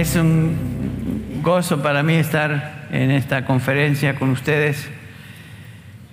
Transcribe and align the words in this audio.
es 0.00 0.16
un 0.16 1.42
gozo 1.42 1.82
para 1.82 2.02
mí 2.02 2.14
estar 2.14 2.86
en 2.90 3.10
esta 3.10 3.44
conferencia 3.44 4.14
con 4.14 4.30
ustedes, 4.30 4.88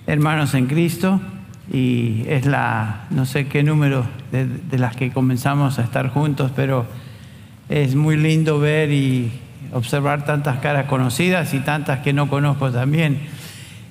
hermanos 0.07 0.53
en 0.55 0.65
Cristo, 0.67 1.21
y 1.71 2.25
es 2.27 2.45
la, 2.45 3.05
no 3.11 3.25
sé 3.25 3.47
qué 3.47 3.63
número 3.63 4.05
de, 4.33 4.77
las 4.77 4.93
que 4.97 5.11
comenzamos 5.11 5.79
a 5.79 5.83
estar 5.83 6.09
juntos, 6.09 6.51
pero 6.53 6.85
es 7.69 7.95
muy 7.95 8.17
lindo 8.17 8.59
ver 8.59 8.91
y 8.91 9.31
observar 9.71 10.25
tantas 10.25 10.59
caras 10.59 10.87
conocidas 10.87 11.53
y 11.53 11.59
tantas 11.59 11.99
que 11.99 12.11
no 12.11 12.27
conozco 12.27 12.69
también. 12.71 13.21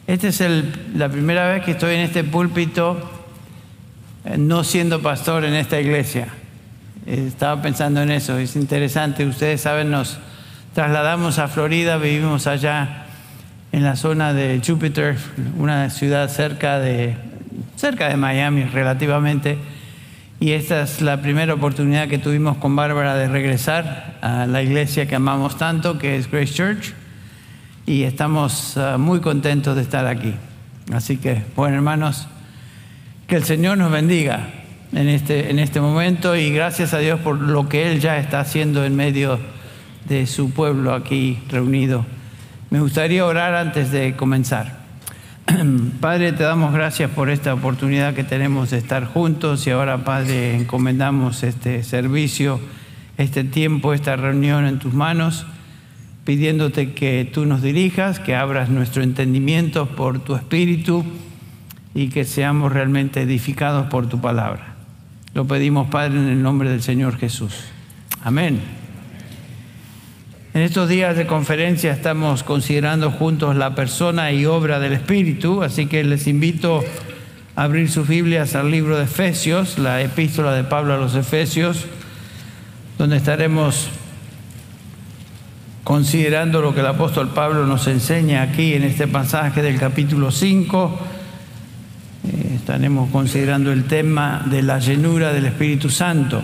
Esta 0.07 0.29
es 0.29 0.43
el, 0.43 0.75
la 0.95 1.09
primera 1.09 1.49
vez 1.49 1.65
que 1.65 1.71
estoy 1.71 1.95
en 1.95 2.03
este 2.03 2.23
púlpito 2.23 2.99
eh, 4.27 4.37
no 4.37 4.63
siendo 4.63 5.01
pastor 5.01 5.47
en 5.47 5.55
esta 5.55 5.81
iglesia. 5.81 6.29
Estaba 7.07 7.63
pensando 7.63 8.03
en 8.03 8.11
eso, 8.11 8.37
es 8.37 8.57
interesante. 8.57 9.25
Ustedes 9.25 9.61
saben, 9.61 9.93
nos 9.93 10.19
trasladamos 10.75 11.39
a 11.39 11.47
Florida, 11.47 11.99
vivimos 11.99 12.49
allá 12.49 13.05
en 13.71 13.85
la 13.85 13.95
zona 13.95 14.33
de 14.33 14.61
Jupiter, 14.67 15.17
una 15.57 15.89
ciudad 15.91 16.29
cerca 16.29 16.81
de, 16.81 17.15
cerca 17.77 18.09
de 18.09 18.17
Miami 18.17 18.65
relativamente. 18.65 19.57
Y 20.41 20.51
esta 20.51 20.83
es 20.83 21.01
la 21.01 21.23
primera 21.23 21.55
oportunidad 21.55 22.09
que 22.09 22.19
tuvimos 22.19 22.57
con 22.57 22.75
Bárbara 22.75 23.15
de 23.15 23.29
regresar 23.29 24.19
a 24.21 24.47
la 24.47 24.63
iglesia 24.65 25.07
que 25.07 25.15
amamos 25.15 25.57
tanto, 25.57 25.99
que 25.99 26.17
es 26.17 26.29
Grace 26.29 26.53
Church. 26.53 26.93
Y 27.87 28.03
estamos 28.03 28.77
uh, 28.77 28.99
muy 28.99 29.21
contentos 29.21 29.77
de 29.77 29.83
estar 29.83 30.09
aquí. 30.09 30.35
Así 30.93 31.19
que, 31.19 31.45
bueno, 31.55 31.77
hermanos, 31.77 32.27
que 33.29 33.37
el 33.37 33.45
Señor 33.45 33.79
nos 33.79 33.93
bendiga 33.93 34.66
en 34.93 35.09
este, 35.09 35.51
en 35.51 35.59
este 35.59 35.81
momento 35.81 36.37
y 36.37 36.51
gracias 36.51 36.95
a 36.95 36.99
Dios 36.99 37.21
por 37.21 37.41
lo 37.41 37.69
que 37.69 37.91
Él 37.91 38.01
ya 38.01 38.19
está 38.19 38.41
haciendo 38.41 38.85
en 38.85 38.97
medio 38.97 39.39
de 40.09 40.27
su 40.27 40.51
pueblo 40.51 40.95
aquí 40.95 41.39
reunido. 41.49 42.07
Me 42.71 42.81
gustaría 42.81 43.25
orar 43.25 43.55
antes 43.55 43.91
de 43.91 44.17
comenzar. 44.17 44.81
Padre, 46.01 46.33
te 46.33 46.43
damos 46.43 46.73
gracias 46.73 47.11
por 47.11 47.31
esta 47.31 47.55
oportunidad 47.55 48.15
que 48.15 48.25
tenemos 48.25 48.71
de 48.71 48.79
estar 48.79 49.05
juntos 49.05 49.67
y 49.67 49.71
ahora, 49.71 50.05
Padre, 50.05 50.57
encomendamos 50.57 51.43
este 51.43 51.83
servicio, 51.85 52.61
este 53.19 53.45
tiempo, 53.45 53.95
esta 53.95 54.17
reunión 54.17 54.67
en 54.67 54.79
tus 54.79 54.93
manos, 54.93 55.47
pidiéndote 56.25 56.93
que 56.93 57.29
tú 57.33 57.47
nos 57.47 57.63
dirijas, 57.63 58.19
que 58.19 58.35
abras 58.35 58.69
nuestro 58.69 59.05
entendimiento 59.05 59.87
por 59.87 60.19
tu 60.19 60.35
espíritu 60.35 61.05
y 61.95 62.09
que 62.09 62.25
seamos 62.25 62.73
realmente 62.73 63.23
edificados 63.23 63.87
por 63.87 64.09
tu 64.09 64.21
palabra. 64.21 64.66
Lo 65.37 65.45
pedimos, 65.45 65.89
Padre, 65.89 66.17
en 66.17 66.29
el 66.29 66.43
nombre 66.43 66.71
del 66.71 66.81
Señor 66.81 67.19
Jesús. 67.19 67.53
Amén. 68.25 68.59
En 70.55 70.63
estos 70.63 70.89
días 70.89 71.15
de 71.15 71.27
conferencia 71.27 71.93
estamos 71.93 72.43
considerando 72.43 73.11
juntos 73.11 73.55
la 73.55 73.75
persona 73.75 74.33
y 74.33 74.47
obra 74.47 74.81
del 74.81 74.95
Espíritu, 74.95 75.63
así 75.63 75.89
que 75.89 76.05
les 76.05 76.27
invito 76.27 76.83
a 77.55 77.65
abrir 77.65 77.91
sus 77.91 78.09
Biblias 78.09 78.55
al 78.55 78.71
libro 78.71 78.97
de 78.97 79.05
Efesios, 79.05 79.79
la 79.79 80.01
epístola 80.01 80.55
de 80.55 80.65
Pablo 80.65 80.95
a 80.95 80.97
los 80.97 81.15
Efesios, 81.15 81.85
donde 82.97 83.19
estaremos 83.19 83.91
considerando 85.85 86.63
lo 86.63 86.73
que 86.73 86.81
el 86.81 86.87
apóstol 86.87 87.29
Pablo 87.35 87.67
nos 87.67 87.87
enseña 87.89 88.41
aquí 88.41 88.73
en 88.73 88.85
este 88.85 89.07
pasaje 89.07 89.61
del 89.61 89.79
capítulo 89.79 90.31
5 90.31 90.99
estaremos 92.67 93.11
considerando 93.13 93.71
el 93.71 93.85
tema 93.85 94.43
de 94.45 94.61
la 94.61 94.81
llenura 94.81 95.33
del 95.33 95.47
Espíritu 95.47 95.89
Santo. 95.89 96.43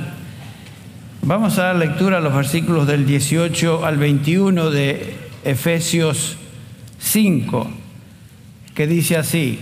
Vamos 1.23 1.59
a 1.59 1.65
dar 1.65 1.75
lectura 1.75 2.19
a 2.19 2.21
los 2.21 2.33
versículos 2.33 2.87
del 2.87 3.05
18 3.05 3.85
al 3.85 3.99
21 3.99 4.71
de 4.71 5.17
Efesios 5.43 6.37
5, 7.01 7.69
que 8.73 8.87
dice 8.87 9.17
así, 9.17 9.59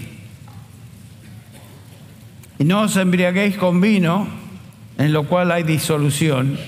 y 2.59 2.65
no 2.65 2.83
os 2.83 2.97
embriaguéis 2.99 3.57
con 3.57 3.81
vino, 3.81 4.29
en 4.99 5.15
lo 5.15 5.27
cual 5.27 5.53
hay 5.53 5.63
disolución, 5.63 6.59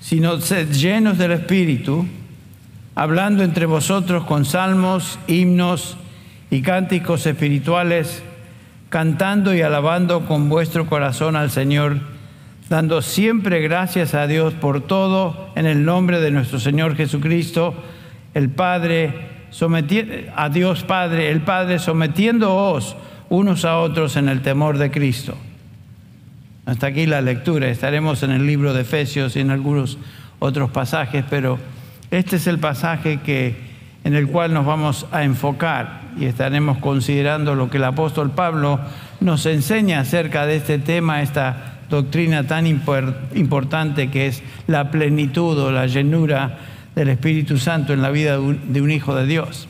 sino 0.00 0.40
sed 0.40 0.72
llenos 0.72 1.16
del 1.16 1.30
Espíritu, 1.30 2.04
hablando 2.96 3.44
entre 3.44 3.66
vosotros 3.66 4.24
con 4.24 4.44
salmos, 4.44 5.20
himnos 5.28 5.96
y 6.50 6.60
cánticos 6.60 7.24
espirituales, 7.24 8.24
cantando 8.88 9.54
y 9.54 9.62
alabando 9.62 10.26
con 10.26 10.48
vuestro 10.48 10.86
corazón 10.86 11.36
al 11.36 11.50
Señor, 11.50 11.98
dando 12.68 13.02
siempre 13.02 13.60
gracias 13.60 14.14
a 14.14 14.26
Dios 14.26 14.54
por 14.54 14.80
todo 14.80 15.50
en 15.54 15.66
el 15.66 15.84
nombre 15.84 16.20
de 16.20 16.30
nuestro 16.30 16.60
Señor 16.60 16.96
Jesucristo, 16.96 17.74
el 18.34 18.50
Padre, 18.50 19.14
a 20.34 20.48
Dios 20.48 20.84
Padre, 20.84 21.30
el 21.30 21.40
Padre, 21.40 21.78
sometiéndoos 21.78 22.96
unos 23.28 23.64
a 23.64 23.78
otros 23.78 24.16
en 24.16 24.28
el 24.28 24.42
temor 24.42 24.78
de 24.78 24.90
Cristo. 24.90 25.36
Hasta 26.66 26.88
aquí 26.88 27.06
la 27.06 27.20
lectura. 27.20 27.68
Estaremos 27.68 28.22
en 28.22 28.32
el 28.32 28.46
libro 28.46 28.74
de 28.74 28.82
Efesios 28.82 29.36
y 29.36 29.40
en 29.40 29.50
algunos 29.50 29.98
otros 30.38 30.70
pasajes, 30.70 31.24
pero 31.30 31.58
este 32.10 32.36
es 32.36 32.46
el 32.46 32.58
pasaje 32.58 33.20
que, 33.20 33.56
en 34.04 34.14
el 34.14 34.28
cual 34.28 34.52
nos 34.52 34.66
vamos 34.66 35.06
a 35.12 35.24
enfocar 35.24 36.05
y 36.18 36.26
estaremos 36.26 36.78
considerando 36.78 37.54
lo 37.54 37.70
que 37.70 37.76
el 37.76 37.84
apóstol 37.84 38.30
Pablo 38.30 38.80
nos 39.20 39.46
enseña 39.46 40.00
acerca 40.00 40.46
de 40.46 40.56
este 40.56 40.78
tema, 40.78 41.22
esta 41.22 41.74
doctrina 41.88 42.46
tan 42.46 42.66
importante 42.66 44.10
que 44.10 44.26
es 44.26 44.42
la 44.66 44.90
plenitud 44.90 45.58
o 45.58 45.70
la 45.70 45.86
llenura 45.86 46.58
del 46.94 47.10
Espíritu 47.10 47.58
Santo 47.58 47.92
en 47.92 48.02
la 48.02 48.10
vida 48.10 48.38
de 48.38 48.80
un 48.80 48.90
hijo 48.90 49.14
de 49.14 49.26
Dios. 49.26 49.68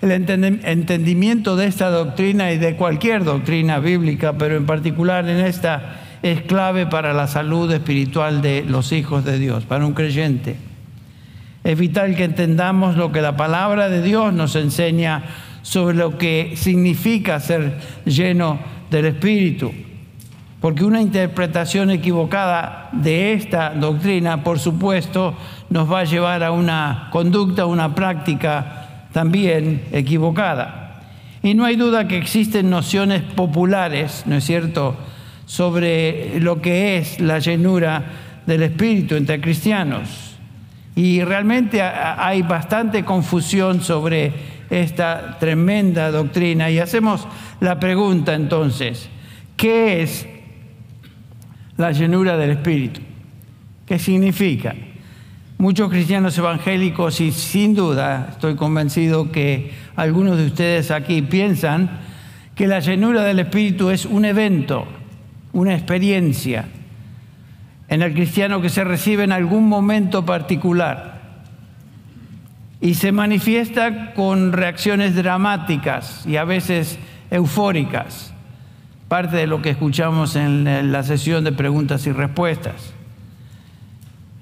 El 0.00 0.12
entendimiento 0.12 1.56
de 1.56 1.66
esta 1.66 1.90
doctrina 1.90 2.52
y 2.52 2.58
de 2.58 2.76
cualquier 2.76 3.24
doctrina 3.24 3.80
bíblica, 3.80 4.34
pero 4.38 4.56
en 4.56 4.64
particular 4.64 5.28
en 5.28 5.40
esta, 5.40 5.96
es 6.22 6.42
clave 6.42 6.86
para 6.86 7.12
la 7.12 7.26
salud 7.26 7.70
espiritual 7.72 8.40
de 8.42 8.64
los 8.64 8.92
hijos 8.92 9.24
de 9.24 9.38
Dios, 9.38 9.64
para 9.64 9.86
un 9.86 9.94
creyente. 9.94 10.56
Es 11.64 11.78
vital 11.78 12.16
que 12.16 12.24
entendamos 12.24 12.96
lo 12.96 13.12
que 13.12 13.20
la 13.20 13.36
palabra 13.36 13.88
de 13.88 14.02
Dios 14.02 14.32
nos 14.32 14.56
enseña 14.56 15.22
sobre 15.68 15.94
lo 15.94 16.16
que 16.16 16.54
significa 16.56 17.38
ser 17.40 17.78
lleno 18.06 18.58
del 18.90 19.04
Espíritu. 19.04 19.70
Porque 20.62 20.82
una 20.82 21.02
interpretación 21.02 21.90
equivocada 21.90 22.88
de 22.92 23.34
esta 23.34 23.74
doctrina, 23.74 24.42
por 24.42 24.58
supuesto, 24.58 25.36
nos 25.68 25.92
va 25.92 26.00
a 26.00 26.04
llevar 26.04 26.42
a 26.42 26.52
una 26.52 27.08
conducta, 27.12 27.66
una 27.66 27.94
práctica 27.94 29.08
también 29.12 29.82
equivocada. 29.92 31.02
Y 31.42 31.52
no 31.52 31.66
hay 31.66 31.76
duda 31.76 32.08
que 32.08 32.16
existen 32.16 32.70
nociones 32.70 33.22
populares, 33.22 34.22
¿no 34.24 34.36
es 34.36 34.44
cierto?, 34.44 34.96
sobre 35.44 36.40
lo 36.40 36.62
que 36.62 36.96
es 36.96 37.20
la 37.20 37.40
llenura 37.40 38.04
del 38.46 38.62
Espíritu 38.62 39.16
entre 39.16 39.38
cristianos. 39.38 40.08
Y 40.96 41.22
realmente 41.22 41.82
hay 41.82 42.40
bastante 42.40 43.04
confusión 43.04 43.82
sobre 43.82 44.57
esta 44.70 45.38
tremenda 45.38 46.10
doctrina 46.10 46.70
y 46.70 46.78
hacemos 46.78 47.26
la 47.60 47.80
pregunta 47.80 48.34
entonces, 48.34 49.08
¿qué 49.56 50.02
es 50.02 50.26
la 51.76 51.92
llenura 51.92 52.36
del 52.36 52.50
Espíritu? 52.50 53.00
¿Qué 53.86 53.98
significa? 53.98 54.74
Muchos 55.56 55.90
cristianos 55.90 56.36
evangélicos 56.38 57.20
y 57.20 57.32
sin 57.32 57.74
duda 57.74 58.28
estoy 58.30 58.54
convencido 58.54 59.32
que 59.32 59.72
algunos 59.96 60.36
de 60.36 60.46
ustedes 60.46 60.90
aquí 60.90 61.22
piensan 61.22 62.00
que 62.54 62.66
la 62.66 62.80
llenura 62.80 63.24
del 63.24 63.40
Espíritu 63.40 63.90
es 63.90 64.04
un 64.04 64.24
evento, 64.24 64.86
una 65.52 65.74
experiencia 65.74 66.66
en 67.88 68.02
el 68.02 68.12
cristiano 68.12 68.60
que 68.60 68.68
se 68.68 68.84
recibe 68.84 69.24
en 69.24 69.32
algún 69.32 69.68
momento 69.68 70.24
particular 70.24 71.17
y 72.80 72.94
se 72.94 73.12
manifiesta 73.12 74.14
con 74.14 74.52
reacciones 74.52 75.14
dramáticas 75.14 76.24
y 76.26 76.36
a 76.36 76.44
veces 76.44 76.98
eufóricas, 77.30 78.32
parte 79.08 79.36
de 79.36 79.46
lo 79.46 79.62
que 79.62 79.70
escuchamos 79.70 80.36
en 80.36 80.92
la 80.92 81.02
sesión 81.02 81.44
de 81.44 81.52
preguntas 81.52 82.06
y 82.06 82.12
respuestas, 82.12 82.94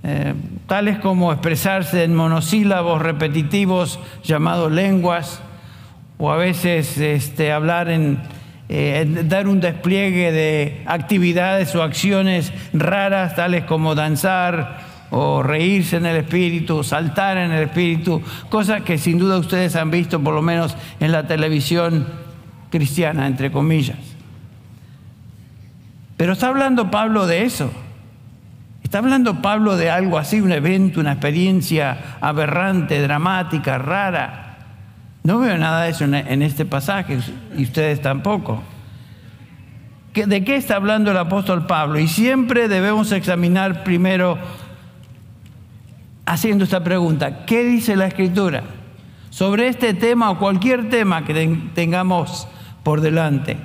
eh, 0.03 0.35
tales 0.67 0.99
como 0.99 1.33
expresarse 1.33 2.05
en 2.05 2.15
monosílabos 2.15 3.03
repetitivos 3.03 3.99
llamados 4.23 4.71
lenguas, 4.71 5.41
o 6.19 6.31
a 6.31 6.37
veces 6.37 6.97
este, 6.99 7.53
hablar 7.53 7.91
en, 7.91 8.21
eh, 8.69 9.05
dar 9.25 9.49
un 9.49 9.61
despliegue 9.61 10.33
de 10.33 10.83
actividades 10.87 11.75
o 11.75 11.83
acciones 11.83 12.53
raras, 12.73 13.35
tales 13.35 13.65
como 13.65 13.95
danzar, 13.95 14.86
o 15.11 15.43
reírse 15.43 15.97
en 15.97 16.07
el 16.07 16.17
espíritu, 16.17 16.83
saltar 16.83 17.39
en 17.39 17.53
el 17.53 17.65
espíritu, 17.65 18.23
cosas 18.49 18.83
que 18.83 18.99
sin 18.99 19.19
duda 19.19 19.39
ustedes 19.39 19.77
han 19.77 19.91
visto 19.91 20.21
por 20.21 20.35
lo 20.35 20.43
menos 20.43 20.77
en 21.01 21.13
la 21.13 21.27
televisión 21.27 22.07
cristiana, 22.71 23.27
entre 23.27 23.53
comillas. 23.53 23.99
Pero 26.17 26.33
está 26.33 26.49
hablando 26.49 26.91
Pablo 26.91 27.27
de 27.27 27.45
eso. 27.45 27.71
¿Está 28.83 28.99
hablando 28.99 29.43
Pablo 29.43 29.77
de 29.77 29.91
algo 29.91 30.17
así, 30.17 30.41
un 30.41 30.53
evento, 30.53 31.01
una 31.01 31.13
experiencia 31.13 32.19
aberrante, 32.21 33.03
dramática, 33.03 33.79
rara? 33.79 34.59
No 35.25 35.41
veo 35.41 35.59
nada 35.59 35.83
de 35.83 35.91
eso 35.91 36.05
en 36.05 36.43
este 36.43 36.65
pasaje 36.65 37.19
y 37.57 37.65
ustedes 37.65 38.01
tampoco. 38.01 38.63
¿De 40.15 40.45
qué 40.45 40.57
está 40.57 40.77
hablando 40.77 41.11
el 41.11 41.17
apóstol 41.19 41.67
Pablo? 41.67 41.99
Y 41.99 42.09
siempre 42.09 42.69
debemos 42.69 43.13
examinar 43.13 43.85
primero 43.85 44.39
haciendo 46.27 46.65
esta 46.65 46.85
pregunta, 46.85 47.47
¿qué 47.47 47.65
dice 47.65 47.97
la 47.97 48.07
escritura 48.07 48.65
sobre 49.31 49.69
este 49.69 49.95
tema 49.95 50.31
o 50.31 50.39
cualquier 50.39 50.91
tema 50.91 51.25
que 51.25 51.59
tengamos 51.75 52.47
por 52.83 53.01
delante? 53.01 53.57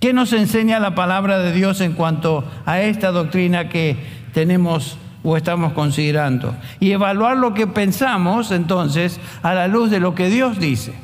¿Qué 0.00 0.12
nos 0.12 0.32
enseña 0.32 0.80
la 0.80 0.94
palabra 0.94 1.38
de 1.38 1.52
Dios 1.52 1.80
en 1.80 1.92
cuanto 1.92 2.44
a 2.66 2.80
esta 2.80 3.10
doctrina 3.10 3.68
que 3.68 3.96
tenemos 4.34 4.98
o 5.22 5.36
estamos 5.36 5.72
considerando? 5.72 6.54
Y 6.80 6.90
evaluar 6.90 7.36
lo 7.36 7.54
que 7.54 7.66
pensamos 7.66 8.50
entonces 8.50 9.20
a 9.42 9.54
la 9.54 9.68
luz 9.68 9.90
de 9.90 10.00
lo 10.00 10.14
que 10.14 10.28
Dios 10.28 10.58
dice 10.58 10.94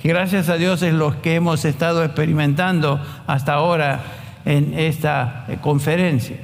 que 0.00 0.08
gracias 0.08 0.48
a 0.48 0.56
Dios 0.56 0.82
es 0.82 0.94
lo 0.94 1.20
que 1.20 1.34
hemos 1.34 1.64
estado 1.66 2.02
experimentando 2.02 3.00
hasta 3.26 3.54
ahora 3.54 4.00
en 4.46 4.78
esta 4.78 5.44
eh, 5.48 5.58
conferencia. 5.60 6.38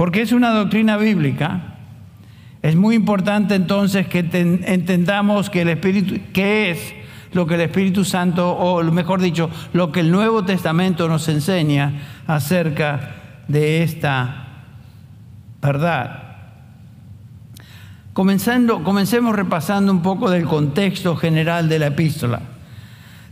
Porque 0.00 0.22
es 0.22 0.32
una 0.32 0.48
doctrina 0.48 0.96
bíblica, 0.96 1.74
es 2.62 2.74
muy 2.74 2.94
importante 2.94 3.54
entonces 3.54 4.06
que 4.06 4.20
entendamos 4.20 5.50
que 5.50 5.60
es 6.70 6.94
lo 7.34 7.46
que 7.46 7.56
el 7.56 7.60
Espíritu 7.60 8.06
Santo, 8.06 8.50
o 8.50 8.82
mejor 8.82 9.20
dicho, 9.20 9.50
lo 9.74 9.92
que 9.92 10.00
el 10.00 10.10
Nuevo 10.10 10.42
Testamento 10.42 11.06
nos 11.06 11.28
enseña 11.28 12.22
acerca 12.26 13.16
de 13.46 13.82
esta 13.82 14.62
verdad. 15.60 16.22
Comenzando, 18.14 18.82
comencemos 18.82 19.36
repasando 19.36 19.92
un 19.92 20.00
poco 20.00 20.30
del 20.30 20.46
contexto 20.46 21.14
general 21.14 21.68
de 21.68 21.78
la 21.78 21.88
epístola. 21.88 22.40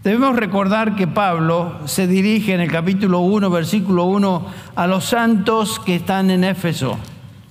Debemos 0.02 0.36
recordar 0.36 0.94
que 0.94 1.06
Pablo 1.06 1.76
se 1.86 2.06
dirige 2.06 2.54
en 2.54 2.60
el 2.60 2.70
capítulo 2.70 3.20
1, 3.20 3.50
versículo 3.50 4.04
1, 4.04 4.46
a 4.76 4.86
los 4.86 5.04
santos 5.04 5.80
que 5.80 5.96
están 5.96 6.30
en 6.30 6.44
Éfeso. 6.44 6.98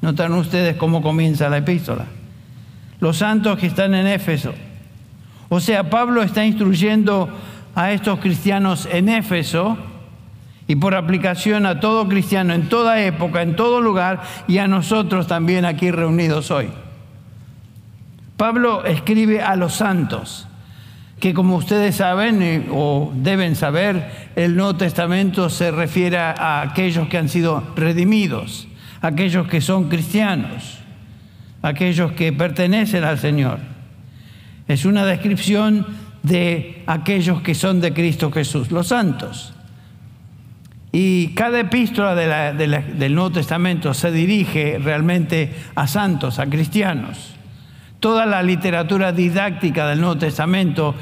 Notan 0.01 0.33
ustedes 0.33 0.77
cómo 0.77 1.01
comienza 1.01 1.49
la 1.49 1.57
epístola. 1.57 2.05
Los 2.99 3.17
santos 3.17 3.59
que 3.59 3.67
están 3.67 3.93
en 3.93 4.07
Éfeso. 4.07 4.53
O 5.49 5.59
sea, 5.59 5.89
Pablo 5.89 6.23
está 6.23 6.45
instruyendo 6.45 7.29
a 7.75 7.91
estos 7.91 8.19
cristianos 8.19 8.87
en 8.91 9.09
Éfeso 9.09 9.77
y 10.67 10.75
por 10.75 10.95
aplicación 10.95 11.65
a 11.65 11.79
todo 11.79 12.07
cristiano 12.07 12.53
en 12.53 12.69
toda 12.69 13.01
época, 13.01 13.41
en 13.41 13.55
todo 13.55 13.81
lugar 13.81 14.21
y 14.47 14.57
a 14.57 14.67
nosotros 14.67 15.27
también 15.27 15.65
aquí 15.65 15.91
reunidos 15.91 16.51
hoy. 16.51 16.69
Pablo 18.35 18.85
escribe 18.85 19.41
a 19.41 19.55
los 19.55 19.73
santos, 19.73 20.46
que 21.19 21.33
como 21.33 21.55
ustedes 21.55 21.95
saben 21.95 22.41
eh, 22.41 22.67
o 22.71 23.11
deben 23.15 23.55
saber, 23.55 24.29
el 24.35 24.55
Nuevo 24.55 24.75
Testamento 24.75 25.49
se 25.49 25.71
refiere 25.71 26.17
a 26.17 26.61
aquellos 26.61 27.07
que 27.07 27.17
han 27.17 27.29
sido 27.29 27.63
redimidos, 27.75 28.67
aquellos 29.01 29.47
que 29.47 29.61
son 29.61 29.89
cristianos, 29.89 30.77
aquellos 31.61 32.11
que 32.11 32.33
pertenecen 32.33 33.03
al 33.03 33.17
Señor. 33.17 33.59
Es 34.67 34.85
una 34.85 35.05
descripción 35.05 35.87
de 36.21 36.83
aquellos 36.85 37.41
que 37.41 37.55
son 37.55 37.81
de 37.81 37.93
Cristo 37.93 38.31
Jesús, 38.31 38.71
los 38.71 38.87
santos. 38.87 39.53
Y 40.91 41.29
cada 41.29 41.59
epístola 41.59 42.15
del 42.15 43.15
Nuevo 43.15 43.31
Testamento 43.31 43.93
se 43.93 44.11
dirige 44.11 44.77
realmente 44.79 45.53
a 45.75 45.87
santos, 45.87 46.39
a 46.39 46.47
cristianos. 46.47 47.36
Toda 47.99 48.25
la 48.25 48.43
literatura 48.43 49.11
didáctica 49.11 49.87
del 49.87 49.99
Nuevo 49.99 50.17
Testamento 50.17 50.93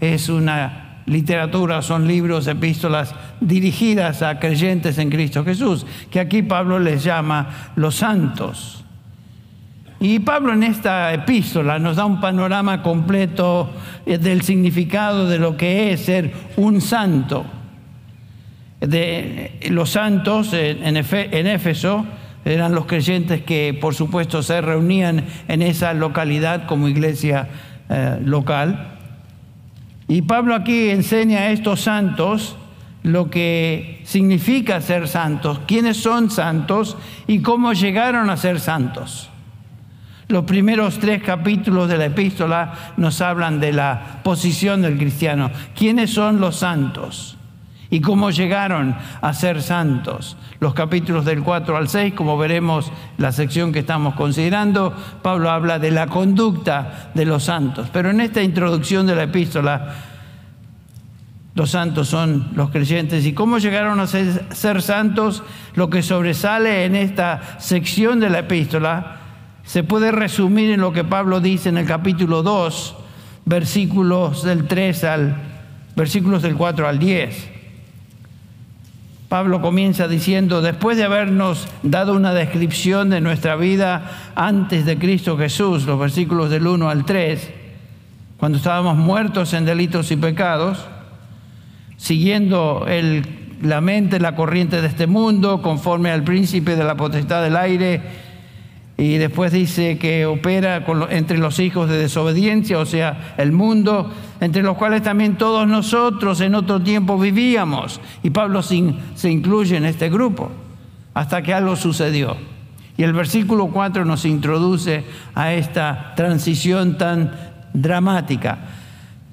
es 0.00 0.28
una 0.28 1.02
literatura, 1.06 1.82
son 1.82 2.06
libros, 2.06 2.46
epístolas 2.46 3.14
dirigidas 3.40 4.22
a 4.22 4.38
creyentes 4.38 4.98
en 4.98 5.10
Cristo 5.10 5.44
Jesús, 5.44 5.84
que 6.10 6.20
aquí 6.20 6.42
Pablo 6.42 6.78
les 6.78 7.02
llama 7.02 7.72
los 7.76 7.96
santos. 7.96 8.84
Y 10.00 10.20
Pablo 10.20 10.52
en 10.52 10.62
esta 10.62 11.12
epístola 11.12 11.78
nos 11.78 11.96
da 11.96 12.04
un 12.04 12.20
panorama 12.20 12.82
completo 12.82 13.70
del 14.06 14.42
significado 14.42 15.28
de 15.28 15.38
lo 15.38 15.56
que 15.56 15.92
es 15.92 16.02
ser 16.02 16.32
un 16.56 16.80
santo. 16.80 17.44
De 18.80 19.58
los 19.70 19.90
santos 19.90 20.52
en 20.52 21.46
Éfeso 21.46 22.04
eran 22.44 22.74
los 22.74 22.86
creyentes 22.86 23.42
que 23.42 23.76
por 23.80 23.94
supuesto 23.94 24.42
se 24.42 24.60
reunían 24.60 25.24
en 25.48 25.62
esa 25.62 25.94
localidad 25.94 26.66
como 26.66 26.88
iglesia 26.88 27.48
eh, 27.88 28.18
local. 28.24 28.98
Y 30.08 30.22
Pablo 30.22 30.54
aquí 30.54 30.90
enseña 30.90 31.40
a 31.40 31.50
estos 31.50 31.80
santos 31.80 32.56
lo 33.02 33.30
que 33.30 34.02
significa 34.04 34.80
ser 34.80 35.08
santos, 35.08 35.60
quiénes 35.66 35.98
son 35.98 36.30
santos 36.30 36.96
y 37.26 37.40
cómo 37.40 37.72
llegaron 37.72 38.30
a 38.30 38.36
ser 38.36 38.60
santos. 38.60 39.30
Los 40.28 40.44
primeros 40.44 40.98
tres 40.98 41.22
capítulos 41.22 41.88
de 41.88 41.98
la 41.98 42.06
epístola 42.06 42.72
nos 42.96 43.20
hablan 43.20 43.60
de 43.60 43.72
la 43.72 44.20
posición 44.22 44.80
del 44.80 44.96
cristiano, 44.96 45.50
quiénes 45.74 46.10
son 46.10 46.40
los 46.40 46.56
santos 46.56 47.33
y 47.94 48.00
cómo 48.00 48.32
llegaron 48.32 48.96
a 49.20 49.32
ser 49.34 49.62
santos. 49.62 50.36
Los 50.58 50.74
capítulos 50.74 51.24
del 51.24 51.44
4 51.44 51.76
al 51.76 51.88
6, 51.88 52.14
como 52.14 52.36
veremos 52.36 52.90
la 53.18 53.30
sección 53.30 53.72
que 53.72 53.78
estamos 53.78 54.16
considerando, 54.16 54.92
Pablo 55.22 55.48
habla 55.48 55.78
de 55.78 55.92
la 55.92 56.08
conducta 56.08 57.12
de 57.14 57.24
los 57.24 57.44
santos. 57.44 57.90
Pero 57.92 58.10
en 58.10 58.20
esta 58.20 58.42
introducción 58.42 59.06
de 59.06 59.14
la 59.14 59.22
epístola, 59.22 59.94
los 61.54 61.70
santos 61.70 62.08
son 62.08 62.48
los 62.56 62.70
creyentes. 62.70 63.24
¿Y 63.26 63.32
cómo 63.32 63.58
llegaron 63.58 64.00
a 64.00 64.08
ser, 64.08 64.82
santos? 64.82 65.44
Lo 65.76 65.88
que 65.88 66.02
sobresale 66.02 66.86
en 66.86 66.96
esta 66.96 67.60
sección 67.60 68.18
de 68.18 68.28
la 68.28 68.40
epístola 68.40 69.18
se 69.62 69.84
puede 69.84 70.10
resumir 70.10 70.72
en 70.72 70.80
lo 70.80 70.92
que 70.92 71.04
Pablo 71.04 71.38
dice 71.38 71.68
en 71.68 71.78
el 71.78 71.86
capítulo 71.86 72.42
2, 72.42 72.96
versículos 73.44 74.42
del 74.42 74.66
3 74.66 75.04
al 75.04 75.36
versículos 75.94 76.42
del 76.42 76.56
4 76.56 76.88
al 76.88 76.98
10. 76.98 77.53
Pablo 79.34 79.60
comienza 79.60 80.06
diciendo, 80.06 80.62
después 80.62 80.96
de 80.96 81.02
habernos 81.02 81.66
dado 81.82 82.14
una 82.14 82.32
descripción 82.32 83.10
de 83.10 83.20
nuestra 83.20 83.56
vida 83.56 84.30
antes 84.36 84.86
de 84.86 84.96
Cristo 84.96 85.36
Jesús, 85.36 85.86
los 85.86 85.98
versículos 85.98 86.50
del 86.50 86.68
1 86.68 86.88
al 86.88 87.04
3, 87.04 87.50
cuando 88.36 88.58
estábamos 88.58 88.96
muertos 88.96 89.52
en 89.52 89.64
delitos 89.64 90.12
y 90.12 90.16
pecados, 90.16 90.86
siguiendo 91.96 92.84
el, 92.86 93.26
la 93.60 93.80
mente, 93.80 94.20
la 94.20 94.36
corriente 94.36 94.80
de 94.80 94.86
este 94.86 95.08
mundo, 95.08 95.62
conforme 95.62 96.12
al 96.12 96.22
príncipe 96.22 96.76
de 96.76 96.84
la 96.84 96.94
potestad 96.94 97.42
del 97.42 97.56
aire, 97.56 98.02
y 98.96 99.16
después 99.16 99.50
dice 99.50 99.98
que 99.98 100.24
opera 100.24 100.84
entre 101.10 101.38
los 101.38 101.58
hijos 101.58 101.88
de 101.88 101.98
desobediencia, 101.98 102.78
o 102.78 102.86
sea, 102.86 103.34
el 103.36 103.50
mundo, 103.50 104.12
entre 104.40 104.62
los 104.62 104.76
cuales 104.76 105.02
también 105.02 105.36
todos 105.36 105.66
nosotros 105.66 106.40
en 106.40 106.54
otro 106.54 106.80
tiempo 106.80 107.18
vivíamos. 107.18 108.00
Y 108.22 108.30
Pablo 108.30 108.62
se, 108.62 108.76
incluye 109.28 109.76
en 109.76 109.84
este 109.84 110.10
grupo, 110.10 110.50
hasta 111.12 111.42
que 111.42 111.52
algo 111.52 111.74
sucedió. 111.74 112.36
Y 112.96 113.02
el 113.02 113.12
versículo 113.12 113.66
4 113.66 114.04
nos 114.04 114.24
introduce 114.24 115.04
a 115.34 115.52
esta 115.54 116.12
transición 116.14 116.96
tan 116.96 117.32
dramática. 117.72 118.58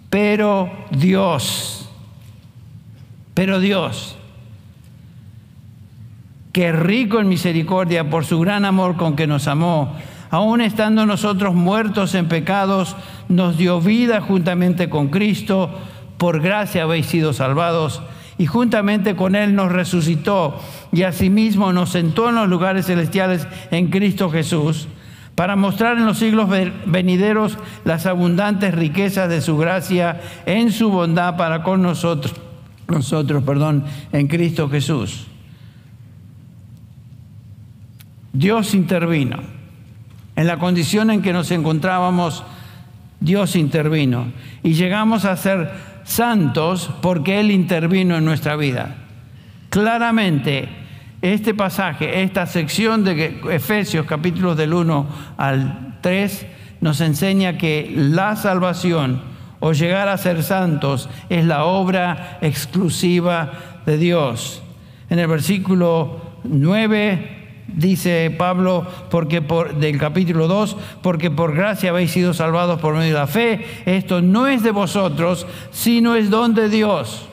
Pero 0.09 0.71
Dios, 0.89 1.87
pero 3.35 3.59
Dios, 3.59 4.17
que 6.51 6.71
rico 6.71 7.19
en 7.19 7.29
misericordia 7.29 8.09
por 8.09 8.25
su 8.25 8.39
gran 8.39 8.65
amor 8.65 8.97
con 8.97 9.15
que 9.15 9.27
nos 9.27 9.47
amó, 9.47 9.95
aun 10.29 10.61
estando 10.61 11.05
nosotros 11.05 11.55
muertos 11.55 12.13
en 12.15 12.27
pecados, 12.27 12.95
nos 13.29 13.57
dio 13.57 13.79
vida 13.79 14.21
juntamente 14.21 14.89
con 14.89 15.09
Cristo, 15.09 15.69
por 16.17 16.41
gracia 16.41 16.83
habéis 16.83 17.07
sido 17.07 17.33
salvados, 17.33 18.01
y 18.37 18.45
juntamente 18.45 19.15
con 19.15 19.35
Él 19.35 19.55
nos 19.55 19.71
resucitó, 19.71 20.59
y 20.91 21.03
asimismo 21.03 21.73
nos 21.73 21.89
sentó 21.89 22.29
en 22.29 22.35
los 22.35 22.49
lugares 22.49 22.87
celestiales 22.87 23.47
en 23.71 23.87
Cristo 23.89 24.29
Jesús, 24.29 24.87
para 25.35 25.55
mostrar 25.55 25.97
en 25.97 26.05
los 26.05 26.19
siglos 26.19 26.49
venideros 26.85 27.57
las 27.85 28.05
abundantes 28.05 28.73
riquezas 28.73 29.29
de 29.29 29.41
su 29.41 29.57
gracia 29.57 30.19
en 30.45 30.71
su 30.71 30.89
bondad 30.89 31.37
para 31.37 31.63
con 31.63 31.81
nosotros, 31.81 32.35
nosotros, 32.87 33.41
perdón, 33.43 33.85
en 34.11 34.27
Cristo 34.27 34.69
Jesús. 34.69 35.30
Dios 38.33 38.73
intervino. 38.73 39.37
En 40.35 40.47
la 40.47 40.57
condición 40.57 41.11
en 41.11 41.21
que 41.21 41.33
nos 41.33 41.51
encontrábamos, 41.51 42.43
Dios 43.19 43.55
intervino. 43.55 44.31
Y 44.63 44.73
llegamos 44.73 45.25
a 45.25 45.35
ser 45.35 45.71
santos 46.03 46.89
porque 47.01 47.39
Él 47.39 47.51
intervino 47.51 48.17
en 48.17 48.25
nuestra 48.25 48.55
vida. 48.55 48.95
Claramente, 49.69 50.69
Este 51.21 51.53
pasaje, 51.53 52.23
esta 52.23 52.47
sección 52.47 53.03
de 53.03 53.39
Efesios 53.51 54.07
capítulos 54.07 54.57
del 54.57 54.73
1 54.73 55.07
al 55.37 55.99
3 56.01 56.47
nos 56.81 56.99
enseña 56.99 57.59
que 57.59 57.93
la 57.95 58.35
salvación 58.35 59.21
o 59.59 59.71
llegar 59.73 60.09
a 60.09 60.17
ser 60.17 60.41
santos 60.41 61.09
es 61.29 61.45
la 61.45 61.65
obra 61.65 62.39
exclusiva 62.41 63.51
de 63.85 63.99
Dios. 63.99 64.63
En 65.11 65.19
el 65.19 65.27
versículo 65.27 66.39
9 66.43 67.40
dice 67.73 68.33
Pablo, 68.37 68.85
porque 69.09 69.41
por, 69.41 69.75
del 69.75 69.97
capítulo 69.97 70.47
2, 70.47 70.77
porque 71.01 71.31
por 71.31 71.55
gracia 71.55 71.89
habéis 71.89 72.11
sido 72.11 72.33
salvados 72.33 72.79
por 72.79 72.95
medio 72.95 73.13
de 73.13 73.19
la 73.19 73.27
fe. 73.27 73.65
Esto 73.85 74.21
no 74.21 74.47
es 74.47 74.63
de 74.63 74.71
vosotros, 74.71 75.47
sino 75.71 76.15
es 76.15 76.29
don 76.29 76.53
de 76.53 76.69
Dios. 76.69 77.27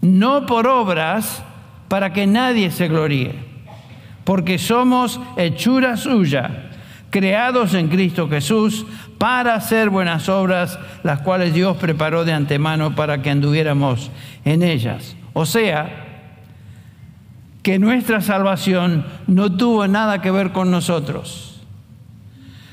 No 0.00 0.46
por 0.46 0.66
obras 0.66 1.42
para 1.88 2.12
que 2.12 2.26
nadie 2.26 2.70
se 2.70 2.88
gloríe, 2.88 3.34
porque 4.24 4.58
somos 4.58 5.20
hechura 5.36 5.96
suya 5.96 6.70
creados 7.10 7.74
en 7.74 7.88
Cristo 7.88 8.28
Jesús 8.28 8.86
para 9.18 9.54
hacer 9.54 9.90
buenas 9.90 10.28
obras, 10.28 10.78
las 11.02 11.20
cuales 11.20 11.52
Dios 11.52 11.76
preparó 11.76 12.24
de 12.24 12.32
antemano 12.32 12.94
para 12.94 13.20
que 13.20 13.30
anduviéramos 13.30 14.10
en 14.44 14.62
ellas. 14.62 15.16
O 15.32 15.44
sea, 15.44 16.09
que 17.62 17.78
nuestra 17.78 18.20
salvación 18.20 19.04
no 19.26 19.52
tuvo 19.52 19.86
nada 19.86 20.22
que 20.22 20.30
ver 20.30 20.52
con 20.52 20.70
nosotros, 20.70 21.60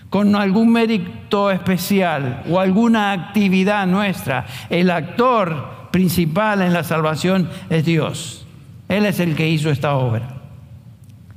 con 0.10 0.36
algún 0.36 0.72
mérito 0.72 1.52
especial 1.52 2.44
o 2.50 2.60
alguna 2.60 3.12
actividad 3.12 3.86
nuestra. 3.88 4.46
El 4.70 4.90
actor 4.90 5.90
principal 5.92 6.62
en 6.62 6.74
la 6.74 6.84
salvación 6.84 7.50
es 7.70 7.86
Dios. 7.86 8.46
Él 8.88 9.06
es 9.06 9.20
el 9.20 9.36
que 9.36 9.50
hizo 9.50 9.70
esta 9.70 9.96
obra. 9.96 10.36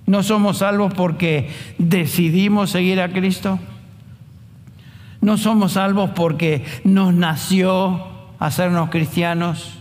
No 0.06 0.22
somos 0.22 0.58
salvos 0.58 0.94
porque 0.94 1.50
decidimos 1.78 2.70
seguir 2.70 3.00
a 3.00 3.12
Cristo. 3.12 3.58
No 5.20 5.36
somos 5.36 5.72
salvos 5.72 6.10
porque 6.14 6.64
nos 6.84 7.12
nació 7.12 8.06
hacernos 8.38 8.90
cristianos 8.90 9.79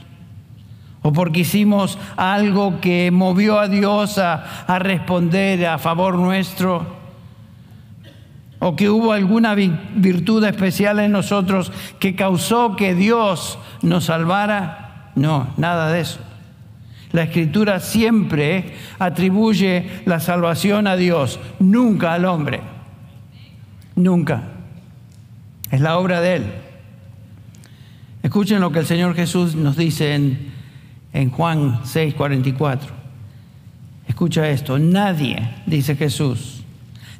o 1.01 1.13
porque 1.13 1.41
hicimos 1.41 1.97
algo 2.17 2.81
que 2.81 3.09
movió 3.11 3.59
a 3.59 3.67
Dios 3.67 4.17
a, 4.17 4.65
a, 4.67 4.79
responder 4.79 5.65
a 5.65 5.77
favor 5.77 6.15
nuestro, 6.15 6.99
o 8.59 8.75
que 8.75 8.89
hubo 8.89 9.13
alguna 9.13 9.55
virtud 9.55 10.43
especial 10.43 10.99
en 10.99 11.13
nosotros 11.13 11.71
que 11.99 12.15
causó 12.15 12.75
que 12.75 12.93
Dios 12.93 13.57
nos 13.81 14.05
salvara. 14.05 15.11
No, 15.15 15.47
nada 15.55 15.89
de 15.91 16.01
eso. 16.01 16.19
La 17.11 17.23
escritura 17.23 17.79
siempre 17.79 18.75
atribuye 18.99 20.01
la 20.05 20.19
salvación 20.19 20.87
a 20.87 20.95
Dios, 20.95 21.39
nunca 21.59 22.13
al 22.13 22.25
hombre. 22.25 22.61
Nunca. 23.95 24.43
Es 25.71 25.81
la 25.81 25.97
obra 25.97 26.21
de 26.21 26.35
Él. 26.35 26.43
Escuchen 28.21 28.59
lo 28.59 28.71
que 28.71 28.79
el 28.79 28.85
Señor 28.85 29.15
Jesús 29.15 29.55
nos 29.55 29.77
dice 29.77 30.13
en, 30.13 30.51
en 31.13 31.29
Juan 31.29 31.81
6, 31.83 32.13
44. 32.13 32.93
Escucha 34.07 34.49
esto, 34.49 34.79
nadie, 34.79 35.49
dice 35.65 35.95
Jesús, 35.95 36.63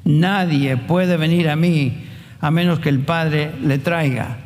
nadie 0.04 0.78
puede 0.78 1.18
venir 1.18 1.50
a 1.50 1.56
mí 1.56 2.06
a 2.42 2.52
menos 2.52 2.80
que 2.80 2.90
el 2.90 3.00
Padre 3.00 3.54
le 3.62 3.78
traiga. 3.78 4.38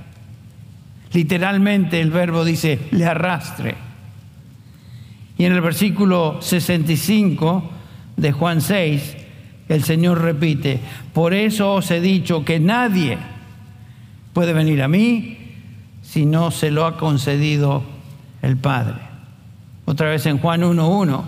Literalmente 1.13 2.01
el 2.01 2.11
verbo 2.11 2.43
dice, 2.43 2.79
le 2.91 3.05
arrastre. 3.05 3.75
Y 5.37 5.45
en 5.45 5.53
el 5.53 5.61
versículo 5.61 6.41
65 6.41 7.71
de 8.17 8.31
Juan 8.31 8.61
6, 8.61 9.17
el 9.69 9.83
Señor 9.83 10.21
repite, 10.21 10.79
por 11.13 11.33
eso 11.33 11.75
os 11.75 11.91
he 11.91 12.01
dicho 12.01 12.43
que 12.43 12.59
nadie 12.59 13.17
puede 14.33 14.53
venir 14.53 14.81
a 14.81 14.87
mí 14.87 15.37
si 16.01 16.25
no 16.25 16.51
se 16.51 16.71
lo 16.71 16.85
ha 16.85 16.97
concedido 16.97 17.83
el 18.41 18.57
Padre. 18.57 19.02
Otra 19.85 20.09
vez 20.09 20.25
en 20.25 20.37
Juan 20.37 20.61
1.1, 20.61 21.23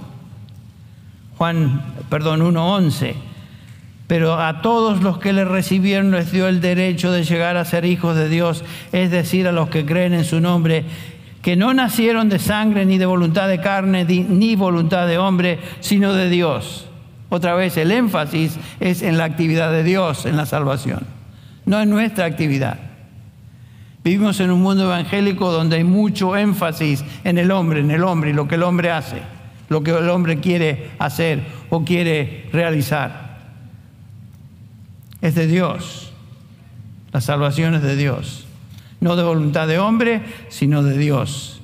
Juan, 1.38 1.82
perdón, 2.10 2.42
1.11, 2.42 3.14
pero 4.08 4.36
a 4.36 4.62
todos 4.62 5.02
los 5.02 5.18
que 5.18 5.34
le 5.34 5.44
recibieron 5.44 6.12
les 6.12 6.32
dio 6.32 6.48
el 6.48 6.62
derecho 6.62 7.12
de 7.12 7.24
llegar 7.24 7.58
a 7.58 7.66
ser 7.66 7.86
hijos 7.86 8.16
de 8.16 8.30
Dios, 8.30 8.64
es 8.92 9.12
decir, 9.12 9.48
a 9.48 9.52
los 9.52 9.70
que 9.70 9.86
creen 9.86 10.14
en 10.14 10.24
su 10.24 10.40
nombre 10.40 10.86
que 11.46 11.56
no 11.56 11.76
nacieron 11.76 12.28
de 12.28 12.40
sangre 12.40 12.88
ni 12.88 12.98
de 12.98 13.06
voluntad 13.06 13.48
de 13.48 13.62
carne 13.62 14.04
ni 14.04 14.56
voluntad 14.56 15.06
de 15.06 15.20
hombre, 15.20 15.60
sino 15.80 16.12
de 16.14 16.28
Dios. 16.28 16.88
Otra 17.30 17.54
vez, 17.54 17.78
el 17.78 17.92
énfasis 17.92 18.58
es 18.80 19.04
en 19.04 19.20
la 19.20 19.26
actividad 19.26 19.72
de 19.72 19.84
Dios, 19.84 20.26
en 20.26 20.38
la 20.38 20.48
salvación, 20.48 21.02
no 21.68 21.80
en 21.80 21.92
nuestra 21.92 22.26
actividad. 22.26 22.80
Vivimos 24.06 24.40
en 24.40 24.52
un 24.52 24.62
mundo 24.62 24.86
evangélico 24.86 25.52
donde 25.52 25.76
hay 25.76 25.84
mucho 25.84 26.38
énfasis 26.38 27.04
en 27.26 27.38
el 27.38 27.52
hombre, 27.52 27.82
en 27.82 27.92
el 27.92 28.04
hombre 28.04 28.30
y 28.30 28.34
lo 28.34 28.48
que 28.48 28.56
el 28.56 28.64
hombre 28.64 28.92
hace, 28.92 29.22
lo 29.68 29.84
que 29.84 29.92
el 29.92 30.10
hombre 30.10 30.40
quiere 30.40 30.92
hacer 31.00 31.44
o 31.70 31.84
quiere 31.84 32.48
realizar. 32.54 33.40
Es 35.20 35.36
de 35.36 35.48
Dios. 35.48 36.14
La 37.12 37.20
salvación 37.20 37.76
es 37.76 37.82
de 37.82 37.98
Dios 37.98 38.46
no 39.06 39.16
de 39.16 39.22
voluntad 39.22 39.68
de 39.68 39.78
hombre, 39.78 40.22
sino 40.50 40.82
de 40.82 40.98
Dios. 40.98 41.62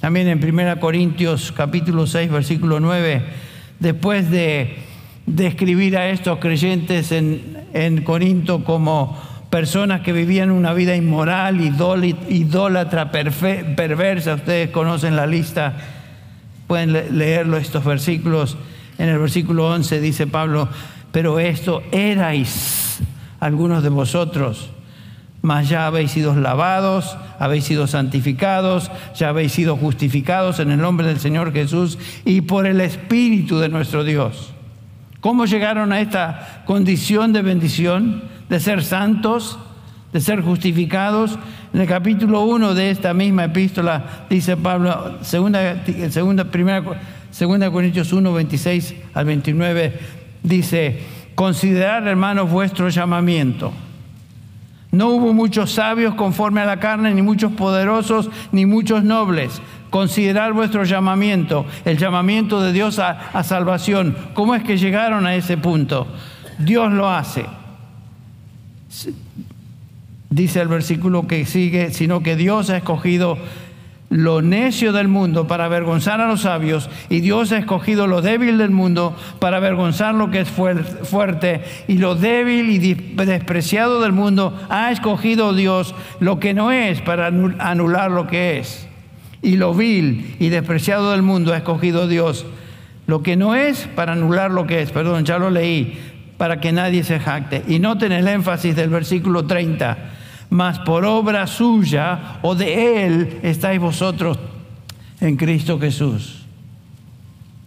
También 0.00 0.26
en 0.26 0.42
1 0.42 0.80
Corintios 0.80 1.52
capítulo 1.52 2.08
6, 2.08 2.28
versículo 2.28 2.80
9, 2.80 3.22
después 3.78 4.28
de 4.28 4.78
describir 5.26 5.96
a 5.96 6.08
estos 6.08 6.40
creyentes 6.40 7.12
en, 7.12 7.68
en 7.72 8.02
Corinto 8.02 8.64
como 8.64 9.16
personas 9.52 10.00
que 10.00 10.14
vivían 10.14 10.50
una 10.50 10.72
vida 10.72 10.96
inmoral, 10.96 11.60
idólatra, 11.60 13.10
perversa, 13.12 14.32
ustedes 14.32 14.70
conocen 14.70 15.14
la 15.14 15.26
lista, 15.26 15.74
pueden 16.66 17.18
leerlo 17.18 17.58
estos 17.58 17.84
versículos. 17.84 18.56
En 18.96 19.10
el 19.10 19.18
versículo 19.18 19.68
11 19.68 20.00
dice 20.00 20.26
Pablo, 20.26 20.70
pero 21.12 21.38
esto 21.38 21.82
erais 21.92 23.00
algunos 23.40 23.82
de 23.82 23.90
vosotros 23.90 24.70
mas 25.42 25.68
ya 25.68 25.88
habéis 25.88 26.12
sido 26.12 26.34
lavados, 26.36 27.18
habéis 27.40 27.64
sido 27.64 27.88
santificados, 27.88 28.92
ya 29.16 29.30
habéis 29.30 29.50
sido 29.50 29.76
justificados 29.76 30.60
en 30.60 30.70
el 30.70 30.80
nombre 30.80 31.04
del 31.08 31.18
Señor 31.18 31.52
Jesús 31.52 31.98
y 32.24 32.42
por 32.42 32.64
el 32.64 32.80
Espíritu 32.80 33.58
de 33.58 33.68
nuestro 33.68 34.04
Dios. 34.04 34.54
¿Cómo 35.20 35.44
llegaron 35.44 35.92
a 35.92 36.00
esta 36.00 36.62
condición 36.64 37.32
de 37.32 37.42
bendición, 37.42 38.22
de 38.52 38.60
ser 38.60 38.84
santos, 38.84 39.58
de 40.12 40.20
ser 40.20 40.42
justificados? 40.42 41.38
En 41.72 41.80
el 41.80 41.88
capítulo 41.88 42.42
1 42.42 42.74
de 42.74 42.90
esta 42.90 43.14
misma 43.14 43.44
epístola 43.44 44.26
dice 44.28 44.58
Pablo, 44.58 45.18
segunda, 45.22 45.82
segunda, 46.10 46.44
primera, 46.44 46.82
segunda 47.30 47.70
Corintios 47.70 48.12
1, 48.12 48.30
26 48.30 48.94
al 49.14 49.24
29, 49.24 49.98
dice, 50.42 51.00
considerad 51.34 52.06
hermanos 52.06 52.50
vuestro 52.50 52.90
llamamiento 52.90 53.72
no 54.90 55.08
hubo 55.08 55.32
muchos 55.32 55.72
sabios 55.72 56.14
conforme 56.16 56.60
a 56.60 56.66
la 56.66 56.78
carne, 56.78 57.14
ni 57.14 57.22
muchos 57.22 57.52
poderosos, 57.52 58.28
ni 58.52 58.66
muchos 58.66 59.02
nobles. 59.02 59.62
Considerar 59.88 60.52
vuestro 60.52 60.84
llamamiento, 60.84 61.64
el 61.86 61.96
llamamiento 61.96 62.60
de 62.60 62.74
Dios 62.74 62.98
a, 62.98 63.42
salvación. 63.42 64.14
¿Cómo 64.34 64.54
es 64.54 64.62
que 64.62 64.76
llegaron 64.76 65.26
a 65.26 65.34
ese 65.34 65.56
punto? 65.56 66.06
Dios 66.58 66.92
lo 66.92 67.08
hace. 67.08 67.46
Dice 70.30 70.60
el 70.60 70.68
versículo 70.68 71.26
que 71.26 71.44
sigue, 71.44 71.90
sino 71.92 72.22
que 72.22 72.36
Dios 72.36 72.70
ha 72.70 72.78
escogido 72.78 73.38
lo 74.08 74.42
necio 74.42 74.92
del 74.92 75.08
mundo 75.08 75.46
para 75.46 75.64
avergonzar 75.64 76.20
a 76.20 76.28
los 76.28 76.42
sabios, 76.42 76.90
y 77.08 77.20
Dios 77.20 77.50
ha 77.52 77.58
escogido 77.58 78.06
lo 78.06 78.20
débil 78.20 78.58
del 78.58 78.70
mundo 78.70 79.16
para 79.38 79.56
avergonzar 79.56 80.14
lo 80.14 80.30
que 80.30 80.40
es 80.40 80.50
fuerte, 80.50 81.62
y 81.88 81.96
lo 81.96 82.14
débil 82.14 82.70
y 82.70 82.94
despreciado 83.24 84.02
del 84.02 84.12
mundo 84.12 84.58
ha 84.68 84.92
escogido 84.92 85.54
Dios 85.54 85.94
lo 86.20 86.40
que 86.40 86.52
no 86.52 86.72
es 86.72 87.00
para 87.00 87.28
anular 87.28 88.10
lo 88.10 88.26
que 88.26 88.58
es. 88.58 88.86
Y 89.40 89.56
lo 89.56 89.74
vil 89.74 90.36
y 90.38 90.50
despreciado 90.50 91.10
del 91.10 91.22
mundo 91.22 91.52
ha 91.52 91.56
escogido 91.56 92.06
Dios 92.06 92.46
lo 93.06 93.22
que 93.22 93.36
no 93.36 93.54
es 93.54 93.88
para 93.96 94.12
anular 94.12 94.50
lo 94.50 94.66
que 94.66 94.82
es. 94.82 94.92
Perdón, 94.92 95.24
ya 95.24 95.38
lo 95.38 95.50
leí, 95.50 95.98
para 96.36 96.60
que 96.60 96.72
nadie 96.72 97.04
se 97.04 97.20
jacte. 97.20 97.62
Y 97.68 97.78
noten 97.78 98.12
el 98.12 98.28
énfasis 98.28 98.74
del 98.76 98.90
versículo 98.90 99.46
30 99.46 99.98
mas 100.52 100.78
por 100.80 101.06
obra 101.06 101.46
suya 101.46 102.38
o 102.42 102.54
de 102.54 103.06
Él 103.06 103.40
estáis 103.42 103.80
vosotros 103.80 104.38
en 105.18 105.36
Cristo 105.36 105.80
Jesús. 105.80 106.44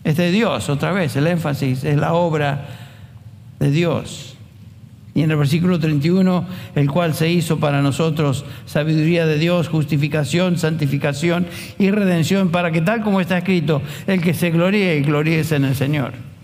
Es 0.03 0.17
de 0.17 0.29
Dios, 0.29 0.69
otra 0.69 0.91
vez, 0.91 1.15
el 1.15 1.25
énfasis 1.25 1.83
es 1.83 1.97
la 1.97 2.13
obra 2.13 2.67
de 3.59 3.71
Dios. 3.71 4.37
Y 5.15 5.23
en 5.23 5.31
el 5.31 5.37
versículo 5.37 5.79
31, 5.79 6.45
el 6.75 6.91
cual 6.91 7.15
se 7.15 7.27
hizo 7.27 7.59
para 7.59 7.81
nosotros 7.81 8.45
sabiduría 8.67 9.25
de 9.25 9.39
Dios, 9.39 9.67
justificación, 9.67 10.59
santificación 10.59 11.47
y 11.79 11.89
redención, 11.89 12.49
para 12.49 12.69
que 12.69 12.81
tal 12.81 13.01
como 13.01 13.19
está 13.19 13.39
escrito, 13.39 13.81
el 14.05 14.21
que 14.21 14.35
se 14.35 14.51
gloríe 14.51 14.97
y 14.97 15.01
gloríese 15.01 15.55
en 15.55 15.65
el 15.65 15.75
Señor. 15.75 16.34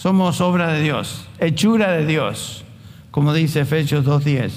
Somos 0.00 0.40
obra 0.40 0.72
de 0.72 0.80
Dios, 0.80 1.26
hechura 1.38 1.92
de 1.92 2.06
Dios, 2.06 2.64
como 3.10 3.34
dice 3.34 3.60
Efesios 3.60 4.06
2.10. 4.06 4.50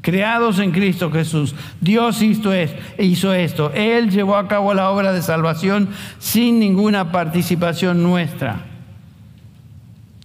Creados 0.00 0.60
en 0.60 0.70
Cristo 0.70 1.10
Jesús. 1.10 1.56
Dios 1.80 2.22
hizo 2.22 2.52
esto. 2.52 3.72
Él 3.74 4.10
llevó 4.10 4.36
a 4.36 4.46
cabo 4.46 4.72
la 4.72 4.90
obra 4.90 5.12
de 5.12 5.22
salvación 5.22 5.88
sin 6.20 6.60
ninguna 6.60 7.10
participación 7.10 8.04
nuestra. 8.04 8.60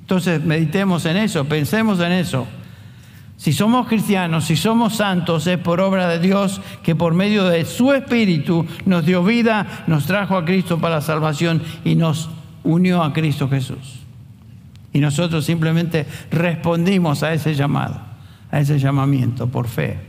Entonces 0.01 0.43
meditemos 0.43 1.07
en 1.07 1.17
eso, 1.17 1.45
pensemos 1.45 1.99
en 1.99 2.11
eso. 2.11 2.45
Si 3.35 3.51
somos 3.51 3.87
cristianos, 3.87 4.45
si 4.45 4.55
somos 4.55 4.95
santos, 4.97 5.47
es 5.47 5.57
por 5.57 5.81
obra 5.81 6.07
de 6.07 6.19
Dios 6.19 6.61
que 6.83 6.95
por 6.95 7.15
medio 7.15 7.45
de 7.45 7.65
su 7.65 7.93
Espíritu 7.93 8.67
nos 8.85 9.03
dio 9.07 9.23
vida, 9.23 9.85
nos 9.87 10.05
trajo 10.05 10.37
a 10.37 10.45
Cristo 10.45 10.77
para 10.77 10.97
la 10.97 11.01
salvación 11.01 11.63
y 11.83 11.95
nos 11.95 12.29
unió 12.63 13.01
a 13.01 13.11
Cristo 13.11 13.49
Jesús. 13.49 13.99
Y 14.93 14.99
nosotros 14.99 15.45
simplemente 15.45 16.05
respondimos 16.31 17.23
a 17.23 17.33
ese 17.33 17.53
llamado, 17.55 17.99
a 18.51 18.59
ese 18.59 18.79
llamamiento 18.79 19.47
por 19.47 19.67
fe. 19.67 19.99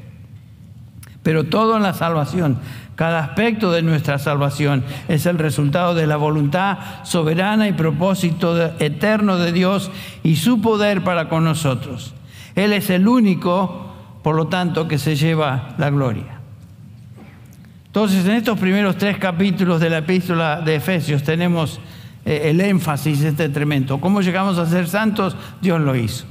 Pero 1.22 1.44
todo 1.44 1.76
en 1.76 1.82
la 1.82 1.92
salvación 1.92 2.58
cada 3.00 3.20
aspecto 3.20 3.72
de 3.72 3.80
nuestra 3.80 4.18
salvación 4.18 4.84
es 5.08 5.24
el 5.24 5.38
resultado 5.38 5.94
de 5.94 6.06
la 6.06 6.18
voluntad 6.18 6.76
soberana 7.02 7.66
y 7.66 7.72
propósito 7.72 8.74
eterno 8.78 9.38
de 9.38 9.52
Dios 9.52 9.90
y 10.22 10.36
su 10.36 10.60
poder 10.60 11.02
para 11.02 11.30
con 11.30 11.42
nosotros. 11.42 12.12
Él 12.54 12.74
es 12.74 12.90
el 12.90 13.08
único, 13.08 13.90
por 14.22 14.36
lo 14.36 14.48
tanto, 14.48 14.86
que 14.86 14.98
se 14.98 15.16
lleva 15.16 15.76
la 15.78 15.88
gloria. 15.88 16.40
Entonces, 17.86 18.26
en 18.26 18.32
estos 18.32 18.58
primeros 18.58 18.98
tres 18.98 19.16
capítulos 19.16 19.80
de 19.80 19.88
la 19.88 19.98
epístola 19.98 20.60
de 20.60 20.74
Efesios 20.74 21.22
tenemos 21.22 21.80
el 22.24 22.60
énfasis 22.60 23.22
este 23.22 23.48
tremendo. 23.48 24.00
¿Cómo 24.00 24.20
llegamos 24.20 24.58
a 24.58 24.66
ser 24.66 24.88
santos? 24.88 25.36
Dios 25.60 25.80
lo 25.80 25.96
hizo. 25.96 26.26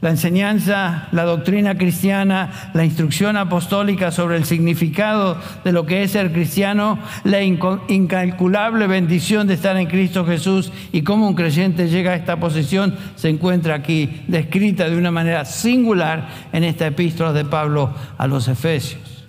La 0.00 0.08
enseñanza, 0.08 1.08
la 1.12 1.24
doctrina 1.24 1.76
cristiana, 1.76 2.70
la 2.72 2.86
instrucción 2.86 3.36
apostólica 3.36 4.10
sobre 4.10 4.38
el 4.38 4.46
significado 4.46 5.36
de 5.62 5.72
lo 5.72 5.84
que 5.84 6.02
es 6.02 6.12
ser 6.12 6.32
cristiano, 6.32 6.98
la 7.24 7.42
incalculable 7.42 8.86
bendición 8.86 9.46
de 9.46 9.54
estar 9.54 9.76
en 9.76 9.88
Cristo 9.88 10.24
Jesús 10.24 10.72
y 10.90 11.02
cómo 11.02 11.28
un 11.28 11.34
creyente 11.34 11.88
llega 11.88 12.12
a 12.12 12.16
esta 12.16 12.40
posición 12.40 12.96
se 13.14 13.28
encuentra 13.28 13.74
aquí 13.74 14.22
descrita 14.26 14.88
de 14.88 14.96
una 14.96 15.10
manera 15.10 15.44
singular 15.44 16.28
en 16.54 16.64
esta 16.64 16.86
epístola 16.86 17.34
de 17.34 17.44
Pablo 17.44 17.92
a 18.16 18.26
los 18.26 18.48
Efesios. 18.48 19.26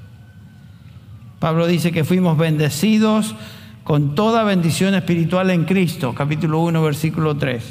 Pablo 1.39 1.67
dice 1.67 1.91
que 1.91 2.05
fuimos 2.05 2.37
bendecidos 2.37 3.35
con 3.91 4.15
toda 4.15 4.45
bendición 4.45 4.95
espiritual 4.95 5.49
en 5.49 5.65
Cristo, 5.65 6.15
capítulo 6.15 6.61
1, 6.61 6.81
versículo 6.81 7.35
3. 7.35 7.61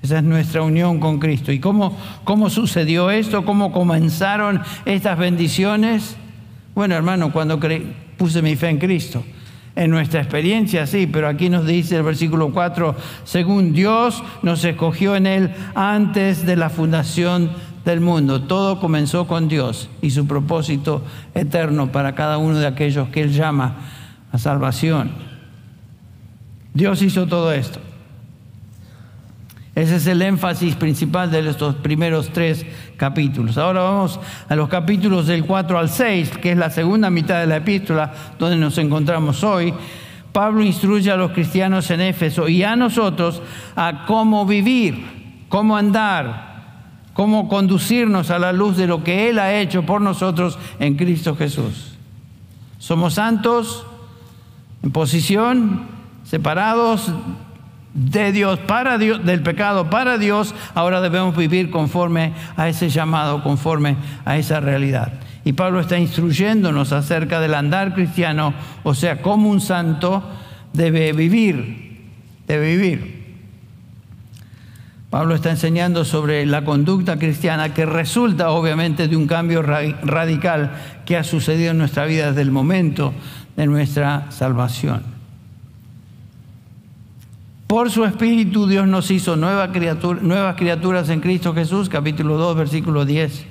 Esa 0.00 0.18
es 0.18 0.22
nuestra 0.22 0.62
unión 0.62 1.00
con 1.00 1.18
Cristo. 1.18 1.50
¿Y 1.50 1.58
cómo, 1.58 1.98
cómo 2.22 2.48
sucedió 2.48 3.10
esto? 3.10 3.44
¿Cómo 3.44 3.72
comenzaron 3.72 4.60
estas 4.84 5.18
bendiciones? 5.18 6.16
Bueno, 6.76 6.94
hermano, 6.94 7.32
cuando 7.32 7.58
puse 8.16 8.40
mi 8.40 8.54
fe 8.54 8.68
en 8.68 8.78
Cristo. 8.78 9.24
En 9.74 9.90
nuestra 9.90 10.20
experiencia, 10.20 10.86
sí, 10.86 11.08
pero 11.08 11.26
aquí 11.26 11.48
nos 11.48 11.66
dice 11.66 11.96
el 11.96 12.04
versículo 12.04 12.52
4, 12.52 12.94
según 13.24 13.72
Dios 13.72 14.22
nos 14.42 14.64
escogió 14.64 15.16
en 15.16 15.26
Él 15.26 15.50
antes 15.74 16.46
de 16.46 16.54
la 16.54 16.70
fundación 16.70 17.50
del 17.84 18.00
mundo. 18.00 18.42
Todo 18.42 18.78
comenzó 18.78 19.26
con 19.26 19.48
Dios 19.48 19.90
y 20.02 20.10
su 20.10 20.24
propósito 20.28 21.02
eterno 21.34 21.90
para 21.90 22.14
cada 22.14 22.38
uno 22.38 22.60
de 22.60 22.68
aquellos 22.68 23.08
que 23.08 23.22
Él 23.22 23.32
llama 23.32 23.78
a 24.30 24.38
salvación. 24.38 25.31
Dios 26.74 27.02
hizo 27.02 27.26
todo 27.26 27.52
esto. 27.52 27.80
Ese 29.74 29.96
es 29.96 30.06
el 30.06 30.20
énfasis 30.20 30.74
principal 30.74 31.30
de 31.30 31.48
estos 31.48 31.76
primeros 31.76 32.28
tres 32.30 32.66
capítulos. 32.98 33.56
Ahora 33.56 33.80
vamos 33.80 34.20
a 34.48 34.54
los 34.54 34.68
capítulos 34.68 35.26
del 35.26 35.46
4 35.46 35.78
al 35.78 35.88
6, 35.88 36.38
que 36.38 36.52
es 36.52 36.58
la 36.58 36.68
segunda 36.68 37.08
mitad 37.08 37.40
de 37.40 37.46
la 37.46 37.56
epístola 37.56 38.12
donde 38.38 38.56
nos 38.56 38.76
encontramos 38.76 39.42
hoy. 39.42 39.72
Pablo 40.30 40.62
instruye 40.62 41.10
a 41.10 41.16
los 41.16 41.32
cristianos 41.32 41.90
en 41.90 42.02
Éfeso 42.02 42.48
y 42.48 42.62
a 42.62 42.76
nosotros 42.76 43.42
a 43.74 44.04
cómo 44.06 44.44
vivir, 44.44 45.46
cómo 45.48 45.76
andar, 45.76 46.52
cómo 47.14 47.48
conducirnos 47.48 48.30
a 48.30 48.38
la 48.38 48.52
luz 48.52 48.76
de 48.76 48.86
lo 48.86 49.02
que 49.02 49.30
Él 49.30 49.38
ha 49.38 49.54
hecho 49.54 49.84
por 49.84 50.02
nosotros 50.02 50.58
en 50.80 50.96
Cristo 50.96 51.34
Jesús. 51.34 51.94
Somos 52.78 53.14
santos 53.14 53.86
en 54.82 54.90
posición, 54.90 55.86
separados 56.32 57.12
de 57.92 58.32
Dios 58.32 58.58
para 58.60 58.96
Dios, 58.96 59.22
del 59.22 59.42
pecado 59.42 59.90
para 59.90 60.16
Dios, 60.16 60.54
ahora 60.74 61.02
debemos 61.02 61.36
vivir 61.36 61.70
conforme 61.70 62.32
a 62.56 62.70
ese 62.70 62.88
llamado, 62.88 63.42
conforme 63.42 63.98
a 64.24 64.38
esa 64.38 64.58
realidad. 64.58 65.12
Y 65.44 65.52
Pablo 65.52 65.78
está 65.78 65.98
instruyéndonos 65.98 66.94
acerca 66.94 67.38
del 67.38 67.52
andar 67.52 67.92
cristiano, 67.92 68.54
o 68.82 68.94
sea, 68.94 69.20
cómo 69.20 69.50
un 69.50 69.60
santo 69.60 70.22
debe 70.72 71.12
vivir, 71.12 72.00
debe 72.46 72.76
vivir. 72.76 73.36
Pablo 75.10 75.34
está 75.34 75.50
enseñando 75.50 76.06
sobre 76.06 76.46
la 76.46 76.64
conducta 76.64 77.18
cristiana 77.18 77.74
que 77.74 77.84
resulta 77.84 78.52
obviamente 78.52 79.06
de 79.06 79.16
un 79.18 79.26
cambio 79.26 79.60
radical 79.60 80.70
que 81.04 81.18
ha 81.18 81.24
sucedido 81.24 81.72
en 81.72 81.78
nuestra 81.78 82.06
vida 82.06 82.28
desde 82.28 82.40
el 82.40 82.52
momento 82.52 83.12
de 83.54 83.66
nuestra 83.66 84.30
salvación. 84.30 85.21
Por 87.72 87.90
su 87.90 88.04
Espíritu 88.04 88.66
Dios 88.66 88.86
nos 88.86 89.10
hizo 89.10 89.34
nuevas 89.34 89.70
criaturas 89.70 91.08
en 91.08 91.20
Cristo 91.20 91.54
Jesús, 91.54 91.88
capítulo 91.88 92.36
2, 92.36 92.54
versículo 92.54 93.06
10. 93.06 93.46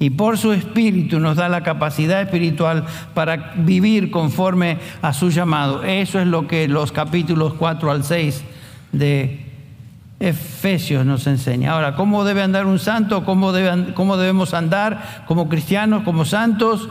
Y 0.00 0.10
por 0.10 0.38
su 0.38 0.52
Espíritu 0.52 1.20
nos 1.20 1.36
da 1.36 1.48
la 1.48 1.62
capacidad 1.62 2.20
espiritual 2.20 2.84
para 3.14 3.52
vivir 3.58 4.10
conforme 4.10 4.78
a 5.02 5.12
su 5.12 5.30
llamado. 5.30 5.84
Eso 5.84 6.18
es 6.18 6.26
lo 6.26 6.48
que 6.48 6.66
los 6.66 6.90
capítulos 6.90 7.54
4 7.54 7.92
al 7.92 8.02
6 8.02 8.42
de 8.90 9.46
Efesios 10.18 11.06
nos 11.06 11.28
enseña. 11.28 11.70
Ahora, 11.70 11.94
¿cómo 11.94 12.24
debe 12.24 12.42
andar 12.42 12.66
un 12.66 12.80
santo? 12.80 13.24
¿Cómo, 13.24 13.52
cómo 13.94 14.16
debemos 14.16 14.52
andar 14.52 15.22
como 15.28 15.48
cristianos, 15.48 16.02
como 16.02 16.24
santos? 16.24 16.88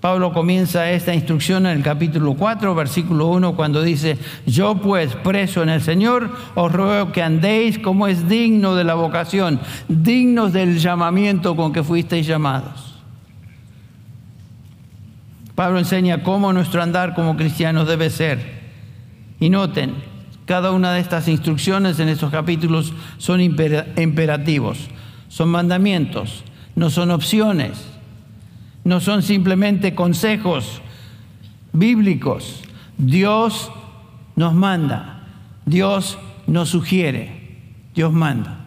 Pablo 0.00 0.32
comienza 0.32 0.90
esta 0.90 1.14
instrucción 1.14 1.66
en 1.66 1.78
el 1.78 1.82
capítulo 1.82 2.34
4, 2.34 2.74
versículo 2.74 3.28
1, 3.28 3.56
cuando 3.56 3.82
dice, 3.82 4.18
yo 4.46 4.76
pues 4.76 5.14
preso 5.16 5.62
en 5.62 5.70
el 5.70 5.80
Señor, 5.80 6.30
os 6.54 6.70
ruego 6.70 7.12
que 7.12 7.22
andéis 7.22 7.78
como 7.78 8.06
es 8.06 8.28
digno 8.28 8.74
de 8.74 8.84
la 8.84 8.94
vocación, 8.94 9.58
dignos 9.88 10.52
del 10.52 10.78
llamamiento 10.78 11.56
con 11.56 11.72
que 11.72 11.82
fuisteis 11.82 12.26
llamados. 12.26 13.00
Pablo 15.54 15.78
enseña 15.78 16.22
cómo 16.22 16.52
nuestro 16.52 16.82
andar 16.82 17.14
como 17.14 17.36
cristianos 17.36 17.88
debe 17.88 18.10
ser. 18.10 18.56
Y 19.40 19.48
noten, 19.48 19.94
cada 20.44 20.72
una 20.72 20.92
de 20.92 21.00
estas 21.00 21.26
instrucciones 21.26 21.98
en 21.98 22.10
estos 22.10 22.30
capítulos 22.30 22.92
son 23.16 23.40
imperativos, 23.40 24.88
son 25.28 25.48
mandamientos, 25.48 26.44
no 26.74 26.90
son 26.90 27.10
opciones 27.10 27.95
no 28.86 29.00
son 29.00 29.24
simplemente 29.24 29.96
consejos 29.96 30.80
bíblicos. 31.72 32.62
Dios 32.96 33.72
nos 34.36 34.54
manda, 34.54 35.24
Dios 35.64 36.16
nos 36.46 36.68
sugiere, 36.68 37.56
Dios 37.96 38.12
manda. 38.12 38.60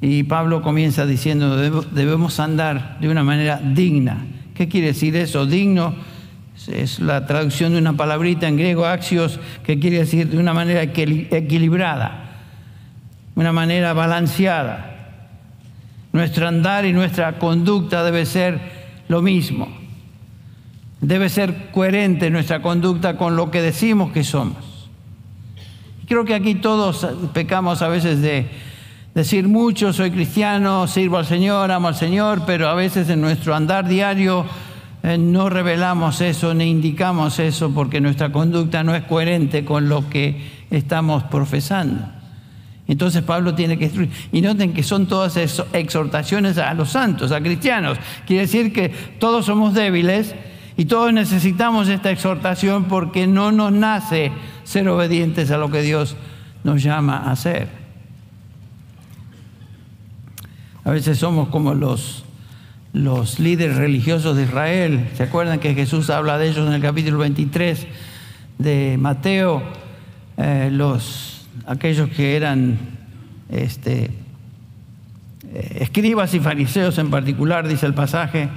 Y 0.00 0.24
Pablo 0.24 0.62
comienza 0.62 1.06
diciendo, 1.06 1.56
debemos 1.92 2.40
andar 2.40 2.98
de 3.00 3.08
una 3.08 3.22
manera 3.22 3.60
digna. 3.62 4.26
¿Qué 4.54 4.68
quiere 4.68 4.88
decir 4.88 5.14
eso? 5.14 5.46
Digno 5.46 5.94
es 6.66 6.98
la 6.98 7.24
traducción 7.24 7.72
de 7.72 7.78
una 7.78 7.92
palabrita 7.92 8.48
en 8.48 8.56
griego, 8.56 8.84
axios, 8.84 9.38
que 9.62 9.78
quiere 9.78 9.98
decir 9.98 10.28
de 10.28 10.38
una 10.38 10.54
manera 10.54 10.82
equilibrada, 10.82 12.40
una 13.36 13.52
manera 13.52 13.92
balanceada. 13.92 14.93
Nuestro 16.14 16.46
andar 16.46 16.86
y 16.86 16.92
nuestra 16.92 17.40
conducta 17.40 18.04
debe 18.04 18.24
ser 18.24 18.60
lo 19.08 19.20
mismo. 19.20 19.66
Debe 21.00 21.28
ser 21.28 21.72
coherente 21.72 22.30
nuestra 22.30 22.62
conducta 22.62 23.16
con 23.16 23.34
lo 23.34 23.50
que 23.50 23.60
decimos 23.60 24.12
que 24.12 24.22
somos. 24.22 24.88
Creo 26.06 26.24
que 26.24 26.34
aquí 26.34 26.54
todos 26.54 27.04
pecamos 27.32 27.82
a 27.82 27.88
veces 27.88 28.22
de 28.22 28.46
decir 29.12 29.48
mucho, 29.48 29.92
soy 29.92 30.12
cristiano, 30.12 30.86
sirvo 30.86 31.16
al 31.18 31.26
Señor, 31.26 31.72
amo 31.72 31.88
al 31.88 31.96
Señor, 31.96 32.42
pero 32.46 32.68
a 32.68 32.74
veces 32.74 33.08
en 33.08 33.20
nuestro 33.20 33.52
andar 33.52 33.88
diario 33.88 34.46
eh, 35.02 35.18
no 35.18 35.50
revelamos 35.50 36.20
eso 36.20 36.54
ni 36.54 36.66
indicamos 36.66 37.40
eso 37.40 37.72
porque 37.74 38.00
nuestra 38.00 38.30
conducta 38.30 38.84
no 38.84 38.94
es 38.94 39.02
coherente 39.02 39.64
con 39.64 39.88
lo 39.88 40.08
que 40.08 40.64
estamos 40.70 41.24
profesando. 41.24 42.23
Entonces 42.86 43.22
Pablo 43.22 43.54
tiene 43.54 43.78
que 43.78 43.84
instruir. 43.84 44.10
Y 44.32 44.40
noten 44.40 44.74
que 44.74 44.82
son 44.82 45.06
todas 45.06 45.36
exhortaciones 45.72 46.58
a 46.58 46.74
los 46.74 46.90
santos, 46.90 47.32
a 47.32 47.40
cristianos. 47.40 47.98
Quiere 48.26 48.42
decir 48.42 48.72
que 48.72 48.90
todos 49.18 49.46
somos 49.46 49.74
débiles 49.74 50.34
y 50.76 50.84
todos 50.84 51.12
necesitamos 51.12 51.88
esta 51.88 52.10
exhortación 52.10 52.84
porque 52.84 53.26
no 53.26 53.52
nos 53.52 53.72
nace 53.72 54.32
ser 54.64 54.88
obedientes 54.88 55.50
a 55.50 55.56
lo 55.56 55.70
que 55.70 55.82
Dios 55.82 56.16
nos 56.62 56.82
llama 56.82 57.18
a 57.18 57.32
hacer. 57.32 57.68
A 60.84 60.90
veces 60.90 61.16
somos 61.18 61.48
como 61.48 61.74
los, 61.74 62.24
los 62.92 63.38
líderes 63.38 63.76
religiosos 63.76 64.36
de 64.36 64.42
Israel. 64.42 65.08
¿Se 65.14 65.22
acuerdan 65.22 65.58
que 65.58 65.74
Jesús 65.74 66.10
habla 66.10 66.36
de 66.36 66.48
ellos 66.48 66.66
en 66.66 66.74
el 66.74 66.82
capítulo 66.82 67.18
23 67.18 67.86
de 68.58 68.96
Mateo? 69.00 69.62
Eh, 70.36 70.68
los 70.70 71.33
aquellos 71.66 72.08
que 72.10 72.36
eran 72.36 72.78
este, 73.48 74.10
eh, 75.52 75.78
escribas 75.80 76.34
y 76.34 76.40
fariseos 76.40 76.98
en 76.98 77.10
particular, 77.10 77.68
dice 77.68 77.86
el 77.86 77.94
pasaje, 77.94 78.48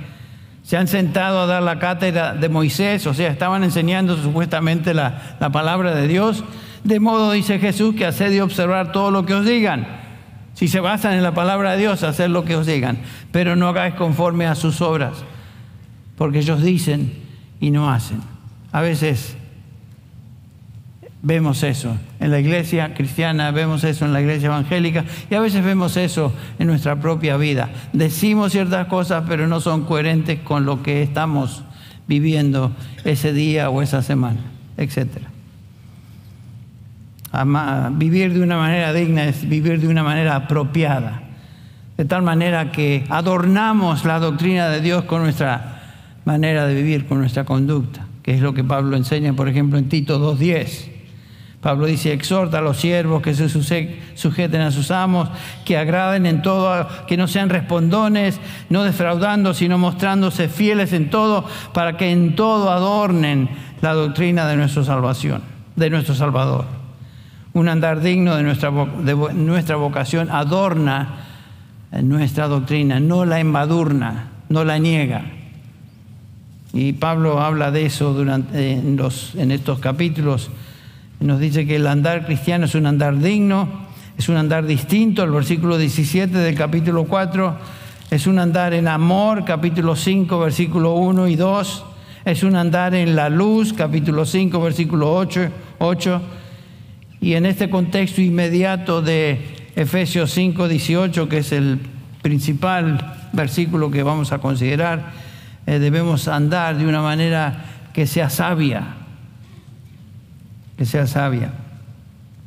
se 0.63 0.75
han 0.75 0.88
sentado 0.88 1.41
a 1.41 1.45
dar 1.45 1.63
la 1.63 1.79
cátedra 1.79 2.33
de 2.33 2.49
Moisés, 2.49 3.07
o 3.07 3.13
sea, 3.13 3.29
estaban 3.29 3.63
enseñando 3.63 4.21
supuestamente 4.21 4.93
la, 4.93 5.38
la 5.39 5.49
palabra 5.49 5.95
de 5.95 6.07
Dios, 6.07 6.43
de 6.83 6.99
modo, 6.99 7.31
dice 7.31 7.60
Jesús, 7.60 7.95
que 7.95 8.05
hace 8.05 8.29
de 8.29 8.41
observar 8.41 8.91
todo 8.91 9.12
lo 9.12 9.25
que 9.25 9.33
os 9.33 9.45
digan. 9.45 9.88
Si 10.53 10.67
se 10.67 10.79
basan 10.79 11.13
en 11.13 11.23
la 11.23 11.33
palabra 11.33 11.73
de 11.73 11.77
Dios, 11.77 12.03
hacer 12.03 12.31
lo 12.31 12.43
que 12.43 12.55
os 12.55 12.65
digan, 12.65 12.97
pero 13.31 13.55
no 13.55 13.67
hagáis 13.69 13.93
conforme 13.93 14.45
a 14.47 14.55
sus 14.55 14.81
obras, 14.81 15.23
porque 16.17 16.39
ellos 16.39 16.63
dicen 16.63 17.13
y 17.60 17.71
no 17.71 17.89
hacen. 17.89 18.21
A 18.71 18.81
veces 18.81 19.37
Vemos 21.23 21.63
eso 21.63 21.97
en 22.19 22.30
la 22.30 22.39
iglesia 22.39 22.93
cristiana, 22.93 23.49
vemos 23.49 23.84
eso 23.84 24.06
en 24.06 24.13
la 24.13 24.21
iglesia 24.21 24.47
evangélica 24.47 25.03
y 25.30 25.34
a 25.34 25.39
veces 25.39 25.63
vemos 25.63 25.97
eso 25.97 26.32
en 26.60 26.67
nuestra 26.67 26.97
propia 26.97 27.38
vida. 27.38 27.69
Decimos 27.91 28.51
ciertas 28.51 28.88
cosas 28.88 29.23
pero 29.27 29.47
no 29.47 29.60
son 29.60 29.86
coherentes 29.86 30.39
con 30.39 30.65
lo 30.65 30.84
que 30.84 31.01
estamos 31.01 31.63
viviendo 32.08 32.71
ese 33.03 33.34
día 33.34 33.71
o 33.71 33.82
esa 33.82 34.03
semana, 34.03 34.39
etc. 34.77 35.08
Vivir 37.93 38.34
de 38.34 38.41
una 38.41 38.58
manera 38.58 38.93
digna 38.93 39.25
es 39.25 39.49
vivir 39.49 39.82
de 39.82 39.88
una 39.88 40.03
manera 40.03 40.36
apropiada, 40.36 41.23
de 41.97 42.06
tal 42.06 42.21
manera 42.21 42.71
que 42.71 43.06
adornamos 43.10 44.06
la 44.06 44.19
doctrina 44.19 44.69
de 44.69 44.82
Dios 44.82 45.03
con 45.06 45.23
nuestra 45.23 45.82
manera 46.25 46.67
de 46.67 46.75
vivir, 46.75 47.08
con 47.08 47.19
nuestra 47.19 47.43
conducta, 47.43 48.06
que 48.21 48.36
es 48.36 48.41
lo 48.41 48.53
que 48.53 48.63
Pablo 48.63 48.95
enseña, 48.95 49.34
por 49.34 49.49
ejemplo, 49.49 49.80
en 49.80 49.89
Tito 49.89 50.19
2.10 50.36 50.96
Pablo 51.62 51.88
dice, 51.88 52.13
exhorta 52.13 52.60
a 52.60 52.62
los 52.62 52.78
siervos 52.78 53.24
que 53.24 53.34
se 53.34 53.50
sujeten 53.50 54.62
a 54.62 54.72
sus 54.72 54.91
amos, 54.91 55.28
que 55.65 55.76
agraden 55.76 56.28
en 56.28 56.43
todo, 56.43 56.88
que 57.08 57.17
no 57.17 57.28
sean 57.28 57.50
respondones, 57.50 58.39
no 58.70 58.84
defraudando, 58.84 59.56
sino 59.56 59.80
mostrándose 59.80 60.50
fieles 60.50 60.93
en 60.93 61.10
todo, 61.10 61.46
para 61.74 61.98
que 61.98 62.12
en 62.12 62.36
todo 62.36 62.70
adornen 62.70 63.50
la 63.82 63.93
doctrina 63.93 64.48
de 64.48 64.56
nuestra 64.56 64.84
salvación, 64.84 65.41
de 65.76 65.89
nuestro 65.89 66.13
Salvador. 66.13 66.65
Un 67.54 67.70
andar 67.70 68.02
digno 68.02 68.36
de 68.36 68.43
nuestra, 68.43 68.70
vocación 68.70 70.30
adorna 70.30 71.24
nuestra 72.04 72.48
doctrina, 72.48 73.00
no 73.00 73.26
la 73.26 73.39
embadurna, 73.39 74.28
no 74.50 74.63
la 74.63 74.78
niega. 74.78 75.26
Y 76.72 76.93
Pablo 76.93 77.41
habla 77.41 77.72
de 77.72 77.88
eso 77.88 78.15
en 78.22 79.52
estos 79.52 79.80
capítulos 79.80 80.52
nos 81.19 81.39
dice 81.39 81.65
que 81.65 81.77
el 81.77 81.88
andar 81.88 82.25
cristiano 82.25 82.65
es 82.65 82.75
un 82.75 82.86
andar 82.86 83.17
digno, 83.17 83.88
es 84.17 84.30
un 84.30 84.38
andar 84.38 84.65
distinto. 84.65 85.23
El 85.23 85.32
versículo 85.32 85.77
17 85.77 86.38
del 86.38 86.56
capítulo 86.56 87.06
4 87.06 87.58
es 88.12 88.27
un 88.27 88.39
andar 88.39 88.73
en 88.73 88.88
amor, 88.88 89.43
capítulo 89.43 89.95
5, 89.95 90.39
versículo 90.39 90.93
1 90.93 91.27
y 91.27 91.36
2. 91.36 91.86
Es 92.25 92.43
un 92.43 92.56
andar 92.56 92.93
en 92.93 93.15
la 93.15 93.30
luz, 93.30 93.73
capítulo 93.73 94.25
5, 94.25 94.62
versículo 94.62 95.13
8, 95.15 95.49
8. 95.80 96.21
Y 97.19 97.34
en 97.34 97.45
este 97.45 97.69
contexto 97.69 98.21
inmediato 98.21 99.01
de 99.01 99.41
Efesios 99.75 100.32
5, 100.32 100.67
18, 100.67 101.27
que 101.30 101.39
es 101.39 101.51
el 101.51 101.80
principal 102.21 103.30
versículo 103.34 103.89
que 103.89 104.03
vamos 104.03 104.32
a 104.32 104.39
considerar, 104.39 105.13
eh, 105.65 105.80
debemos 105.80 106.27
andar 106.27 106.77
de 106.77 106.86
una 106.86 107.01
manera 107.01 107.65
que 107.93 108.06
sea 108.06 108.30
sabia, 108.30 109.07
que 110.78 110.86
sea 110.86 111.08
sabia. 111.08 111.52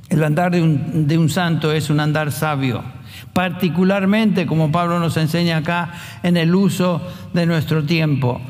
El 0.09 0.25
andar 0.25 0.53
de 0.53 0.63
un, 0.63 1.07
de 1.07 1.19
un 1.19 1.29
santo 1.29 1.73
es 1.73 1.91
un 1.91 2.01
andar 2.01 2.33
sabio, 2.33 2.83
particularmente 3.33 4.47
como 4.47 4.73
Pablo 4.73 4.99
nos 4.99 5.17
enseña 5.17 5.59
acá 5.59 5.93
en 6.23 6.37
el 6.37 6.55
uso 6.55 7.01
de 7.33 7.47
nuestro 7.47 7.85
tiempo. 7.85 8.41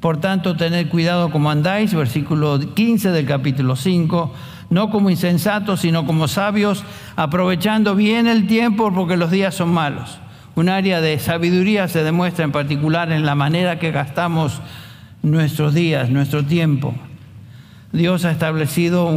Por 0.00 0.18
tanto, 0.18 0.56
tened 0.56 0.88
cuidado 0.88 1.30
como 1.30 1.50
andáis, 1.50 1.92
versículo 1.92 2.58
15 2.58 3.10
del 3.10 3.26
capítulo 3.26 3.76
5, 3.76 4.32
no 4.70 4.88
como 4.88 5.10
insensatos, 5.10 5.80
sino 5.80 6.06
como 6.06 6.26
sabios, 6.26 6.84
aprovechando 7.16 7.94
bien 7.94 8.26
el 8.26 8.46
tiempo 8.46 8.92
porque 8.94 9.18
los 9.18 9.30
días 9.30 9.54
son 9.54 9.74
malos. 9.74 10.18
Un 10.54 10.70
área 10.70 11.00
de 11.02 11.18
sabiduría 11.18 11.86
se 11.88 12.02
demuestra 12.02 12.44
en 12.44 12.52
particular 12.52 13.12
en 13.12 13.26
la 13.26 13.34
manera 13.34 13.78
que 13.78 13.90
gastamos 13.90 14.62
nuestros 15.22 15.74
días, 15.74 16.08
nuestro 16.08 16.44
tiempo. 16.44 16.94
Dios 17.92 18.24
ha 18.24 18.30
establecido 18.30 19.10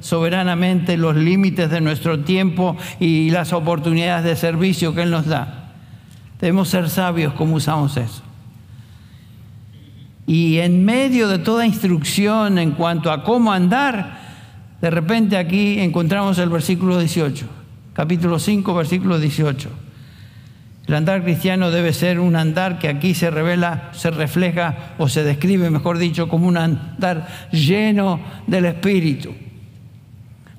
soberanamente 0.00 0.96
los 0.96 1.14
límites 1.14 1.70
de 1.70 1.80
nuestro 1.80 2.20
tiempo 2.20 2.76
y 2.98 3.30
las 3.30 3.52
oportunidades 3.52 4.24
de 4.24 4.36
servicio 4.36 4.94
que 4.94 5.02
Él 5.02 5.10
nos 5.10 5.26
da. 5.26 5.72
Debemos 6.40 6.68
ser 6.68 6.88
sabios 6.88 7.34
como 7.34 7.56
usamos 7.56 7.96
eso. 7.96 8.22
Y 10.26 10.58
en 10.58 10.84
medio 10.84 11.28
de 11.28 11.38
toda 11.38 11.66
instrucción 11.66 12.58
en 12.58 12.72
cuanto 12.72 13.12
a 13.12 13.24
cómo 13.24 13.52
andar, 13.52 14.20
de 14.80 14.90
repente 14.90 15.36
aquí 15.36 15.78
encontramos 15.80 16.38
el 16.38 16.48
versículo 16.48 16.98
18, 16.98 17.46
capítulo 17.92 18.38
5, 18.38 18.74
versículo 18.74 19.18
18. 19.18 19.83
El 20.86 20.94
andar 20.94 21.22
cristiano 21.22 21.70
debe 21.70 21.92
ser 21.92 22.20
un 22.20 22.36
andar 22.36 22.78
que 22.78 22.88
aquí 22.88 23.14
se 23.14 23.30
revela, 23.30 23.90
se 23.92 24.10
refleja 24.10 24.94
o 24.98 25.08
se 25.08 25.24
describe, 25.24 25.70
mejor 25.70 25.98
dicho, 25.98 26.28
como 26.28 26.46
un 26.46 26.58
andar 26.58 27.26
lleno 27.50 28.20
del 28.46 28.66
Espíritu. 28.66 29.34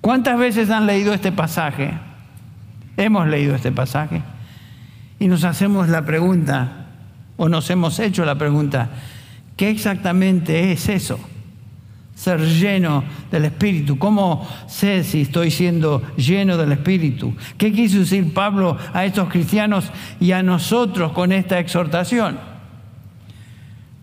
¿Cuántas 0.02 0.38
veces 0.38 0.70
han 0.70 0.88
leído 0.88 1.14
este 1.14 1.32
pasaje? 1.32 1.92
Hemos 2.98 3.28
leído 3.28 3.54
este 3.56 3.72
pasaje 3.72 4.22
y 5.20 5.28
nos 5.28 5.44
hacemos 5.44 5.90
la 5.90 6.06
pregunta, 6.06 6.88
o 7.38 7.50
nos 7.50 7.70
hemos 7.70 8.00
hecho 8.00 8.26
la 8.26 8.36
pregunta, 8.36 8.90
¿qué 9.56 9.70
exactamente 9.70 10.72
es 10.72 10.90
eso? 10.90 11.20
Ser 12.16 12.40
lleno 12.40 13.04
del 13.30 13.46
Espíritu. 13.46 14.00
¿Cómo 14.00 14.48
sé 14.68 15.04
si 15.04 15.22
estoy 15.22 15.52
siendo 15.52 16.02
lleno 16.16 16.58
del 16.58 16.72
Espíritu? 16.72 17.36
¿Qué 17.58 17.72
quiso 17.72 18.00
decir 18.00 18.34
Pablo 18.34 18.78
a 18.94 19.06
estos 19.06 19.30
cristianos 19.30 19.92
y 20.20 20.32
a 20.32 20.42
nosotros 20.42 21.12
con 21.12 21.32
esta 21.34 21.60
exhortación? 21.60 22.40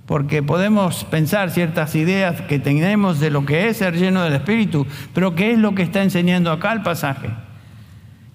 Porque 0.07 0.43
podemos 0.43 1.05
pensar 1.05 1.51
ciertas 1.51 1.95
ideas 1.95 2.43
que 2.43 2.59
tenemos 2.59 3.19
de 3.19 3.31
lo 3.31 3.47
que 3.47 3.69
es 3.69 3.79
ser 3.79 3.97
lleno 3.97 4.23
del 4.23 4.35
Espíritu, 4.35 4.87
pero 5.15 5.35
¿qué 5.35 5.53
es 5.53 5.59
lo 5.59 5.75
que 5.75 5.83
está 5.83 6.03
enseñando 6.03 6.53
acá 6.53 6.73
el 6.73 6.83
pasaje? 6.83 7.31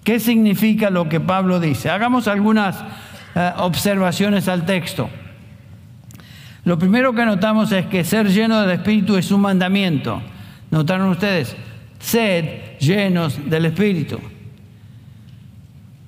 ¿Qué 0.02 0.18
significa 0.18 0.90
lo 0.90 1.08
que 1.08 1.20
Pablo 1.20 1.60
dice? 1.60 1.88
Hagamos 1.88 2.26
algunas 2.26 2.82
eh, 3.34 3.52
observaciones 3.58 4.48
al 4.48 4.66
texto. 4.66 5.08
Lo 6.68 6.78
primero 6.78 7.14
que 7.14 7.24
notamos 7.24 7.72
es 7.72 7.86
que 7.86 8.04
ser 8.04 8.28
lleno 8.28 8.60
del 8.60 8.72
Espíritu 8.72 9.16
es 9.16 9.30
un 9.30 9.40
mandamiento. 9.40 10.20
¿Notaron 10.70 11.08
ustedes? 11.08 11.56
Sed 11.98 12.76
llenos 12.78 13.48
del 13.48 13.64
Espíritu. 13.64 14.20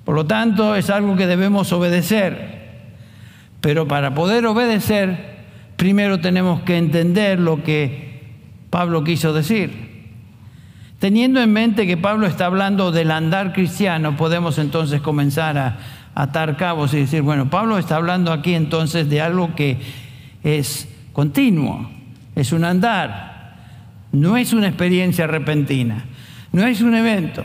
Por 0.05 0.13
lo 0.13 0.27
tanto, 0.27 0.75
es 0.75 0.91
algo 0.91 1.15
que 1.15 1.25
debemos 1.25 1.73
obedecer. 1.73 2.59
Pero 3.59 3.87
para 3.87 4.13
poder 4.13 4.45
obedecer, 4.45 5.39
primero 5.77 6.21
tenemos 6.21 6.61
que 6.61 6.77
entender 6.77 7.39
lo 7.39 7.63
que 7.63 8.21
Pablo 8.69 9.03
quiso 9.03 9.33
decir. 9.33 10.11
Teniendo 10.99 11.41
en 11.41 11.51
mente 11.51 11.87
que 11.87 11.97
Pablo 11.97 12.27
está 12.27 12.45
hablando 12.45 12.91
del 12.91 13.09
andar 13.09 13.53
cristiano, 13.53 14.15
podemos 14.15 14.59
entonces 14.59 15.01
comenzar 15.01 15.57
a 15.57 15.79
atar 16.13 16.55
cabos 16.55 16.93
y 16.93 16.97
decir, 16.97 17.23
bueno, 17.23 17.49
Pablo 17.49 17.79
está 17.79 17.95
hablando 17.95 18.31
aquí 18.31 18.53
entonces 18.53 19.09
de 19.09 19.21
algo 19.21 19.55
que 19.55 19.79
es 20.43 20.87
continuo, 21.13 21.89
es 22.35 22.51
un 22.51 22.63
andar, 22.63 23.55
no 24.11 24.37
es 24.37 24.53
una 24.53 24.67
experiencia 24.67 25.27
repentina, 25.27 26.05
no 26.51 26.65
es 26.65 26.81
un 26.81 26.95
evento, 26.95 27.43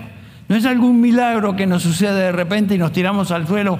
no 0.49 0.57
es 0.57 0.65
algún 0.65 1.01
milagro 1.01 1.57
que 1.57 1.67
nos 1.67 1.83
sucede 1.83 2.15
de 2.15 2.33
repente 2.33 2.75
y 2.75 2.79
nos 2.79 2.93
tiramos 2.93 3.31
al 3.31 3.47
suelo, 3.47 3.79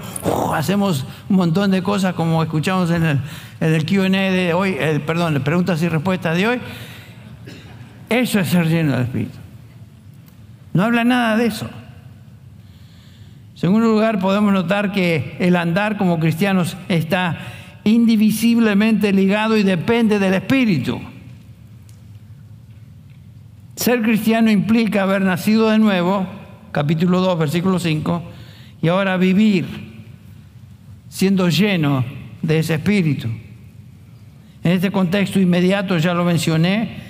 hacemos 0.55 1.07
un 1.29 1.37
montón 1.37 1.71
de 1.71 1.83
cosas 1.83 2.15
como 2.15 2.43
escuchamos 2.43 2.91
en 2.91 3.05
el, 3.05 3.21
el 3.61 3.87
QA 3.87 4.09
de 4.09 4.53
hoy, 4.55 4.77
el, 4.79 5.01
perdón, 5.01 5.41
preguntas 5.43 5.83
y 5.83 5.89
respuestas 5.89 6.37
de 6.37 6.49
hoy. 6.49 6.61
Eso 8.09 8.39
es 8.39 8.49
ser 8.49 8.69
lleno 8.69 8.93
del 8.93 9.03
Espíritu. 9.03 9.39
No 10.73 10.85
habla 10.85 11.05
nada 11.05 11.37
de 11.37 11.47
eso. 11.47 11.67
En 13.55 13.61
segundo 13.61 13.89
lugar, 13.89 14.19
podemos 14.19 14.53
notar 14.53 14.93
que 14.93 15.37
el 15.41 15.57
andar 15.57 15.97
como 15.97 16.21
cristianos 16.21 16.77
está 16.89 17.39
indivisiblemente 17.87 19.13
ligado 19.13 19.57
y 19.57 19.63
depende 19.63 20.19
del 20.19 20.35
Espíritu. 20.35 21.01
Ser 23.77 24.03
cristiano 24.03 24.51
implica 24.51 25.05
haber 25.05 25.23
nacido 25.23 25.71
de 25.71 25.79
nuevo, 25.79 26.27
capítulo 26.73 27.21
2, 27.21 27.39
versículo 27.39 27.79
5, 27.79 28.23
y 28.83 28.89
ahora 28.89 29.17
vivir 29.17 29.67
siendo 31.09 31.49
lleno 31.49 32.05
de 32.43 32.59
ese 32.59 32.75
Espíritu. 32.75 33.29
En 34.65 34.73
este 34.73 34.91
contexto 34.91 35.39
inmediato, 35.39 35.97
ya 35.99 36.13
lo 36.13 36.25
mencioné, 36.25 37.06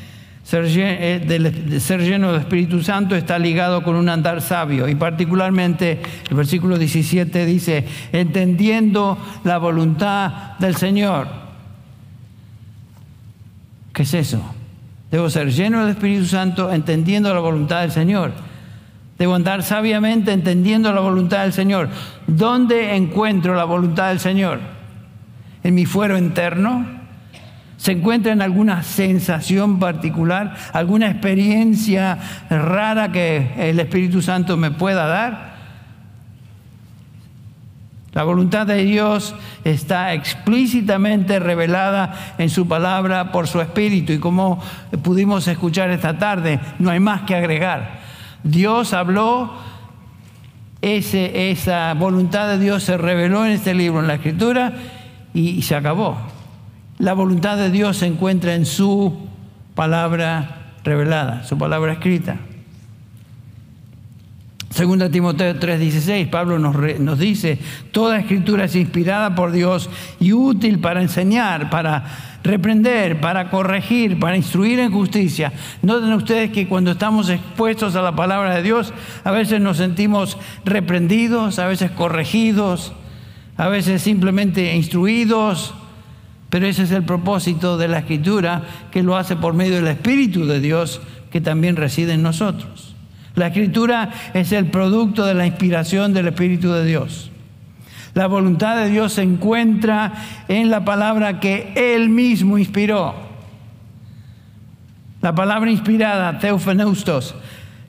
ser, 0.46 0.64
eh, 0.68 1.80
ser 1.80 2.02
lleno 2.02 2.30
del 2.30 2.42
Espíritu 2.42 2.80
Santo 2.80 3.16
está 3.16 3.36
ligado 3.36 3.82
con 3.82 3.96
un 3.96 4.08
andar 4.08 4.40
sabio 4.40 4.88
y 4.88 4.94
particularmente 4.94 6.00
el 6.30 6.36
versículo 6.36 6.78
17 6.78 7.44
dice, 7.44 7.84
entendiendo 8.12 9.18
la 9.42 9.58
voluntad 9.58 10.56
del 10.60 10.76
Señor. 10.76 11.26
¿Qué 13.92 14.02
es 14.02 14.14
eso? 14.14 14.40
Debo 15.10 15.28
ser 15.30 15.50
lleno 15.50 15.80
del 15.80 15.96
Espíritu 15.96 16.26
Santo 16.26 16.72
entendiendo 16.72 17.34
la 17.34 17.40
voluntad 17.40 17.80
del 17.80 17.90
Señor. 17.90 18.30
Debo 19.18 19.34
andar 19.34 19.64
sabiamente 19.64 20.30
entendiendo 20.30 20.92
la 20.92 21.00
voluntad 21.00 21.42
del 21.42 21.54
Señor. 21.54 21.88
¿Dónde 22.28 22.94
encuentro 22.94 23.56
la 23.56 23.64
voluntad 23.64 24.10
del 24.10 24.20
Señor? 24.20 24.60
¿En 25.64 25.74
mi 25.74 25.86
fuero 25.86 26.16
interno? 26.16 26.95
¿Se 27.76 27.92
encuentra 27.92 28.32
en 28.32 28.40
alguna 28.40 28.82
sensación 28.82 29.78
particular? 29.78 30.54
¿Alguna 30.72 31.10
experiencia 31.10 32.18
rara 32.48 33.12
que 33.12 33.52
el 33.58 33.78
Espíritu 33.78 34.22
Santo 34.22 34.56
me 34.56 34.70
pueda 34.70 35.06
dar? 35.06 35.56
La 38.12 38.22
voluntad 38.22 38.66
de 38.66 38.82
Dios 38.82 39.34
está 39.62 40.14
explícitamente 40.14 41.38
revelada 41.38 42.34
en 42.38 42.48
su 42.48 42.66
palabra 42.66 43.30
por 43.30 43.46
su 43.46 43.60
Espíritu 43.60 44.14
y 44.14 44.18
como 44.18 44.58
pudimos 45.02 45.46
escuchar 45.48 45.90
esta 45.90 46.16
tarde, 46.16 46.58
no 46.78 46.88
hay 46.88 46.98
más 46.98 47.22
que 47.22 47.34
agregar. 47.34 48.00
Dios 48.42 48.94
habló, 48.94 49.52
ese, 50.80 51.50
esa 51.50 51.92
voluntad 51.92 52.48
de 52.48 52.58
Dios 52.58 52.84
se 52.84 52.96
reveló 52.96 53.44
en 53.44 53.52
este 53.52 53.74
libro, 53.74 54.00
en 54.00 54.06
la 54.06 54.14
Escritura, 54.14 54.72
y 55.34 55.60
se 55.60 55.74
acabó. 55.74 56.16
La 56.98 57.12
voluntad 57.12 57.58
de 57.58 57.70
Dios 57.70 57.98
se 57.98 58.06
encuentra 58.06 58.54
en 58.54 58.64
su 58.64 59.28
palabra 59.74 60.72
revelada, 60.82 61.44
su 61.44 61.58
palabra 61.58 61.92
escrita. 61.92 62.36
Segunda 64.70 65.10
Timoteo 65.10 65.58
3:16, 65.58 66.28
Pablo 66.28 66.58
nos, 66.58 66.76
nos, 67.00 67.18
dice, 67.18 67.58
toda 67.92 68.18
escritura 68.18 68.64
es 68.64 68.76
inspirada 68.76 69.34
por 69.34 69.52
Dios 69.52 69.88
y 70.20 70.32
útil 70.32 70.80
para 70.80 71.00
enseñar, 71.00 71.70
para 71.70 72.04
reprender, 72.42 73.20
para 73.20 73.50
corregir, 73.50 74.18
para 74.18 74.36
instruir 74.36 74.78
en 74.80 74.92
justicia. 74.92 75.52
Noten 75.82 76.12
ustedes 76.12 76.50
que 76.50 76.68
cuando 76.68 76.92
estamos 76.92 77.28
expuestos 77.28 77.96
a 77.96 78.02
la 78.02 78.14
palabra 78.14 78.54
de 78.54 78.62
Dios, 78.62 78.92
a 79.24 79.30
veces 79.30 79.60
nos 79.60 79.78
sentimos 79.78 80.38
reprendidos, 80.64 81.58
a 81.58 81.66
veces 81.66 81.90
corregidos, 81.90 82.92
a 83.56 83.68
veces 83.68 84.02
simplemente 84.02 84.74
instruidos, 84.76 85.74
pero 86.50 86.66
ese 86.66 86.84
es 86.84 86.92
el 86.92 87.02
propósito 87.02 87.76
de 87.76 87.88
la 87.88 87.98
escritura 87.98 88.62
que 88.90 89.02
lo 89.02 89.16
hace 89.16 89.36
por 89.36 89.54
medio 89.54 89.76
del 89.76 89.88
Espíritu 89.88 90.46
de 90.46 90.60
Dios 90.60 91.00
que 91.30 91.40
también 91.40 91.76
reside 91.76 92.14
en 92.14 92.22
nosotros. 92.22 92.94
La 93.34 93.48
escritura 93.48 94.10
es 94.32 94.52
el 94.52 94.66
producto 94.66 95.26
de 95.26 95.34
la 95.34 95.46
inspiración 95.46 96.14
del 96.14 96.28
Espíritu 96.28 96.72
de 96.72 96.84
Dios. 96.84 97.30
La 98.14 98.28
voluntad 98.28 98.76
de 98.76 98.88
Dios 98.88 99.12
se 99.12 99.22
encuentra 99.22 100.12
en 100.48 100.70
la 100.70 100.84
palabra 100.84 101.38
que 101.38 101.74
Él 101.76 102.08
mismo 102.08 102.56
inspiró. 102.56 103.14
La 105.20 105.34
palabra 105.34 105.70
inspirada, 105.70 106.38
teufeneustos, 106.38 107.34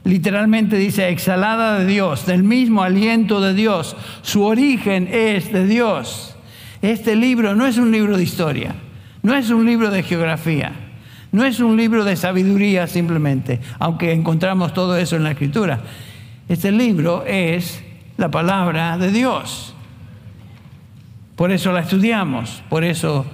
literalmente 0.03 0.77
dice 0.77 1.07
exhalada 1.09 1.79
de 1.79 1.85
Dios, 1.85 2.25
del 2.25 2.43
mismo 2.43 2.83
aliento 2.83 3.39
de 3.39 3.53
Dios. 3.53 3.95
Su 4.21 4.43
origen 4.43 5.07
es 5.11 5.53
de 5.53 5.65
Dios. 5.65 6.36
Este 6.81 7.15
libro 7.15 7.55
no 7.55 7.65
es 7.65 7.77
un 7.77 7.91
libro 7.91 8.17
de 8.17 8.23
historia, 8.23 8.75
no 9.23 9.35
es 9.35 9.49
un 9.49 9.65
libro 9.65 9.89
de 9.89 10.03
geografía, 10.03 10.71
no 11.31 11.43
es 11.43 11.59
un 11.59 11.75
libro 11.75 12.03
de 12.03 12.15
sabiduría 12.15 12.87
simplemente, 12.87 13.59
aunque 13.79 14.13
encontramos 14.13 14.73
todo 14.73 14.97
eso 14.97 15.15
en 15.15 15.23
la 15.23 15.31
escritura. 15.31 15.81
Este 16.47 16.71
libro 16.71 17.23
es 17.25 17.83
la 18.17 18.29
palabra 18.29 18.97
de 18.97 19.11
Dios. 19.11 19.73
Por 21.35 21.51
eso 21.51 21.71
la 21.71 21.81
estudiamos, 21.81 22.63
por 22.69 22.83
eso 22.83 23.25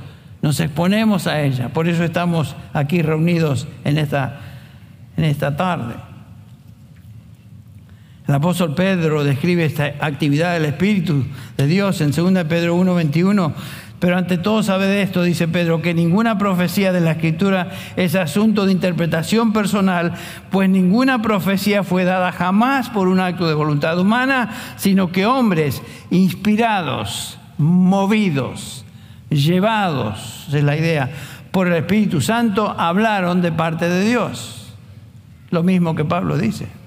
nos 0.42 0.60
exponemos 0.60 1.28
a 1.28 1.42
ella, 1.42 1.70
por 1.70 1.88
eso 1.88 2.04
estamos 2.04 2.56
aquí 2.74 3.02
reunidos 3.02 3.68
en 3.86 3.98
esta, 3.98 4.42
en 5.16 5.24
esta 5.24 5.56
tarde. 5.56 5.96
El 8.26 8.36
apóstol 8.36 8.74
Pedro 8.74 9.26
describe 9.26 9.66
esta 9.66 9.96
actividad 10.00 10.54
del 10.54 10.66
Espíritu 10.66 11.26
de 11.58 11.68
Dios 11.68 12.00
en 12.00 12.12
2 12.12 12.46
Pedro 12.46 12.76
1:21. 12.76 13.54
Pero 14.00 14.18
ante 14.18 14.38
todo 14.38 14.64
sabe 14.64 14.88
de 14.88 15.02
esto, 15.02 15.24
dice 15.24 15.48
Pedro, 15.48 15.82
que 15.82 15.94
ninguna 15.94 16.38
profecía 16.38 16.92
de 16.92 17.00
la 17.00 17.12
Escritura 17.12 17.70
es 17.96 18.16
asunto 18.16 18.66
de 18.66 18.74
interpretación 18.74 19.54
personal, 19.54 20.14
pues 20.52 20.70
ninguna 20.70 21.22
profecía 21.22 21.84
fue 21.84 22.04
dada 22.04 22.34
jamás 22.34 22.90
por 22.90 23.08
un 23.08 23.22
acto 23.22 23.48
de 23.48 23.54
voluntad 23.54 23.98
humana, 23.98 24.52
sino 24.76 25.12
que 25.12 25.26
hombres 25.26 25.82
inspirados, 26.10 27.40
movidos, 27.58 28.84
llevados, 29.30 30.48
es 30.52 30.64
la 30.64 30.76
idea, 30.76 31.10
por 31.52 31.68
el 31.68 31.76
Espíritu 31.76 32.20
Santo, 32.20 32.76
hablaron 32.78 33.42
de 33.42 33.54
parte 33.54 33.88
de 33.88 34.04
Dios. 34.04 34.74
Lo 35.50 35.64
mismo 35.64 35.96
que 35.96 36.04
Pablo 36.04 36.38
dice. 36.38 36.83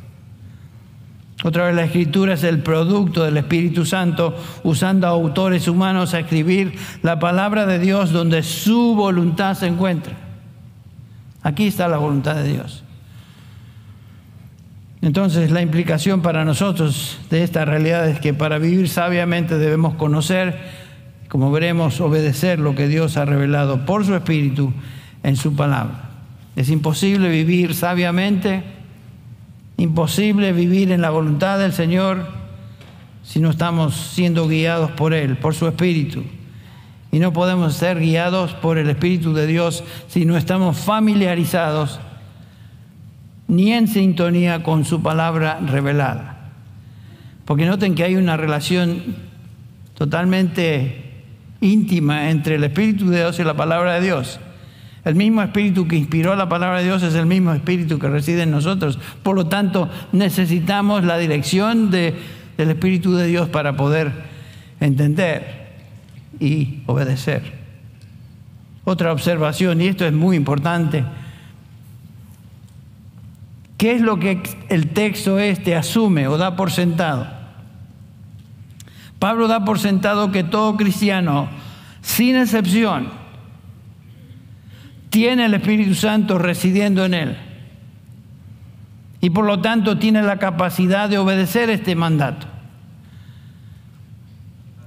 Otra 1.45 1.67
vez 1.67 1.75
la 1.75 1.85
escritura 1.85 2.35
es 2.35 2.45
el 2.45 2.61
producto 2.61 3.23
del 3.23 3.37
Espíritu 3.37 3.85
Santo 3.85 4.35
usando 4.63 5.07
a 5.07 5.11
autores 5.11 5.69
humanos 5.69 6.15
a 6.15 6.21
escribir 6.21 6.79
la 7.03 7.19
palabra 7.19 7.67
de 7.67 7.79
Dios 7.79 8.11
donde 8.11 8.43
su 8.43 8.95
voluntad 8.95 9.55
se 9.55 9.67
encuentra. 9.67 10.15
Aquí 11.43 11.67
está 11.67 11.89
la 11.89 11.99
voluntad 11.99 12.37
de 12.37 12.53
Dios. 12.53 12.83
Entonces 15.03 15.51
la 15.51 15.61
implicación 15.61 16.23
para 16.23 16.45
nosotros 16.45 17.19
de 17.31 17.45
esta 17.45 17.65
realidad 17.65 18.09
es 18.09 18.19
que 18.19 18.33
para 18.33 18.59
vivir 18.59 18.89
sabiamente 18.89 19.59
debemos 19.59 19.95
conocer, 19.95 20.59
como 21.29 21.53
veremos, 21.53 22.01
obedecer 22.01 22.59
lo 22.59 22.75
que 22.75 22.89
Dios 22.89 23.19
ha 23.19 23.27
revelado 23.27 23.85
por 23.85 24.07
su 24.07 24.15
Espíritu 24.15 24.73
en 25.23 25.37
su 25.37 25.55
palabra. 25.55 26.11
Es 26.57 26.71
imposible 26.71 27.29
vivir 27.29 27.75
sabiamente 27.75 28.76
Imposible 29.79 30.53
vivir 30.53 30.91
en 30.91 31.03
la 31.03 31.11
voluntad 31.11 31.59
del 31.59 31.73
Señor 31.73 32.27
si 33.23 33.41
no 33.41 33.51
estamos 33.51 33.95
siendo 33.95 34.49
guiados 34.49 34.93
por 34.93 35.13
Él, 35.13 35.37
por 35.37 35.55
su 35.55 35.67
Espíritu. 35.67 36.23
Y 37.13 37.19
no 37.19 37.33
podemos 37.33 37.75
ser 37.75 37.99
guiados 37.99 38.55
por 38.55 38.79
el 38.79 38.89
Espíritu 38.89 39.35
de 39.35 39.47
Dios 39.47 39.85
si 40.09 40.25
no 40.25 40.37
estamos 40.37 40.77
familiarizados 40.77 42.01
ni 43.49 43.73
en 43.73 43.89
sintonía 43.89 44.63
con 44.63 44.85
su 44.85 45.03
palabra 45.03 45.59
revelada. 45.61 46.51
Porque 47.45 47.67
noten 47.67 47.95
que 47.95 48.05
hay 48.05 48.17
una 48.17 48.37
relación 48.37 49.17
totalmente 49.95 51.23
íntima 51.61 52.31
entre 52.31 52.57
el 52.57 52.65
Espíritu 52.65 53.09
de 53.09 53.19
Dios 53.19 53.39
y 53.39 53.45
la 53.45 53.55
palabra 53.55 53.95
de 53.95 54.01
Dios. 54.03 54.41
El 55.07 55.15
mismo 55.15 55.41
espíritu 55.41 55.87
que 55.87 55.95
inspiró 55.95 56.35
la 56.35 56.49
palabra 56.49 56.79
de 56.79 56.85
Dios 56.87 57.01
es 57.05 57.15
el 57.15 57.27
mismo 57.27 57.53
espíritu 57.53 57.97
que 58.01 58.09
reside 58.09 58.43
en 58.43 58.51
nosotros. 58.51 58.99
Por 59.23 59.37
lo 59.37 59.47
tanto, 59.47 59.89
necesitamos 60.11 61.05
la 61.05 61.17
dirección 61.17 61.93
del 61.93 62.17
Espíritu 62.57 63.15
de 63.15 63.29
Dios 63.29 63.49
para 63.49 63.77
poder 63.77 64.11
entender 64.81 65.77
y 66.41 66.81
obedecer. 66.87 67.53
Otra 68.83 69.13
observación, 69.13 69.81
y 69.81 69.87
esto 69.87 70.05
es 70.05 70.13
muy 70.13 70.37
importante. 70.37 71.05
¿Qué 73.79 73.93
es 73.93 74.01
lo 74.01 74.19
que 74.19 74.43
el 74.71 74.89
texto 74.89 75.39
este 75.39 75.77
asume 75.77 76.27
o 76.27 76.37
da 76.37 76.57
por 76.57 76.73
sentado? 76.73 77.29
Pablo 79.21 79.47
da 79.47 79.65
por 79.65 79.79
sentado 79.79 80.33
que 80.33 80.43
todo 80.43 80.77
cristiano, 80.77 81.49
sin 82.03 82.35
excepción, 82.35 83.25
tiene 85.17 85.47
el 85.47 85.55
Espíritu 85.55 85.95
Santo 85.95 86.37
residiendo 86.37 87.03
en 87.07 87.15
él. 87.15 87.37
Y 89.23 89.31
por 89.31 89.47
lo 89.47 89.63
tanto 89.63 89.97
tiene 89.97 90.21
la 90.21 90.39
capacidad 90.39 91.09
de 91.09 91.17
obedecer 91.17 91.71
este 91.71 91.97
mandato. 91.97 92.47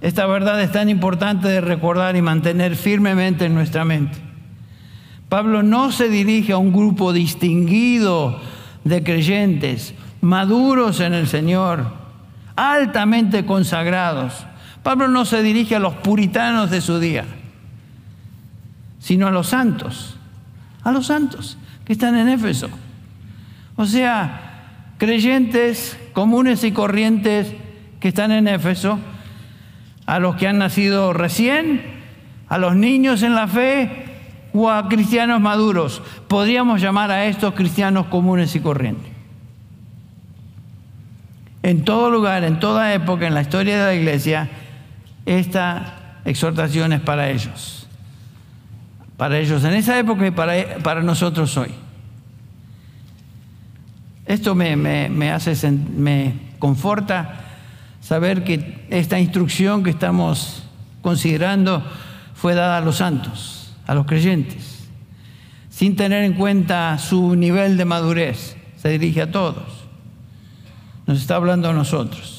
Esta 0.01 0.27
verdad 0.27 0.61
es 0.61 0.71
tan 0.71 0.87
importante 0.87 1.47
de 1.47 1.61
recordar 1.61 2.15
y 2.15 2.21
mantener 2.21 2.75
firmemente 2.75 3.45
en 3.45 3.55
nuestra 3.55 3.85
mente. 3.85 4.19
Pablo 5.29 5.63
no 5.63 5.91
se 5.91 6.09
dirige 6.09 6.53
a 6.53 6.57
un 6.57 6.73
grupo 6.73 7.11
distinguido 7.11 8.39
de 8.83 9.01
creyentes, 9.01 9.95
maduros 10.21 10.99
en 10.99 11.15
el 11.15 11.27
Señor, 11.27 11.91
altamente 12.55 13.47
consagrados. 13.47 14.45
Pablo 14.83 15.07
no 15.07 15.25
se 15.25 15.41
dirige 15.41 15.75
a 15.75 15.79
los 15.79 15.95
puritanos 15.95 16.69
de 16.69 16.81
su 16.81 16.99
día, 16.99 17.25
sino 18.99 19.25
a 19.25 19.31
los 19.31 19.47
santos, 19.47 20.17
a 20.83 20.91
los 20.91 21.07
santos 21.07 21.57
que 21.85 21.93
están 21.93 22.17
en 22.17 22.29
Éfeso. 22.29 22.69
O 23.75 23.85
sea, 23.85 24.93
creyentes 24.97 25.97
comunes 26.13 26.63
y 26.63 26.71
corrientes 26.71 27.53
que 27.99 28.09
están 28.09 28.31
en 28.31 28.47
Éfeso, 28.47 28.99
a 30.05 30.19
los 30.19 30.35
que 30.35 30.47
han 30.47 30.57
nacido 30.57 31.13
recién, 31.13 31.81
a 32.47 32.57
los 32.57 32.75
niños 32.75 33.23
en 33.23 33.35
la 33.35 33.47
fe 33.47 34.05
o 34.53 34.69
a 34.69 34.89
cristianos 34.89 35.39
maduros. 35.39 36.01
Podríamos 36.27 36.81
llamar 36.81 37.11
a 37.11 37.25
estos 37.25 37.53
cristianos 37.53 38.07
comunes 38.07 38.55
y 38.55 38.59
corrientes. 38.59 39.11
En 41.61 41.83
todo 41.83 42.09
lugar, 42.09 42.43
en 42.43 42.59
toda 42.59 42.93
época, 42.93 43.27
en 43.27 43.33
la 43.33 43.41
historia 43.41 43.77
de 43.77 43.85
la 43.85 43.93
iglesia, 43.93 44.49
esta 45.25 46.19
exhortación 46.25 46.93
es 46.93 47.01
para 47.01 47.29
ellos. 47.29 47.78
Para 49.19 49.37
ellos 49.37 49.63
en 49.63 49.73
esa 49.73 49.99
época 49.99 50.25
y 50.25 50.31
para, 50.31 50.79
para 50.81 51.03
nosotros 51.03 51.55
hoy. 51.57 51.69
Esto 54.25 54.55
me, 54.55 54.75
me, 54.75 55.31
hace, 55.31 55.71
me 55.71 56.33
conforta 56.57 57.41
saber 58.01 58.43
que 58.43 58.87
esta 58.89 59.19
instrucción 59.19 59.83
que 59.83 59.91
estamos 59.91 60.63
considerando 61.03 61.83
fue 62.33 62.55
dada 62.55 62.79
a 62.79 62.81
los 62.81 62.97
santos, 62.97 63.75
a 63.85 63.93
los 63.93 64.07
creyentes, 64.07 64.89
sin 65.69 65.95
tener 65.95 66.23
en 66.23 66.33
cuenta 66.33 66.97
su 66.97 67.35
nivel 67.35 67.77
de 67.77 67.85
madurez. 67.85 68.57
Se 68.77 68.89
dirige 68.89 69.21
a 69.21 69.31
todos 69.31 69.79
nos 71.09 71.21
está 71.21 71.37
hablando 71.37 71.67
a 71.67 71.73
nosotros. 71.73 72.38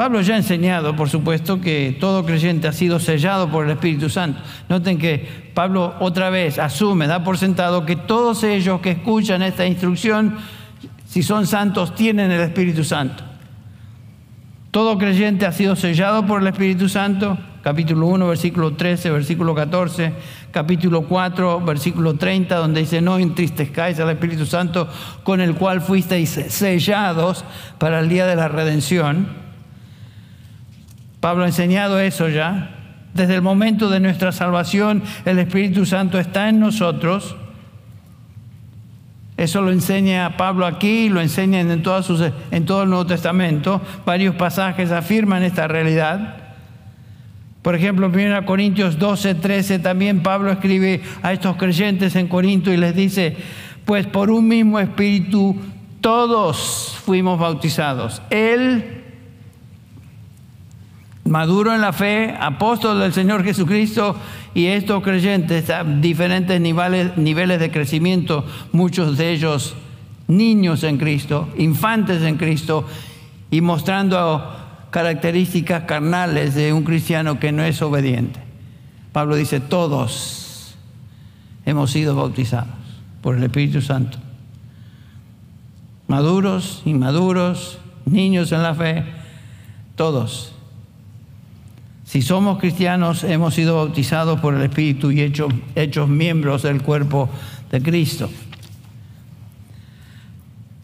Pablo 0.00 0.22
ya 0.22 0.32
ha 0.32 0.38
enseñado, 0.38 0.96
por 0.96 1.10
supuesto, 1.10 1.60
que 1.60 1.94
todo 2.00 2.24
creyente 2.24 2.66
ha 2.66 2.72
sido 2.72 2.98
sellado 2.98 3.50
por 3.50 3.66
el 3.66 3.72
Espíritu 3.72 4.08
Santo. 4.08 4.40
Noten 4.66 4.96
que 4.96 5.50
Pablo 5.52 5.92
otra 6.00 6.30
vez 6.30 6.58
asume, 6.58 7.06
da 7.06 7.22
por 7.22 7.36
sentado 7.36 7.84
que 7.84 7.96
todos 7.96 8.42
ellos 8.42 8.80
que 8.80 8.92
escuchan 8.92 9.42
esta 9.42 9.66
instrucción, 9.66 10.38
si 11.04 11.22
son 11.22 11.46
santos, 11.46 11.94
tienen 11.94 12.30
el 12.30 12.40
Espíritu 12.40 12.82
Santo. 12.82 13.22
Todo 14.70 14.96
creyente 14.96 15.44
ha 15.44 15.52
sido 15.52 15.76
sellado 15.76 16.24
por 16.24 16.40
el 16.40 16.46
Espíritu 16.46 16.88
Santo, 16.88 17.36
capítulo 17.62 18.06
1, 18.06 18.26
versículo 18.26 18.72
13, 18.72 19.10
versículo 19.10 19.54
14, 19.54 20.14
capítulo 20.50 21.02
4, 21.02 21.60
versículo 21.60 22.14
30, 22.14 22.56
donde 22.56 22.80
dice, 22.80 23.02
no 23.02 23.18
entristezcáis 23.18 24.00
al 24.00 24.08
Espíritu 24.08 24.46
Santo 24.46 24.88
con 25.24 25.42
el 25.42 25.56
cual 25.56 25.82
fuisteis 25.82 26.30
sellados 26.30 27.44
para 27.76 28.00
el 28.00 28.08
día 28.08 28.24
de 28.24 28.36
la 28.36 28.48
redención. 28.48 29.49
Pablo 31.20 31.44
ha 31.44 31.48
enseñado 31.48 32.00
eso 32.00 32.28
ya. 32.28 32.76
Desde 33.14 33.34
el 33.34 33.42
momento 33.42 33.88
de 33.90 34.00
nuestra 34.00 34.32
salvación, 34.32 35.02
el 35.24 35.38
Espíritu 35.38 35.84
Santo 35.84 36.18
está 36.18 36.48
en 36.48 36.60
nosotros. 36.60 37.36
Eso 39.36 39.62
lo 39.62 39.72
enseña 39.72 40.36
Pablo 40.36 40.66
aquí, 40.66 41.08
lo 41.08 41.20
enseña 41.20 41.60
en, 41.60 41.70
en 41.70 41.82
todo 41.82 42.82
el 42.82 42.88
Nuevo 42.88 43.06
Testamento. 43.06 43.80
Varios 44.04 44.34
pasajes 44.34 44.92
afirman 44.92 45.42
esta 45.42 45.66
realidad. 45.66 46.36
Por 47.62 47.74
ejemplo, 47.74 48.06
en 48.06 48.32
1 48.32 48.46
Corintios 48.46 48.98
12, 48.98 49.34
13 49.34 49.80
también 49.80 50.22
Pablo 50.22 50.50
escribe 50.50 51.02
a 51.22 51.32
estos 51.32 51.56
creyentes 51.56 52.16
en 52.16 52.28
Corinto 52.28 52.72
y 52.72 52.76
les 52.76 52.94
dice, 52.94 53.36
pues 53.84 54.06
por 54.06 54.30
un 54.30 54.48
mismo 54.48 54.78
espíritu 54.78 55.56
todos 56.00 56.96
fuimos 57.04 57.38
bautizados. 57.38 58.22
Él 58.30 58.99
maduro 61.24 61.74
en 61.74 61.80
la 61.80 61.92
fe, 61.92 62.34
apóstol 62.38 63.00
del 63.00 63.12
Señor 63.12 63.44
Jesucristo, 63.44 64.16
y 64.54 64.66
estos 64.66 65.02
creyentes 65.02 65.70
a 65.70 65.84
diferentes 65.84 66.60
niveles, 66.60 67.16
niveles 67.16 67.60
de 67.60 67.70
crecimiento, 67.70 68.44
muchos 68.72 69.16
de 69.16 69.32
ellos 69.32 69.74
niños 70.26 70.84
en 70.84 70.96
Cristo, 70.96 71.48
infantes 71.56 72.22
en 72.22 72.36
Cristo, 72.36 72.84
y 73.50 73.60
mostrando 73.60 74.56
características 74.90 75.84
carnales 75.84 76.54
de 76.54 76.72
un 76.72 76.84
cristiano 76.84 77.38
que 77.38 77.52
no 77.52 77.62
es 77.62 77.82
obediente. 77.82 78.40
Pablo 79.12 79.34
dice, 79.36 79.60
todos 79.60 80.76
hemos 81.64 81.90
sido 81.90 82.14
bautizados 82.14 82.68
por 83.22 83.36
el 83.36 83.42
Espíritu 83.42 83.82
Santo. 83.82 84.18
Maduros, 86.06 86.82
inmaduros, 86.84 87.78
niños 88.04 88.50
en 88.52 88.62
la 88.62 88.74
fe, 88.74 89.04
todos 89.96 90.54
si 92.10 92.22
somos 92.22 92.58
cristianos, 92.58 93.22
hemos 93.22 93.54
sido 93.54 93.76
bautizados 93.76 94.40
por 94.40 94.56
el 94.56 94.62
Espíritu 94.62 95.12
y 95.12 95.20
hechos, 95.20 95.54
hechos 95.76 96.08
miembros 96.08 96.64
del 96.64 96.82
cuerpo 96.82 97.30
de 97.70 97.80
Cristo. 97.80 98.28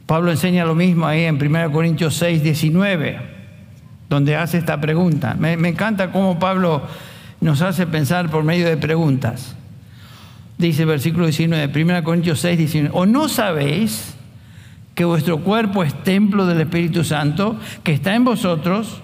Pablo 0.06 0.30
enseña 0.30 0.64
lo 0.64 0.76
mismo 0.76 1.04
ahí 1.04 1.24
en 1.24 1.34
1 1.34 1.72
Corintios 1.72 2.14
6, 2.14 2.44
19, 2.44 3.18
donde 4.08 4.36
hace 4.36 4.58
esta 4.58 4.80
pregunta. 4.80 5.34
Me, 5.36 5.54
encanta 5.54 6.12
cómo 6.12 6.38
Pablo 6.38 6.82
nos 7.40 7.60
hace 7.60 7.88
pensar 7.88 8.30
por 8.30 8.44
medio 8.44 8.68
de 8.68 8.76
preguntas. 8.76 9.56
Dice 10.58 10.84
versículo 10.84 11.26
19, 11.26 11.82
1 11.82 12.04
Corintios 12.04 12.38
6, 12.38 12.56
19, 12.56 12.94
¿o 12.96 13.04
no 13.04 13.28
sabéis 13.28 14.14
que 14.94 15.04
vuestro 15.04 15.40
cuerpo 15.40 15.82
es 15.82 15.92
templo 16.04 16.46
del 16.46 16.60
Espíritu 16.60 17.02
Santo, 17.02 17.58
que 17.82 17.94
está 17.94 18.14
en 18.14 18.22
vosotros? 18.22 19.02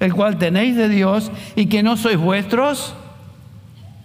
El 0.00 0.12
cual 0.12 0.38
tenéis 0.38 0.76
de 0.76 0.88
Dios 0.88 1.30
y 1.56 1.66
que 1.66 1.82
no 1.82 1.96
sois 1.96 2.16
vuestros? 2.16 2.94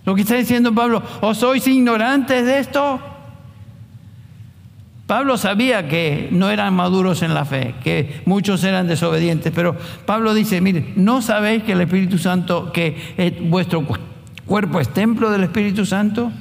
Lo 0.05 0.15
que 0.15 0.21
está 0.21 0.35
diciendo 0.35 0.73
Pablo, 0.73 1.03
¿o 1.21 1.33
sois 1.33 1.67
ignorantes 1.67 2.45
de 2.45 2.59
esto? 2.59 2.99
Pablo 5.05 5.37
sabía 5.37 5.87
que 5.87 6.29
no 6.31 6.49
eran 6.51 6.75
maduros 6.75 7.23
en 7.23 7.33
la 7.33 7.43
fe, 7.43 7.73
que 7.83 8.21
muchos 8.25 8.63
eran 8.63 8.87
desobedientes, 8.87 9.51
pero 9.55 9.75
Pablo 10.05 10.33
dice, 10.35 10.61
mire, 10.61 10.93
¿no 10.95 11.21
sabéis 11.21 11.63
que 11.63 11.71
el 11.71 11.81
Espíritu 11.81 12.19
Santo, 12.19 12.71
que 12.71 13.37
vuestro 13.41 13.85
cuerpo 14.45 14.79
es 14.79 14.89
templo 14.89 15.31
del 15.31 15.43
Espíritu 15.43 15.85
Santo? 15.85 16.31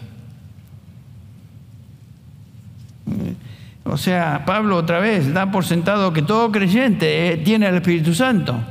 O 3.85 3.97
sea, 3.97 4.45
Pablo 4.45 4.77
otra 4.77 4.99
vez 4.99 5.33
da 5.33 5.51
por 5.51 5.65
sentado 5.65 6.13
que 6.13 6.21
todo 6.21 6.53
creyente 6.53 7.33
eh, 7.33 7.37
tiene 7.39 7.69
el 7.69 7.77
Espíritu 7.77 8.15
Santo 8.15 8.63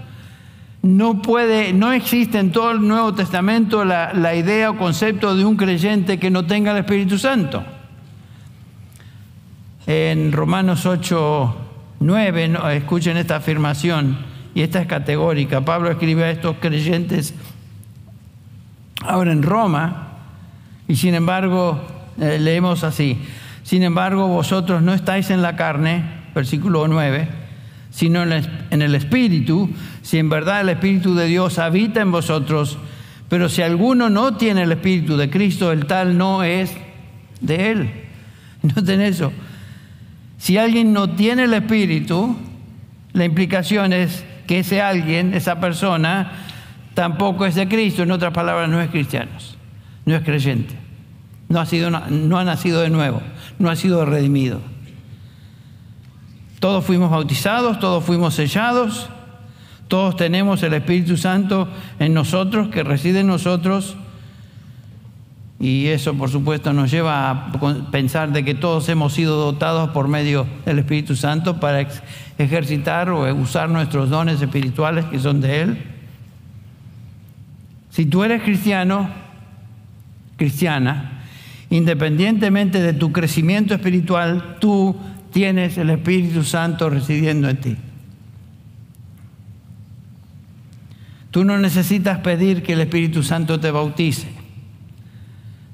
no 0.87 1.21
puede, 1.21 1.73
no 1.73 1.91
existe 1.91 2.39
en 2.39 2.53
todo 2.53 2.71
el 2.71 2.87
Nuevo 2.87 3.13
Testamento 3.13 3.83
la, 3.83 4.35
idea 4.35 4.69
o 4.69 4.77
concepto 4.77 5.35
de 5.35 5.43
un 5.43 5.57
creyente 5.57 6.17
que 6.17 6.29
no 6.29 6.45
tenga 6.45 6.71
el 6.71 6.77
Espíritu 6.77 7.17
Santo. 7.17 7.61
En 9.85 10.31
Romanos 10.31 10.85
8, 10.85 11.57
9, 11.99 12.53
escuchen 12.75 13.17
esta 13.17 13.35
afirmación, 13.35 14.17
y 14.55 14.61
esta 14.61 14.79
es 14.79 14.87
categórica. 14.87 15.65
Pablo 15.65 15.91
escribe 15.91 16.23
a 16.23 16.31
estos 16.31 16.55
creyentes 16.57 17.33
ahora 19.01 19.33
en 19.33 19.43
Roma, 19.43 20.07
y 20.87 20.95
sin 20.95 21.15
embargo, 21.15 21.81
eh, 22.17 22.37
leemos 22.39 22.85
así, 22.85 23.21
sin 23.63 23.83
embargo 23.83 24.27
vosotros 24.29 24.81
no 24.81 24.93
estáis 24.93 25.31
en 25.31 25.41
la 25.41 25.57
carne, 25.57 26.05
versículo 26.33 26.87
9, 26.87 27.46
sino 27.97 28.21
en 28.21 28.81
el 28.83 28.93
Espíritu, 28.93 29.71
si 30.03 30.19
en 30.19 30.29
verdad 30.29 30.61
el 30.61 30.69
Espíritu 30.69 31.15
de 31.15 31.25
Dios 31.25 31.57
habita 31.57 31.99
en 31.99 32.11
vosotros, 32.11 32.77
pero 33.27 33.49
si 33.49 33.63
alguno 33.63 34.07
no 34.11 34.37
tiene 34.37 34.61
el 34.61 34.71
Espíritu 34.71 35.17
de 35.17 35.31
Cristo, 35.31 35.71
el 35.71 35.87
tal 35.87 36.15
no 36.15 36.43
es 36.43 36.71
de 37.41 37.71
Él. 37.71 37.91
Noten 38.61 39.01
eso. 39.01 39.33
Si 40.37 40.59
alguien 40.59 40.93
no 40.93 41.09
tiene 41.09 41.45
el 41.45 41.53
Espíritu, 41.55 42.37
la 43.13 43.25
implicación 43.25 43.93
es 43.93 44.23
que 44.45 44.59
ese 44.59 44.79
alguien, 44.79 45.33
esa 45.33 45.59
persona, 45.59 46.33
tampoco 46.93 47.47
es 47.47 47.55
de 47.55 47.67
Cristo. 47.67 48.03
En 48.03 48.11
otras 48.11 48.31
palabras, 48.31 48.69
no 48.69 48.79
es 48.79 48.91
cristiano, 48.91 49.31
no 50.05 50.15
es 50.15 50.21
creyente, 50.21 50.75
no 51.49 51.59
ha, 51.59 51.65
sido, 51.65 51.89
no 51.89 52.37
ha 52.37 52.43
nacido 52.43 52.81
de 52.81 52.91
nuevo, 52.91 53.23
no 53.57 53.71
ha 53.71 53.75
sido 53.75 54.05
redimido. 54.05 54.61
Todos 56.59 56.83
fuimos 56.85 57.11
bautizados, 57.11 57.79
todos 57.79 58.03
fuimos 58.03 58.33
sellados, 58.33 59.09
todos 59.87 60.15
tenemos 60.15 60.63
el 60.63 60.73
Espíritu 60.73 61.15
Santo 61.15 61.67
en 61.99 62.13
nosotros, 62.13 62.69
que 62.69 62.83
reside 62.83 63.19
en 63.19 63.27
nosotros. 63.27 63.95
Y 65.59 65.87
eso, 65.87 66.13
por 66.15 66.29
supuesto, 66.29 66.73
nos 66.73 66.91
lleva 66.91 67.29
a 67.29 67.51
pensar 67.91 68.31
de 68.31 68.43
que 68.43 68.53
todos 68.53 68.89
hemos 68.89 69.13
sido 69.13 69.37
dotados 69.37 69.89
por 69.89 70.07
medio 70.07 70.47
del 70.65 70.79
Espíritu 70.79 71.15
Santo 71.15 71.59
para 71.59 71.87
ejercitar 72.37 73.09
o 73.09 73.33
usar 73.35 73.69
nuestros 73.69 74.09
dones 74.09 74.41
espirituales 74.41 75.05
que 75.05 75.19
son 75.19 75.41
de 75.41 75.61
Él. 75.61 75.83
Si 77.89 78.05
tú 78.05 78.23
eres 78.23 78.43
cristiano, 78.43 79.09
cristiana, 80.37 81.23
independientemente 81.69 82.79
de 82.79 82.93
tu 82.93 83.11
crecimiento 83.11 83.73
espiritual, 83.73 84.57
tú 84.59 84.95
tienes 85.31 85.77
el 85.77 85.89
Espíritu 85.89 86.43
Santo 86.43 86.89
residiendo 86.89 87.49
en 87.49 87.57
ti. 87.57 87.77
Tú 91.31 91.43
no 91.43 91.57
necesitas 91.57 92.19
pedir 92.19 92.63
que 92.63 92.73
el 92.73 92.81
Espíritu 92.81 93.21
Santo 93.21 93.59
te 93.59 93.69
bautice. 93.69 94.27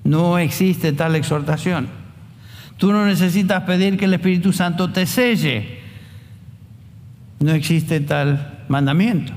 No 0.04 0.38
existe 0.38 0.92
tal 0.92 1.16
exhortación. 1.16 1.88
Tú 2.78 2.92
no 2.92 3.06
necesitas 3.06 3.64
pedir 3.64 3.98
que 3.98 4.06
el 4.06 4.14
Espíritu 4.14 4.52
Santo 4.52 4.92
te 4.92 5.06
selle. 5.06 5.80
No 7.40 7.52
existe 7.54 8.00
tal 8.02 8.66
mandamiento. 8.68 9.32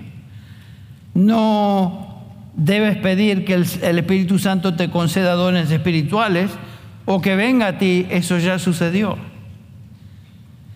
No 1.14 2.24
debes 2.56 2.96
pedir 2.96 3.44
que 3.44 3.54
el, 3.54 3.98
Espíritu 3.98 4.38
Santo 4.38 4.74
te 4.74 4.90
conceda 4.90 5.34
dones 5.34 5.70
espirituales 5.70 6.50
o 7.04 7.20
que 7.20 7.36
venga 7.36 7.68
a 7.68 7.78
ti. 7.78 8.06
Eso 8.10 8.38
ya 8.38 8.58
sucedió. 8.58 9.16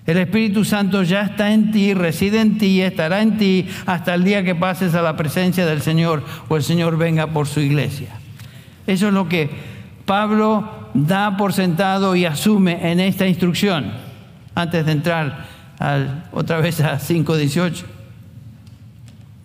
El 0.06 0.16
Espíritu 0.16 0.64
Santo 0.64 1.02
ya 1.02 1.22
está 1.22 1.52
en 1.52 1.70
ti, 1.72 1.94
reside 1.94 2.40
en 2.40 2.58
ti, 2.58 2.80
estará 2.80 3.22
en 3.22 3.36
ti 3.36 3.68
hasta 3.86 4.14
el 4.14 4.24
día 4.24 4.42
que 4.42 4.54
pases 4.54 4.94
a 4.94 5.02
la 5.02 5.16
presencia 5.16 5.66
del 5.66 5.82
Señor 5.82 6.24
o 6.48 6.56
el 6.56 6.62
Señor 6.62 6.96
venga 6.96 7.28
por 7.28 7.46
su 7.46 7.60
iglesia. 7.60 8.08
Eso 8.86 9.08
es 9.08 9.14
lo 9.14 9.28
que 9.28 9.50
Pablo 10.06 10.88
da 10.94 11.36
por 11.36 11.52
sentado 11.52 12.16
y 12.16 12.24
asume 12.24 12.90
en 12.90 12.98
esta 12.98 13.26
instrucción 13.26 13.92
antes 14.54 14.84
de 14.86 14.92
entrar 14.92 15.46
otra 16.32 16.60
vez 16.60 16.80
a 16.80 16.98
5.18. 16.98 17.84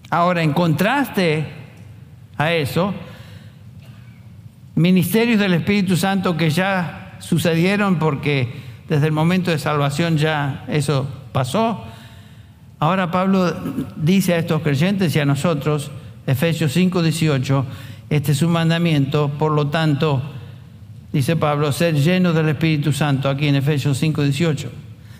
Ahora, 0.10 0.42
en 0.42 0.54
contraste 0.54 1.46
a 2.38 2.54
eso, 2.54 2.94
ministerios 4.76 5.40
del 5.40 5.54
Espíritu 5.54 5.96
Santo 5.96 6.36
que 6.36 6.50
ya 6.50 7.18
sucedieron 7.20 8.00
porque 8.00 8.65
desde 8.88 9.08
el 9.08 9.12
momento 9.12 9.52
de 9.52 9.60
salvación 9.60 10.18
ya 10.18 10.66
eso 10.68 11.08
pasó. 11.32 11.84
Ahora 12.80 13.10
Pablo 13.10 13.54
dice 13.96 14.34
a 14.34 14.38
estos 14.38 14.62
creyentes 14.62 15.16
y 15.16 15.20
a 15.20 15.26
nosotros, 15.26 15.92
Efesios 16.28 16.74
5, 16.74 17.02
18, 17.02 17.66
este 18.10 18.32
es 18.34 18.42
un 18.42 18.52
mandamiento, 18.52 19.30
por 19.40 19.52
lo 19.52 19.68
tanto, 19.68 20.22
dice 21.12 21.36
Pablo, 21.36 21.72
ser 21.72 21.96
llenos 21.96 22.36
del 22.36 22.50
Espíritu 22.50 22.92
Santo, 22.92 23.30
aquí 23.30 23.48
en 23.48 23.56
Efesios 23.56 23.98
5, 23.98 24.24
18. 24.24 24.72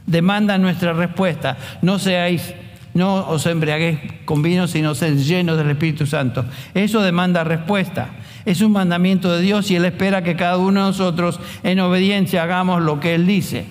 Demanda 0.06 0.58
nuestra 0.58 0.94
respuesta, 0.94 1.58
no 1.82 1.98
seáis, 1.98 2.54
no 2.94 3.28
os 3.28 3.46
embriaguéis 3.46 4.00
con 4.26 4.42
vino, 4.42 4.68
sino 4.68 4.94
ser 4.94 5.18
llenos 5.18 5.58
del 5.58 5.72
Espíritu 5.72 6.06
Santo. 6.06 6.46
Eso 6.74 7.02
demanda 7.02 7.44
respuesta. 7.44 8.10
Es 8.46 8.62
un 8.62 8.72
mandamiento 8.72 9.32
de 9.32 9.42
Dios 9.42 9.72
y 9.72 9.76
Él 9.76 9.86
espera 9.86 10.24
que 10.24 10.36
cada 10.36 10.58
uno 10.58 10.82
de 10.82 10.88
nosotros 10.88 11.40
en 11.64 11.80
obediencia 11.80 12.44
hagamos 12.44 12.82
lo 12.84 13.00
que 13.00 13.16
Él 13.16 13.26
dice. 13.26 13.66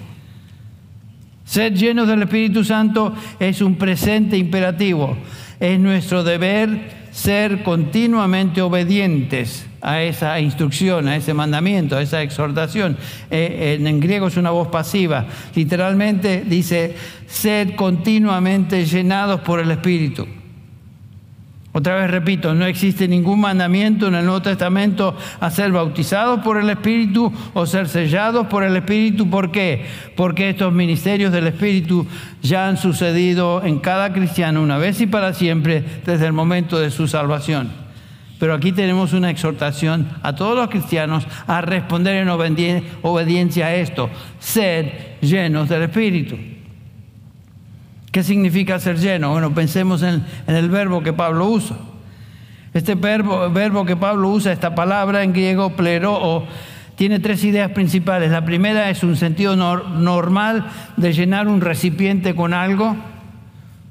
Ser 1.45 1.75
llenos 1.75 2.09
del 2.09 2.23
Espíritu 2.23 2.65
Santo 2.65 3.15
es 3.39 3.61
un 3.61 3.77
presente 3.77 4.37
imperativo. 4.37 5.17
Es 5.61 5.79
nuestro 5.79 6.25
deber 6.25 7.05
ser 7.13 7.63
continuamente 7.63 8.61
obedientes 8.61 9.67
a 9.81 10.03
esa 10.03 10.41
instrucción, 10.41 11.07
a 11.07 11.17
ese 11.17 11.35
mandamiento, 11.35 11.97
a 11.97 12.03
esa 12.03 12.23
exhortación. 12.23 12.97
Eh, 13.31 13.79
en 13.81 14.01
griego 14.01 14.27
es 14.27 14.37
una 14.37 14.51
voz 14.51 14.69
pasiva. 14.69 15.27
Literalmente 15.55 16.43
dice, 16.45 16.97
ser 17.27 17.77
continuamente 17.77 18.85
llenados 18.87 19.41
por 19.43 19.61
el 19.61 19.71
Espíritu. 19.71 20.27
Otra 21.77 21.97
vez 21.97 22.09
repito, 22.09 22.55
no 22.55 22.67
existe 22.67 23.09
ningún 23.09 23.41
mandamiento 23.41 24.07
en 24.07 24.15
el 24.15 24.25
Nuevo 24.25 24.43
Testamento 24.43 25.17
a 25.41 25.51
ser 25.51 25.73
bautizados 25.73 26.39
por 26.39 26.57
el 26.57 26.71
Espíritu 26.71 27.33
o 27.53 27.67
ser 27.67 27.89
sellados 27.89 28.47
por 28.47 28.63
el 28.63 28.77
Espíritu. 28.77 29.29
¿Por 29.29 29.51
qué? 29.51 29.85
Porque 30.15 30.51
estos 30.51 30.73
ministerios 30.73 31.33
del 31.33 31.49
Espíritu 31.49 32.07
ya 32.43 32.69
han 32.69 32.77
sucedido 32.77 33.61
en 33.65 33.81
cada 33.81 34.13
cristiano 34.13 34.63
una 34.63 34.79
vez 34.79 35.01
y 35.01 35.09
para 35.09 35.35
siempre 35.35 35.83
desde 36.07 36.29
el 36.29 36.33
momento 36.33 36.79
de 36.79 36.93
su 36.93 37.09
salvación. 37.09 37.73
Pero 38.39 38.55
aquí 38.55 38.71
tenemos 38.71 39.13
una 39.13 39.31
exhortación 39.31 40.09
a 40.23 40.37
todos 40.37 40.57
los 40.57 40.69
cristianos 40.69 41.27
a 41.49 41.61
responder 41.61 42.15
en 42.15 42.29
obediencia 43.03 43.67
a 43.67 43.75
esto, 43.75 44.11
sed 44.39 44.93
llenos 45.21 45.69
del 45.69 45.83
Espíritu. 45.83 46.54
¿Qué 48.15 48.23
significa 48.23 48.79
ser 48.79 49.01
lleno? 49.01 49.33
Bueno, 49.33 49.53
pensemos 49.55 50.05
en, 50.05 50.25
el 50.47 50.71
verbo 50.71 51.03
que 51.03 51.13
Pablo 51.13 51.49
usa. 51.49 51.75
Este 52.73 52.95
verbo, 52.95 53.51
verbo, 53.51 53.85
que 53.85 53.97
Pablo 53.97 54.29
usa, 54.29 54.53
esta 54.53 54.77
palabra 54.77 55.25
en 55.25 55.33
griego, 55.33 55.71
plero, 55.71 56.47
tiene 56.95 57.19
tres 57.19 57.43
ideas 57.43 57.73
principales. 57.73 58.31
La 58.31 58.45
primera 58.45 58.89
es 58.89 59.03
un 59.03 59.17
sentido 59.17 59.57
normal 59.57 60.65
de 60.97 61.13
llenar 61.13 61.49
un 61.49 61.61
recipiente 61.61 62.37
con 62.37 62.55
algo, 62.55 62.95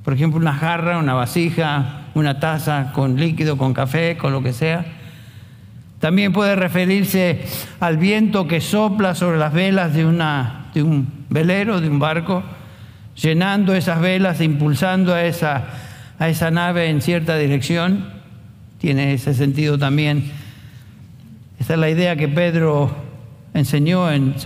por 0.05 0.13
ejemplo, 0.13 0.39
una 0.39 0.53
jarra, 0.53 0.99
una 0.99 1.15
vasija, 1.15 2.03
una 2.13 2.39
taza 2.39 2.93
con 2.93 3.17
líquido, 3.17 3.57
con 3.57 3.73
café, 3.73 4.15
con 4.15 4.31
lo 4.31 4.41
que 4.41 4.53
sea. 4.53 4.85
También 5.99 6.31
puede 6.31 6.55
referirse 6.55 7.43
al 7.81 7.97
viento 7.97 8.47
que 8.47 8.61
sopla 8.61 9.15
sobre 9.15 9.37
las 9.37 9.51
velas 9.51 9.93
de, 9.93 10.05
un 10.05 11.25
velero, 11.27 11.81
de 11.81 11.89
un 11.89 11.99
barco 11.99 12.41
llenando 13.15 13.73
esas 13.73 14.01
velas, 14.01 14.41
impulsando 14.41 15.13
a 15.13 15.23
esa, 15.23 15.63
a 16.19 16.29
esa 16.29 16.51
nave 16.51 16.89
en 16.89 17.01
cierta 17.01 17.37
dirección. 17.37 18.09
Tiene 18.79 19.13
ese 19.13 19.33
sentido 19.33 19.77
también. 19.77 20.31
Esa 21.59 21.73
es 21.73 21.79
la 21.79 21.89
idea 21.89 22.15
que 22.15 22.27
Pedro 22.27 22.93
enseñó 23.53 24.11
en 24.11 24.33
2 24.33 24.41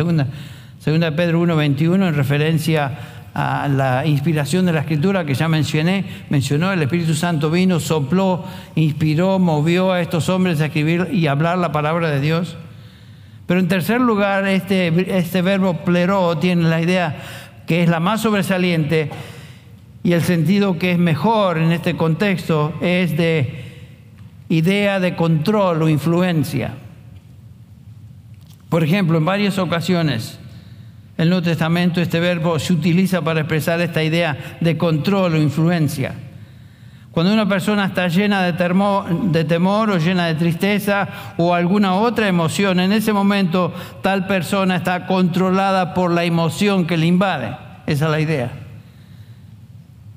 segunda, 0.80 1.16
Pedro 1.16 1.42
1.21 1.42 2.08
en 2.08 2.16
referencia 2.16 2.92
a 3.34 3.68
la 3.68 4.06
inspiración 4.06 4.66
de 4.66 4.74
la 4.74 4.80
escritura 4.80 5.26
que 5.26 5.36
ya 5.36 5.48
mencioné, 5.48 6.06
mencionó, 6.30 6.72
el 6.72 6.82
Espíritu 6.82 7.14
Santo 7.14 7.52
vino, 7.52 7.80
sopló, 7.80 8.44
inspiró, 8.76 9.38
movió 9.38 9.92
a 9.92 10.02
estos 10.02 10.28
hombres 10.30 10.60
a 10.60 10.68
escribir 10.68 11.10
y 11.12 11.28
hablar 11.28 11.58
la 11.60 11.72
palabra 11.72 12.10
de 12.10 12.20
Dios. 12.20 12.58
Pero 13.46 13.60
en 13.60 13.68
tercer 13.68 14.02
lugar, 14.02 14.48
este, 14.48 15.18
este 15.18 15.42
verbo 15.42 15.78
pleró 15.86 16.38
tiene 16.38 16.64
la 16.64 16.82
idea 16.82 17.18
que 17.68 17.84
es 17.84 17.90
la 17.90 18.00
más 18.00 18.22
sobresaliente 18.22 19.12
y 20.04 20.14
el 20.14 20.24
sentido 20.24 20.80
que 20.80 20.94
es 20.94 20.98
mejor 20.98 21.60
en 21.60 21.72
este 21.72 21.96
contexto 21.96 22.74
es 22.82 23.16
de 23.16 23.66
idea 24.50 25.00
de 25.00 25.16
control 25.16 25.84
o 25.84 25.90
influencia. 25.90 26.74
Por 28.70 28.84
ejemplo, 28.84 29.18
en 29.18 29.26
varias 29.26 29.60
ocasiones 29.60 30.40
en 31.18 31.24
el 31.24 31.30
Nuevo 31.30 31.44
Testamento 31.44 32.00
este 32.00 32.20
verbo 32.20 32.60
se 32.60 32.74
utiliza 32.74 33.22
para 33.22 33.42
expresar 33.42 33.82
esta 33.82 34.04
idea 34.04 34.58
de 34.62 34.78
control 34.78 35.34
o 35.34 35.38
influencia. 35.38 36.14
Cuando 37.18 37.34
una 37.34 37.50
persona 37.50 37.86
está 37.86 38.10
llena 38.10 38.44
de, 38.44 38.52
de, 38.52 39.44
temor 39.44 39.90
o 39.90 39.98
llena 39.98 40.28
de 40.28 40.36
tristeza 40.36 41.08
o 41.38 41.56
alguna 41.56 41.96
otra 41.96 42.28
emoción, 42.28 42.80
en 42.80 42.92
ese 42.92 43.12
momento 43.12 43.74
tal 44.04 44.28
persona 44.28 44.76
está 44.76 45.08
controlada 45.08 45.96
por 45.96 46.12
la 46.12 46.26
emoción 46.26 46.86
que 46.86 46.96
le 46.96 47.08
invade. 47.08 47.58
Esa 47.88 48.06
es 48.06 48.12
la 48.12 48.20
idea. 48.20 48.52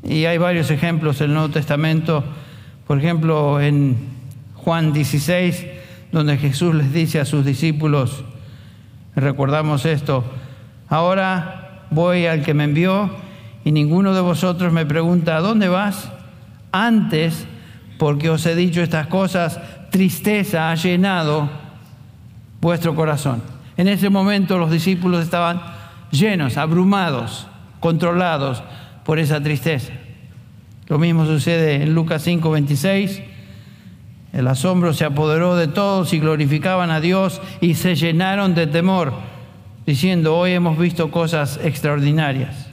Y 0.04 0.26
hay 0.26 0.36
varios 0.36 0.70
ejemplos 0.70 1.22
en 1.22 1.28
el 1.28 1.32
Nuevo 1.36 1.48
Testamento, 1.48 2.22
por 2.86 2.98
ejemplo 2.98 3.62
en 3.62 3.96
Juan 4.56 4.92
16, 4.92 5.66
donde 6.12 6.36
Jesús 6.36 6.74
les 6.74 6.92
dice 6.92 7.18
a 7.18 7.24
sus 7.24 7.46
discípulos, 7.46 8.24
recordamos 9.16 9.86
esto, 9.86 10.22
ahora 10.86 11.86
voy 11.88 12.26
al 12.26 12.42
que 12.42 12.52
me 12.52 12.64
envió 12.64 13.08
y 13.64 13.72
ninguno 13.72 14.12
de 14.12 14.20
vosotros 14.20 14.70
me 14.70 14.84
pregunta, 14.84 15.38
¿a 15.38 15.40
dónde 15.40 15.68
vas? 15.68 16.10
Antes, 16.72 17.46
porque 17.98 18.30
os 18.30 18.44
he 18.46 18.54
dicho 18.54 18.82
estas 18.82 19.06
cosas, 19.08 19.60
tristeza 19.90 20.70
ha 20.70 20.74
llenado 20.74 21.48
vuestro 22.60 22.94
corazón. 22.94 23.42
En 23.76 23.88
ese 23.88 24.10
momento 24.10 24.58
los 24.58 24.70
discípulos 24.70 25.24
estaban 25.24 25.60
llenos, 26.10 26.56
abrumados, 26.56 27.46
controlados 27.80 28.62
por 29.04 29.18
esa 29.18 29.42
tristeza. 29.42 29.92
Lo 30.88 30.98
mismo 30.98 31.24
sucede 31.24 31.82
en 31.82 31.94
Lucas 31.94 32.22
5, 32.22 32.50
26. 32.50 33.22
El 34.32 34.46
asombro 34.46 34.92
se 34.92 35.04
apoderó 35.04 35.56
de 35.56 35.68
todos 35.68 36.12
y 36.12 36.20
glorificaban 36.20 36.90
a 36.90 37.00
Dios 37.00 37.40
y 37.60 37.74
se 37.74 37.94
llenaron 37.96 38.54
de 38.54 38.66
temor, 38.66 39.12
diciendo, 39.86 40.36
hoy 40.36 40.52
hemos 40.52 40.78
visto 40.78 41.10
cosas 41.10 41.58
extraordinarias. 41.62 42.68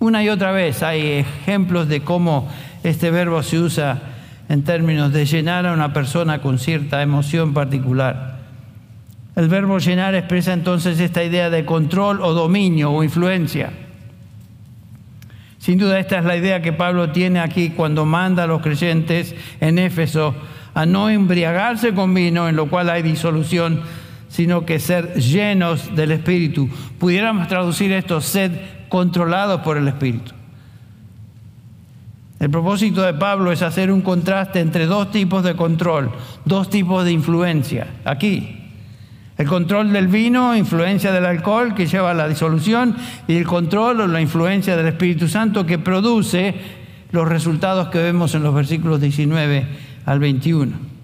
Una 0.00 0.22
y 0.22 0.28
otra 0.28 0.52
vez 0.52 0.82
hay 0.82 1.00
ejemplos 1.10 1.88
de 1.88 2.02
cómo 2.02 2.48
este 2.82 3.10
verbo 3.10 3.42
se 3.42 3.58
usa 3.58 4.00
en 4.48 4.62
términos 4.62 5.12
de 5.12 5.26
llenar 5.26 5.66
a 5.66 5.72
una 5.72 5.92
persona 5.92 6.40
con 6.40 6.58
cierta 6.58 7.02
emoción 7.02 7.52
particular. 7.54 8.38
El 9.36 9.48
verbo 9.48 9.78
llenar 9.78 10.14
expresa 10.14 10.52
entonces 10.52 10.98
esta 10.98 11.22
idea 11.22 11.50
de 11.50 11.64
control 11.64 12.20
o 12.22 12.32
dominio 12.32 12.90
o 12.90 13.04
influencia. 13.04 13.70
Sin 15.58 15.78
duda 15.78 15.98
esta 15.98 16.18
es 16.18 16.24
la 16.24 16.36
idea 16.36 16.62
que 16.62 16.72
Pablo 16.72 17.10
tiene 17.10 17.40
aquí 17.40 17.70
cuando 17.70 18.04
manda 18.06 18.44
a 18.44 18.46
los 18.46 18.62
creyentes 18.62 19.34
en 19.60 19.78
Éfeso 19.78 20.34
a 20.74 20.86
no 20.86 21.10
embriagarse 21.10 21.92
con 21.92 22.14
vino, 22.14 22.48
en 22.48 22.56
lo 22.56 22.68
cual 22.70 22.88
hay 22.88 23.02
disolución, 23.02 23.82
sino 24.28 24.64
que 24.64 24.78
ser 24.78 25.14
llenos 25.14 25.94
del 25.94 26.12
Espíritu. 26.12 26.68
Pudiéramos 26.98 27.48
traducir 27.48 27.92
esto, 27.92 28.20
sed 28.20 28.52
controlados 28.88 29.60
por 29.62 29.76
el 29.76 29.88
Espíritu. 29.88 30.37
El 32.40 32.50
propósito 32.50 33.02
de 33.02 33.14
Pablo 33.14 33.50
es 33.50 33.62
hacer 33.62 33.90
un 33.90 34.00
contraste 34.00 34.60
entre 34.60 34.86
dos 34.86 35.10
tipos 35.10 35.42
de 35.42 35.56
control, 35.56 36.10
dos 36.44 36.70
tipos 36.70 37.04
de 37.04 37.10
influencia. 37.10 37.88
Aquí, 38.04 38.58
el 39.36 39.46
control 39.46 39.92
del 39.92 40.06
vino, 40.06 40.56
influencia 40.56 41.10
del 41.10 41.24
alcohol 41.24 41.74
que 41.74 41.86
lleva 41.86 42.12
a 42.12 42.14
la 42.14 42.28
disolución, 42.28 42.96
y 43.26 43.36
el 43.36 43.44
control 43.44 44.02
o 44.02 44.06
la 44.06 44.20
influencia 44.20 44.76
del 44.76 44.86
Espíritu 44.86 45.26
Santo 45.26 45.66
que 45.66 45.78
produce 45.78 46.54
los 47.10 47.26
resultados 47.26 47.88
que 47.88 47.98
vemos 47.98 48.34
en 48.34 48.42
los 48.42 48.54
versículos 48.54 49.00
19 49.00 49.66
al 50.06 50.18
21. 50.20 50.97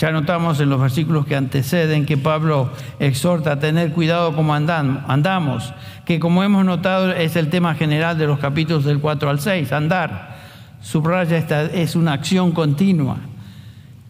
Ya 0.00 0.12
notamos 0.12 0.58
en 0.60 0.70
los 0.70 0.80
versículos 0.80 1.26
que 1.26 1.36
anteceden 1.36 2.06
que 2.06 2.16
Pablo 2.16 2.70
exhorta 2.98 3.52
a 3.52 3.58
tener 3.58 3.92
cuidado 3.92 4.34
como 4.34 4.54
andamos, 4.54 5.74
que 6.06 6.18
como 6.18 6.42
hemos 6.42 6.64
notado 6.64 7.12
es 7.12 7.36
el 7.36 7.50
tema 7.50 7.74
general 7.74 8.16
de 8.16 8.26
los 8.26 8.38
capítulos 8.38 8.86
del 8.86 8.98
4 8.98 9.28
al 9.28 9.40
6, 9.40 9.70
andar. 9.72 10.38
Subraya 10.80 11.36
esta 11.36 11.64
es 11.64 11.96
una 11.96 12.14
acción 12.14 12.52
continua. 12.52 13.18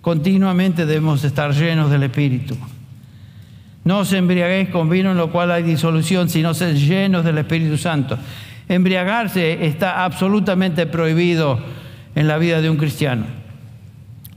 Continuamente 0.01 0.86
debemos 0.86 1.24
estar 1.24 1.53
llenos 1.53 1.91
del 1.91 2.05
Espíritu. 2.05 2.57
No 3.82 3.99
os 3.99 4.12
embriaguéis 4.12 4.68
con 4.68 4.88
vino 4.88 5.11
en 5.11 5.16
lo 5.16 5.32
cual 5.32 5.51
hay 5.51 5.64
disolución, 5.64 6.28
sino 6.28 6.55
ser 6.55 6.76
llenos 6.76 7.24
del 7.24 7.38
Espíritu 7.38 7.76
Santo. 7.76 8.16
Embriagarse 8.68 9.66
está 9.66 10.05
absolutamente 10.05 10.86
prohibido 10.86 11.59
en 12.14 12.28
la 12.28 12.38
vida 12.38 12.61
de 12.61 12.70
un 12.70 12.76
cristiano. 12.76 13.39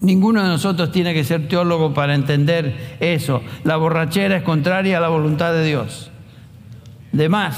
Ninguno 0.04 0.44
de 0.44 0.50
nosotros 0.50 0.92
tiene 0.92 1.14
que 1.14 1.24
ser 1.24 1.48
teólogo 1.48 1.94
para 1.94 2.14
entender 2.14 2.98
eso. 3.00 3.42
La 3.64 3.78
borrachera 3.78 4.36
es 4.36 4.44
contraria 4.44 4.98
a 4.98 5.02
la 5.02 5.08
voluntad 5.08 5.54
de 5.54 5.66
Dios. 5.66 6.12
De 7.14 7.30
más, 7.30 7.56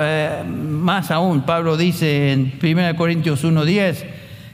eh, 0.00 0.42
más 0.44 1.12
aún, 1.12 1.42
Pablo 1.42 1.76
dice 1.76 2.32
en 2.32 2.52
1 2.60 2.96
Corintios 2.96 3.44
1.10, 3.44 4.06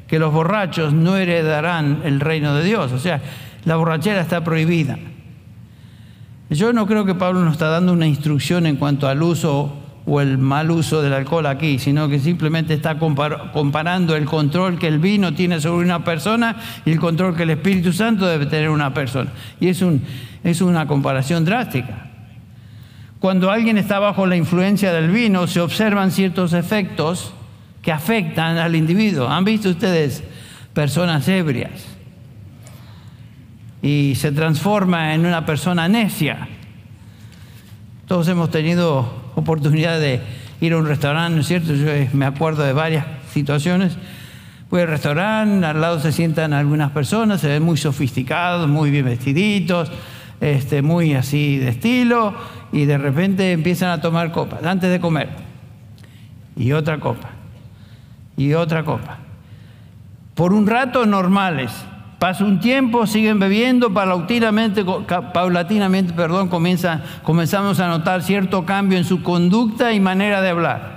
que 0.07 0.19
los 0.19 0.35
borrachos 0.35 0.93
no 0.93 1.17
heredarán 1.17 2.03
el 2.05 2.21
reino 2.21 2.55
de 2.55 2.65
Dios. 2.65 2.93
O 2.93 2.99
sea, 2.99 3.23
la 3.65 3.77
borrachera 3.77 4.21
está 4.21 4.45
prohibida. 4.45 4.99
Yo 6.51 6.75
no 6.75 6.87
creo 6.87 7.07
que 7.07 7.15
Pablo 7.15 7.43
nos 7.43 7.53
está 7.53 7.71
dando 7.71 7.95
una 7.95 8.07
instrucción 8.07 8.67
en 8.67 8.77
cuanto 8.77 9.09
al 9.09 9.23
uso 9.23 9.73
o 10.07 10.21
el 10.21 10.39
mal 10.39 10.71
uso 10.71 11.03
del 11.03 11.13
alcohol 11.13 11.47
aquí, 11.47 11.81
sino 11.81 12.09
que 12.09 12.21
simplemente 12.21 12.75
está 12.75 12.97
comparando 12.99 14.15
el 14.15 14.25
control 14.25 14.79
que 14.79 14.87
el 14.87 15.01
vino 15.01 15.35
tiene 15.35 15.61
sobre 15.61 15.85
una 15.85 16.05
persona 16.05 16.57
y 16.85 16.93
el 16.93 17.01
control 17.01 17.37
que 17.37 17.43
el 17.43 17.51
Espíritu 17.51 17.93
Santo 17.93 18.25
debe 18.25 18.47
tener 18.47 18.71
una 18.71 18.95
persona. 18.95 19.33
Y 19.59 19.69
es, 19.69 19.85
es 20.45 20.61
una 20.61 20.87
comparación 20.87 21.45
drástica. 21.45 22.07
Cuando 23.19 23.51
alguien 23.51 23.79
está 23.79 23.99
bajo 23.99 24.27
la 24.27 24.37
influencia 24.37 24.93
del 24.93 25.11
vino, 25.11 25.49
se 25.49 25.61
observan 25.61 26.13
ciertos 26.13 26.53
efectos 26.53 27.33
que 27.83 27.91
afectan 27.91 28.59
al 28.59 28.77
individuo. 28.77 29.29
¿Han 29.29 29.45
visto 29.45 29.71
ustedes 29.71 30.23
personas 30.73 31.27
ebrias? 31.27 31.85
Y 33.83 34.15
se 34.15 34.31
transforma 34.31 35.15
en 35.15 35.27
una 35.27 35.45
persona 35.45 35.89
necia. 35.89 36.49
Todos 38.07 38.29
hemos 38.29 38.51
tenido 38.51 39.26
oportunidad 39.37 40.01
de 40.01 40.21
ir 40.61 40.73
a 40.73 40.79
un 40.79 40.87
restaurante, 40.87 41.37
¿no 41.37 41.43
es 41.43 41.47
cierto? 41.47 41.73
Yo 41.75 41.87
me 42.13 42.27
acuerdo 42.27 42.65
de 42.65 42.73
varias 42.73 43.07
situaciones. 43.33 43.97
Voy 44.69 44.81
al 44.81 44.89
restaurante, 44.89 45.65
al 45.65 45.81
lado 45.81 46.01
se 46.01 46.11
sientan 46.11 46.53
algunas 46.53 46.91
personas, 46.91 47.41
se 47.41 47.47
ven 47.49 47.63
muy 47.63 47.77
sofisticados, 47.77 48.69
muy 48.69 48.91
bien 48.91 49.05
vestiditos, 49.05 49.93
este, 50.41 50.83
muy 50.83 51.15
así 51.15 51.59
de 51.59 51.69
estilo, 51.69 52.35
y 52.73 52.85
de 52.85 52.99
repente 52.99 53.53
empiezan 53.53 53.91
a 53.91 54.01
tomar 54.01 54.33
copas 54.33 54.65
antes 54.65 54.91
de 54.91 54.99
comer. 54.99 55.29
Y 56.57 56.73
otra 56.73 56.99
copa 56.99 57.31
y 58.37 58.55
otra 58.55 58.85
copa. 58.85 59.19
Por 60.35 60.53
un 60.53 60.67
rato 60.67 61.07
normales. 61.07 61.73
Pasa 62.19 62.45
un 62.45 62.61
tiempo, 62.61 63.07
siguen 63.07 63.39
bebiendo, 63.39 63.93
paulatinamente, 63.93 64.85
paulatinamente 65.35 66.15
perdón, 66.15 66.49
comenzamos 66.49 67.79
a 67.79 67.89
notar 67.89 68.23
cierto 68.23 68.65
cambio 68.65 68.97
en 68.97 69.05
su 69.05 69.23
conducta 69.23 69.93
y 69.93 70.01
manera 70.01 70.41
de 70.41 70.49
hablar. 70.49 70.97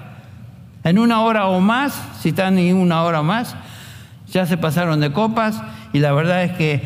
En 0.86 0.98
una 0.98 1.20
hora 1.22 1.48
o 1.48 1.60
más, 1.60 2.02
si 2.22 2.30
están 2.30 2.58
en 2.58 2.78
una 2.78 3.04
hora 3.04 3.20
o 3.20 3.24
más, 3.24 3.58
ya 4.32 4.46
se 4.46 4.56
pasaron 4.56 5.02
de 5.02 5.12
copas 5.12 5.62
y 5.92 6.00
la 6.00 6.14
verdad 6.14 6.46
es 6.46 6.54
que 6.54 6.84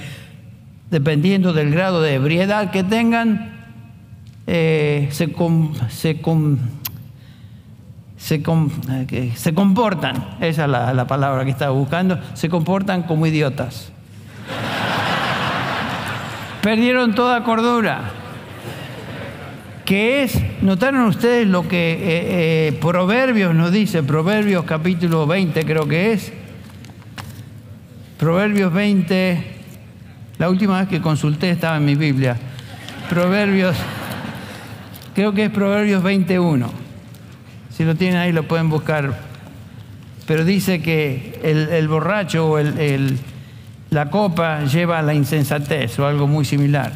dependiendo 0.90 1.54
del 1.54 1.70
grado 1.70 2.02
de 2.02 2.16
ebriedad 2.16 2.72
que 2.72 2.84
tengan, 2.84 3.54
eh, 4.48 5.10
se, 5.12 5.32
se 8.18 9.54
comportan, 9.54 10.28
esa 10.40 10.64
es 10.64 10.70
la, 10.70 10.92
la 10.92 11.06
palabra 11.06 11.46
que 11.46 11.52
estaba 11.52 11.72
buscando, 11.72 12.20
se 12.34 12.50
comportan 12.50 13.04
como 13.04 13.28
idiotas. 13.28 13.93
Perdieron 16.62 17.14
toda 17.14 17.44
cordura. 17.44 18.12
¿Qué 19.86 20.24
es? 20.24 20.40
¿Notaron 20.62 21.02
ustedes 21.08 21.46
lo 21.46 21.68
que 21.68 21.92
eh, 21.92 21.98
eh, 22.70 22.78
Proverbios 22.80 23.54
nos 23.54 23.72
dice? 23.72 24.02
Proverbios 24.02 24.64
capítulo 24.64 25.28
20 25.28 25.66
creo 25.66 25.88
que 25.88 26.14
es. 26.14 26.32
Proverbios 28.18 28.72
20, 28.72 29.44
la 30.38 30.50
última 30.50 30.80
vez 30.80 30.88
que 30.88 31.02
consulté 31.02 31.50
estaba 31.50 31.76
en 31.76 31.84
mi 31.84 31.96
Biblia. 31.96 32.38
Proverbios, 33.10 33.76
creo 35.14 35.34
que 35.34 35.46
es 35.46 35.50
Proverbios 35.50 36.02
21. 36.02 36.72
Si 37.70 37.84
lo 37.84 37.96
tienen 37.96 38.18
ahí 38.18 38.32
lo 38.32 38.44
pueden 38.44 38.70
buscar. 38.70 39.14
Pero 40.26 40.46
dice 40.46 40.82
que 40.82 41.42
el, 41.44 41.88
borracho 41.90 42.48
o 42.48 42.58
el, 42.60 43.20
la 43.94 44.10
copa 44.10 44.66
lleva 44.66 45.00
a 45.00 45.02
la 45.02 45.14
insensatez 45.14 45.98
o 46.00 46.08
algo 46.08 46.28
muy 46.28 46.46
similar. 46.46 46.92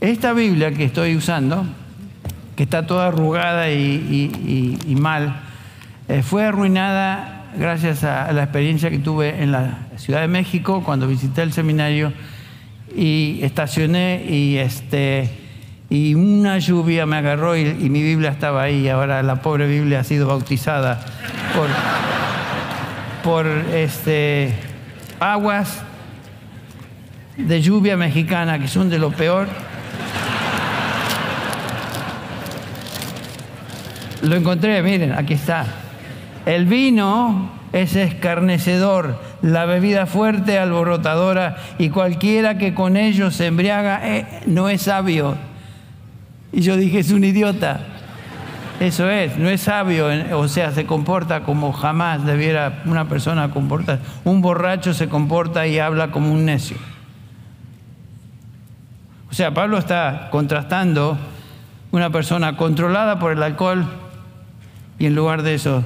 Esta 0.00 0.32
Biblia 0.32 0.72
que 0.72 0.84
estoy 0.84 1.14
usando, 1.16 1.66
que 2.56 2.62
está 2.62 2.86
toda 2.86 3.08
arrugada 3.08 3.70
y, 3.70 4.96
mal, 4.98 5.40
eh, 6.08 6.22
fue 6.22 6.44
arruinada 6.44 7.44
gracias 7.56 8.04
a 8.04 8.32
la 8.32 8.44
experiencia 8.44 8.90
que 8.90 8.98
tuve 8.98 9.42
en 9.42 9.52
la 9.52 9.78
Ciudad 9.96 10.20
de 10.20 10.28
México 10.28 10.82
cuando 10.84 11.06
visité 11.06 11.42
el 11.42 11.52
seminario 11.52 12.12
y 12.94 13.40
estacioné 13.42 14.24
y 14.28 14.58
este 14.58 15.30
y 15.88 16.14
una 16.14 16.58
lluvia 16.58 17.06
me 17.06 17.16
agarró 17.16 17.56
y, 17.56 17.64
mi 17.64 18.02
Biblia 18.02 18.30
estaba 18.30 18.62
ahí. 18.62 18.88
Ahora 18.88 19.22
la 19.22 19.36
pobre 19.36 19.68
Biblia 19.68 20.00
ha 20.00 20.04
sido 20.04 20.26
bautizada 20.26 21.00
por, 21.54 21.68
por 23.26 23.44
este, 23.44 24.54
aguas 25.18 25.82
de 27.36 27.60
lluvia 27.60 27.96
mexicana, 27.96 28.60
que 28.60 28.68
son 28.68 28.88
de 28.88 29.00
lo 29.00 29.10
peor. 29.10 29.48
Lo 34.22 34.36
encontré, 34.36 34.80
miren, 34.80 35.12
aquí 35.12 35.34
está. 35.34 35.66
El 36.46 36.66
vino 36.66 37.50
es 37.72 37.96
escarnecedor, 37.96 39.20
la 39.42 39.64
bebida 39.66 40.06
fuerte, 40.06 40.60
alborotadora, 40.60 41.56
y 41.78 41.88
cualquiera 41.88 42.58
que 42.58 42.74
con 42.74 42.96
ello 42.96 43.32
se 43.32 43.46
embriaga 43.46 44.08
eh, 44.08 44.42
no 44.46 44.68
es 44.68 44.82
sabio. 44.82 45.34
Y 46.52 46.60
yo 46.60 46.76
dije, 46.76 47.00
es 47.00 47.10
un 47.10 47.24
idiota. 47.24 47.95
Eso 48.80 49.08
es, 49.08 49.38
no 49.38 49.48
es 49.48 49.62
sabio, 49.62 50.08
o 50.36 50.48
sea, 50.48 50.70
se 50.70 50.84
comporta 50.84 51.44
como 51.44 51.72
jamás 51.72 52.26
debiera 52.26 52.82
una 52.84 53.08
persona 53.08 53.50
comportar. 53.50 54.00
Un 54.24 54.42
borracho 54.42 54.92
se 54.92 55.08
comporta 55.08 55.66
y 55.66 55.78
habla 55.78 56.10
como 56.10 56.30
un 56.30 56.44
necio. 56.44 56.76
O 59.30 59.34
sea, 59.34 59.54
Pablo 59.54 59.78
está 59.78 60.28
contrastando 60.30 61.16
una 61.90 62.10
persona 62.10 62.58
controlada 62.58 63.18
por 63.18 63.32
el 63.32 63.42
alcohol 63.42 63.86
y 64.98 65.06
en 65.06 65.14
lugar 65.14 65.42
de 65.42 65.54
eso 65.54 65.82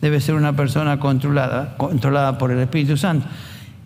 debe 0.00 0.20
ser 0.20 0.34
una 0.34 0.54
persona 0.54 0.98
controlada, 0.98 1.76
controlada 1.76 2.36
por 2.36 2.50
el 2.50 2.58
Espíritu 2.58 2.96
Santo. 2.96 3.28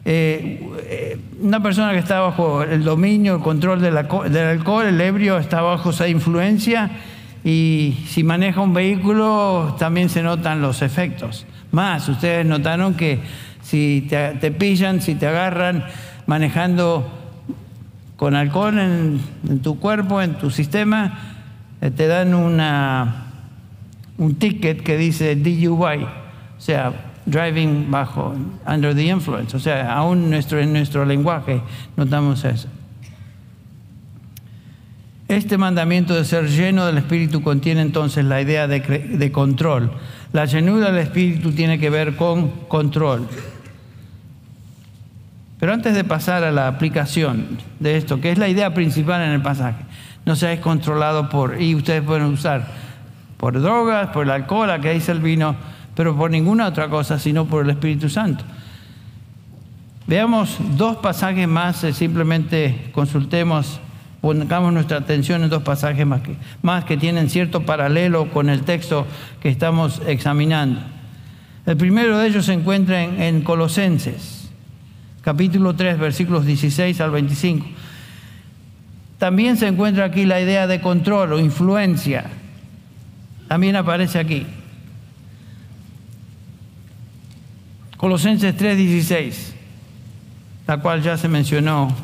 Eh, 0.06 1.18
una 1.40 1.62
persona 1.62 1.92
que 1.92 1.98
está 1.98 2.20
bajo 2.20 2.62
el 2.62 2.82
dominio, 2.82 3.36
el 3.36 3.42
control 3.42 3.82
del 3.82 3.96
alcohol, 3.98 4.86
el 4.86 5.00
ebrio 5.00 5.36
está 5.36 5.60
bajo 5.60 5.90
esa 5.90 6.08
influencia 6.08 6.90
y 7.44 7.94
si 8.08 8.24
maneja 8.24 8.62
un 8.62 8.72
vehículo 8.72 9.76
también 9.78 10.08
se 10.08 10.22
notan 10.22 10.62
los 10.62 10.80
efectos. 10.80 11.46
Más, 11.72 12.08
ustedes 12.08 12.46
notaron 12.46 12.94
que 12.94 13.20
si 13.62 14.06
te, 14.08 14.50
pillan, 14.50 15.02
si 15.02 15.14
te 15.14 15.26
agarran 15.26 15.84
manejando 16.26 17.06
con 18.16 18.34
alcohol 18.34 18.78
en, 18.78 19.20
tu 19.62 19.78
cuerpo, 19.78 20.22
en 20.22 20.34
tu 20.36 20.50
sistema, 20.50 21.18
eh, 21.80 21.90
te 21.90 22.06
dan 22.06 22.34
una, 22.34 23.26
un 24.16 24.36
ticket 24.36 24.82
que 24.82 24.96
dice 24.96 25.36
DUI, 25.36 26.04
o 26.04 26.60
sea, 26.60 26.92
driving 27.26 27.90
bajo, 27.90 28.34
under 28.66 28.94
the 28.94 29.04
influence. 29.04 29.54
O 29.54 29.60
sea, 29.60 29.94
aún 29.94 30.30
nuestro, 30.30 30.60
en 30.60 30.72
nuestro 30.72 31.04
lenguaje 31.04 31.60
notamos 31.96 32.44
eso. 32.44 32.68
Este 35.28 35.56
mandamiento 35.56 36.14
de 36.14 36.24
ser 36.24 36.48
lleno 36.48 36.84
del 36.84 36.98
Espíritu 36.98 37.42
contiene 37.42 37.80
entonces 37.80 38.26
la 38.26 38.42
idea 38.42 38.68
de, 38.68 39.32
control. 39.32 39.90
La 40.32 40.44
llenura 40.44 40.90
del 40.90 41.02
Espíritu 41.02 41.52
tiene 41.52 41.78
que 41.78 41.88
ver 41.88 42.16
con 42.16 42.50
control. 42.68 43.26
Pero 45.58 45.72
antes 45.72 45.94
de 45.94 46.04
pasar 46.04 46.44
a 46.44 46.52
la 46.52 46.68
aplicación 46.68 47.56
de 47.80 47.96
esto, 47.96 48.20
que 48.20 48.32
es 48.32 48.38
la 48.38 48.48
idea 48.48 48.74
principal 48.74 49.22
en 49.22 49.30
el 49.30 49.40
pasaje, 49.40 49.82
no 50.26 50.36
seáis 50.36 50.60
controlado 50.60 51.30
por, 51.30 51.60
y 51.60 51.74
ustedes 51.74 52.02
pueden 52.02 52.24
usar 52.24 52.66
por 53.38 53.58
drogas, 53.58 54.10
por 54.10 54.24
el 54.24 54.30
alcohol, 54.30 54.78
que 54.82 54.92
dice 54.92 55.12
el 55.12 55.20
vino, 55.20 55.56
pero 55.94 56.14
por 56.14 56.30
ninguna 56.30 56.66
otra 56.66 56.88
cosa, 56.88 57.18
sino 57.18 57.46
por 57.46 57.64
el 57.64 57.70
Espíritu 57.70 58.10
Santo. 58.10 58.44
Veamos 60.06 60.58
dos 60.76 60.98
pasajes 60.98 61.48
más, 61.48 61.82
eh, 61.82 61.94
simplemente 61.94 62.90
consultemos, 62.92 63.80
pongamos 64.24 64.72
nuestra 64.72 64.96
atención 64.96 65.44
en 65.44 65.50
dos 65.50 65.62
pasajes 65.62 66.06
más 66.06 66.22
que, 66.22 66.34
más 66.62 66.86
que 66.86 66.96
tienen 66.96 67.28
cierto 67.28 67.66
paralelo 67.66 68.30
con 68.30 68.48
el 68.48 68.62
texto 68.62 69.06
que 69.42 69.50
estamos 69.50 70.00
examinando. 70.06 70.80
El 71.66 71.76
primero 71.76 72.16
de 72.16 72.28
ellos 72.28 72.46
se 72.46 72.54
encuentra 72.54 73.02
en, 73.02 73.20
en 73.20 73.42
Colosenses, 73.42 74.48
capítulo 75.20 75.76
3, 75.76 75.98
versículos 75.98 76.46
16 76.46 76.98
al 77.02 77.10
25. 77.10 77.66
También 79.18 79.58
se 79.58 79.66
encuentra 79.66 80.06
aquí 80.06 80.24
la 80.24 80.40
idea 80.40 80.66
de 80.66 80.80
control 80.80 81.34
o 81.34 81.38
influencia. 81.38 82.24
También 83.46 83.76
aparece 83.76 84.18
aquí. 84.18 84.46
Colosenses 87.98 88.56
3:16 88.56 89.52
la 90.66 90.78
cual 90.78 91.02
ya 91.02 91.18
se 91.18 91.28
mencionó 91.28 91.94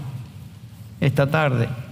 esta 1.00 1.30
tarde. 1.30 1.89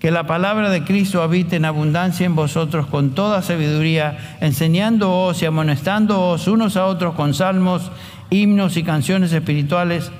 Que 0.00 0.10
la 0.10 0.26
palabra 0.26 0.70
de 0.70 0.82
Cristo 0.82 1.22
habite 1.22 1.56
en 1.56 1.66
abundancia 1.66 2.24
en 2.24 2.34
vosotros 2.34 2.86
con 2.86 3.10
toda 3.10 3.42
sabiduría, 3.42 4.36
enseñándoos 4.40 5.42
y 5.42 5.46
amonestándoos 5.46 6.48
unos 6.48 6.78
a 6.78 6.86
otros 6.86 7.14
con 7.14 7.34
salmos, 7.34 7.92
himnos 8.30 8.78
y 8.78 8.82
canciones 8.82 9.30
espirituales, 9.32 10.10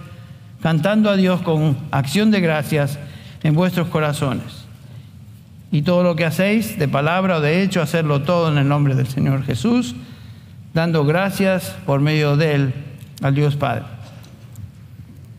cantando 0.61 1.09
a 1.09 1.17
Dios 1.17 1.41
con 1.41 1.79
acción 1.91 2.31
de 2.31 2.43
gracias 2.43 2.99
en 3.43 3.55
vuestros 3.55 3.89
corazones. 3.89 4.67
Y 5.73 5.81
todo 5.81 6.03
lo 6.03 6.15
que 6.15 6.27
hacéis, 6.27 6.79
de 6.79 6.87
palabra 6.87 7.39
o 7.39 7.41
de 7.41 7.63
hecho, 7.63 7.81
hacerlo 7.81 8.21
todo 8.21 8.53
en 8.53 8.59
el 8.59 8.69
nombre 8.69 8.95
del 8.95 9.07
Señor 9.07 9.45
Jesús, 9.45 9.95
dando 10.75 11.07
gracias 11.07 11.75
por 11.87 12.01
medio 12.01 12.37
de 12.37 12.55
Él 12.55 12.75
al 13.23 13.35
Dios 13.35 13.57
Padre. 13.57 13.85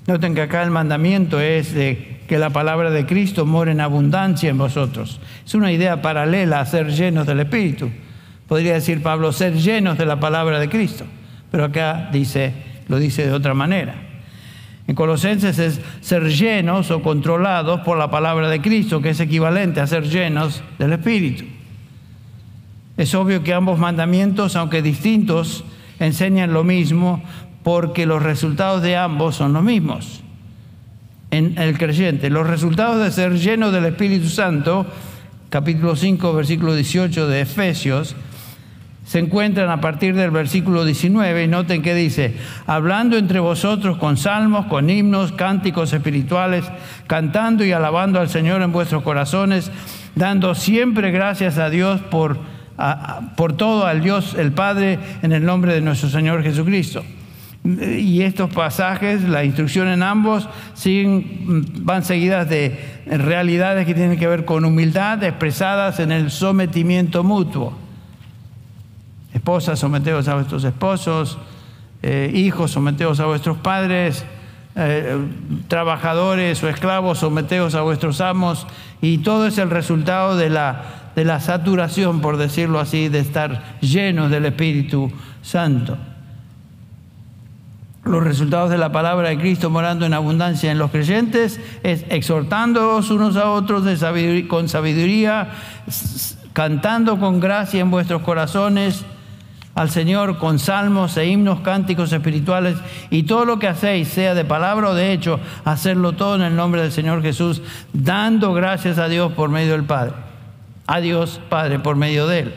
Noten 0.08 0.34
que 0.34 0.42
acá 0.42 0.64
el 0.64 0.72
mandamiento 0.72 1.40
es 1.40 1.76
de 1.76 2.11
que 2.32 2.40
la 2.40 2.50
palabra 2.50 2.92
de 2.92 3.06
Cristo 3.06 3.46
more 3.46 3.74
en 3.74 3.82
abundancia 3.82 4.50
en 4.50 4.58
vosotros. 4.58 5.20
Es 5.46 5.54
una 5.54 5.70
idea 5.70 6.02
paralela 6.02 6.62
a 6.62 6.66
ser 6.66 6.90
llenos 6.90 7.28
del 7.28 7.42
Espíritu. 7.42 7.90
Podría 8.48 8.72
decir 8.72 9.04
Pablo, 9.04 9.34
ser 9.34 9.56
llenos 9.56 9.98
de 9.98 10.06
la 10.06 10.18
palabra 10.18 10.58
de 10.58 10.70
Cristo. 10.70 11.04
Pero 11.52 11.66
acá 11.66 12.08
dice, 12.14 12.54
lo 12.88 13.00
dice 13.00 13.28
de 13.28 13.34
otra 13.34 13.54
manera. 13.54 13.96
En 14.88 14.96
Colosenses 14.96 15.60
es 15.60 15.82
ser 16.00 16.30
llenos 16.30 16.90
o 16.90 17.02
controlados 17.02 17.82
por 17.82 17.98
la 17.98 18.10
palabra 18.10 18.48
de 18.48 18.62
Cristo, 18.62 19.02
que 19.02 19.10
es 19.10 19.20
equivalente 19.20 19.82
a 19.82 19.88
ser 19.88 20.06
llenos 20.08 20.64
del 20.80 20.94
Espíritu. 20.94 21.44
Es 22.96 23.14
obvio 23.14 23.44
que 23.44 23.54
ambos 23.54 23.78
mandamientos, 23.78 24.56
aunque 24.56 24.82
distintos, 24.82 25.66
enseñan 26.00 26.54
lo 26.54 26.64
mismo, 26.64 27.22
porque 27.62 28.06
los 28.06 28.24
resultados 28.24 28.82
de 28.84 28.96
ambos 28.96 29.36
son 29.36 29.52
los 29.52 29.64
mismos. 29.64 30.24
En 31.32 31.58
el 31.58 31.78
creyente, 31.78 32.30
los 32.30 32.46
resultados 32.46 33.02
de 33.02 33.10
ser 33.10 33.40
lleno 33.40 33.72
del 33.72 33.86
Espíritu 33.86 34.28
Santo, 34.28 34.86
capítulo 35.50 35.96
5, 35.96 36.34
versículo 36.34 36.76
18 36.76 37.26
de 37.26 37.40
Efesios, 37.40 38.18
se 39.06 39.20
encuentran 39.20 39.70
a 39.70 39.80
partir 39.80 40.14
del 40.14 40.30
versículo 40.30 40.84
19 40.84 41.46
y 41.46 41.48
noten 41.48 41.82
que 41.82 41.96
dice, 41.96 42.36
hablando 42.68 43.18
entre 43.18 43.40
vosotros 43.40 43.98
con 43.98 44.18
salmos, 44.18 44.66
con 44.66 44.90
himnos, 44.90 45.32
cánticos 45.32 45.94
espirituales, 45.94 46.66
cantando 47.08 47.64
y 47.64 47.72
alabando 47.72 48.20
al 48.20 48.28
Señor 48.28 48.62
en 48.62 48.74
vuestros 48.74 49.02
corazones, 49.02 49.72
dando 50.16 50.54
siempre 50.54 51.12
gracias 51.12 51.58
a 51.58 51.70
Dios 51.70 52.02
por, 52.02 52.40
por 53.38 53.54
todo 53.54 53.86
al 53.86 54.02
Dios 54.02 54.36
el 54.38 54.52
Padre 54.52 55.00
en 55.22 55.32
el 55.32 55.46
nombre 55.46 55.74
de 55.74 55.80
nuestro 55.80 56.10
Señor 56.10 56.44
Jesucristo. 56.44 57.06
Y 57.64 58.24
estos 58.24 58.52
pasajes, 58.52 59.22
la 59.22 59.44
instrucción 59.44 59.88
en 59.88 60.02
ambos, 60.02 60.50
siguen, 60.74 61.86
van 61.86 62.04
seguidas 62.04 62.50
de 62.50 63.04
realidades 63.06 63.86
que 63.86 63.94
tienen 63.94 64.18
que 64.18 64.26
ver 64.26 64.46
con 64.46 64.66
humildad 64.66 65.24
expresadas 65.24 66.00
en 66.00 66.12
el 66.12 66.32
sometimiento 66.32 67.24
mutuo. 67.24 67.74
Esposas, 69.32 69.78
someteos 69.78 70.28
a 70.28 70.36
vuestros 70.36 70.64
esposos, 70.64 71.38
eh, 72.02 72.32
hijos, 72.34 72.72
someteos 72.72 73.20
a 73.20 73.28
vuestros 73.28 73.58
padres, 73.58 74.26
eh, 74.76 75.18
trabajadores 75.68 76.64
o 76.64 76.68
esclavos, 76.68 77.20
someteos 77.20 77.76
a 77.76 77.82
vuestros 77.82 78.22
amos, 78.22 78.66
y 79.04 79.20
todo 79.20 79.46
es 79.46 79.60
el 79.60 79.70
resultado 79.70 80.36
de 80.36 80.50
la, 80.50 81.12
de 81.16 81.26
la 81.26 81.40
saturación, 81.40 82.22
por 82.22 82.38
decirlo 82.38 82.80
así, 82.80 83.08
de 83.08 83.20
estar 83.20 83.78
llenos 83.82 84.32
del 84.32 84.48
Espíritu 84.48 85.12
Santo 85.44 85.96
los 88.04 88.24
resultados 88.24 88.70
de 88.72 88.78
la 88.78 88.92
palabra 88.92 89.30
de 89.30 89.38
Cristo 89.38 89.70
morando 89.70 90.06
en 90.06 90.14
abundancia 90.14 90.72
en 90.72 90.80
los 90.80 90.92
creyentes 90.92 91.60
es 91.84 92.04
exhortándoos 92.10 93.12
unos 93.12 93.36
a 93.36 93.52
otros 93.52 93.84
con 94.48 94.70
sabiduría, 94.70 95.52
cantando 96.54 97.20
con 97.20 97.40
gracia 97.40 97.80
en 97.82 97.92
vuestros 97.92 98.24
corazones 98.24 99.06
al 99.76 99.90
Señor 99.90 100.38
con 100.38 100.60
salmos 100.60 101.16
e 101.16 101.28
himnos, 101.28 101.62
cánticos 101.62 102.12
espirituales 102.12 102.76
y 103.10 103.24
todo 103.24 103.46
lo 103.46 103.60
que 103.60 103.68
hacéis, 103.68 104.10
sea 104.10 104.34
de 104.34 104.44
palabra 104.44 104.90
o 104.90 104.96
de 104.96 105.14
hecho, 105.14 105.40
hacerlo 105.64 106.14
todo 106.14 106.36
en 106.36 106.42
el 106.42 106.56
nombre 106.56 106.82
del 106.82 106.92
Señor 106.92 107.22
Jesús, 107.22 107.62
dando 107.94 108.54
gracias 108.54 108.98
a 108.98 109.08
Dios 109.08 109.32
por 109.34 109.50
medio 109.50 109.74
del 109.74 109.84
Padre. 109.84 110.14
A 110.88 111.00
Dios 111.00 111.40
Padre 111.50 111.80
por 111.80 111.96
medio 111.96 112.28
de 112.28 112.40
Él. 112.40 112.54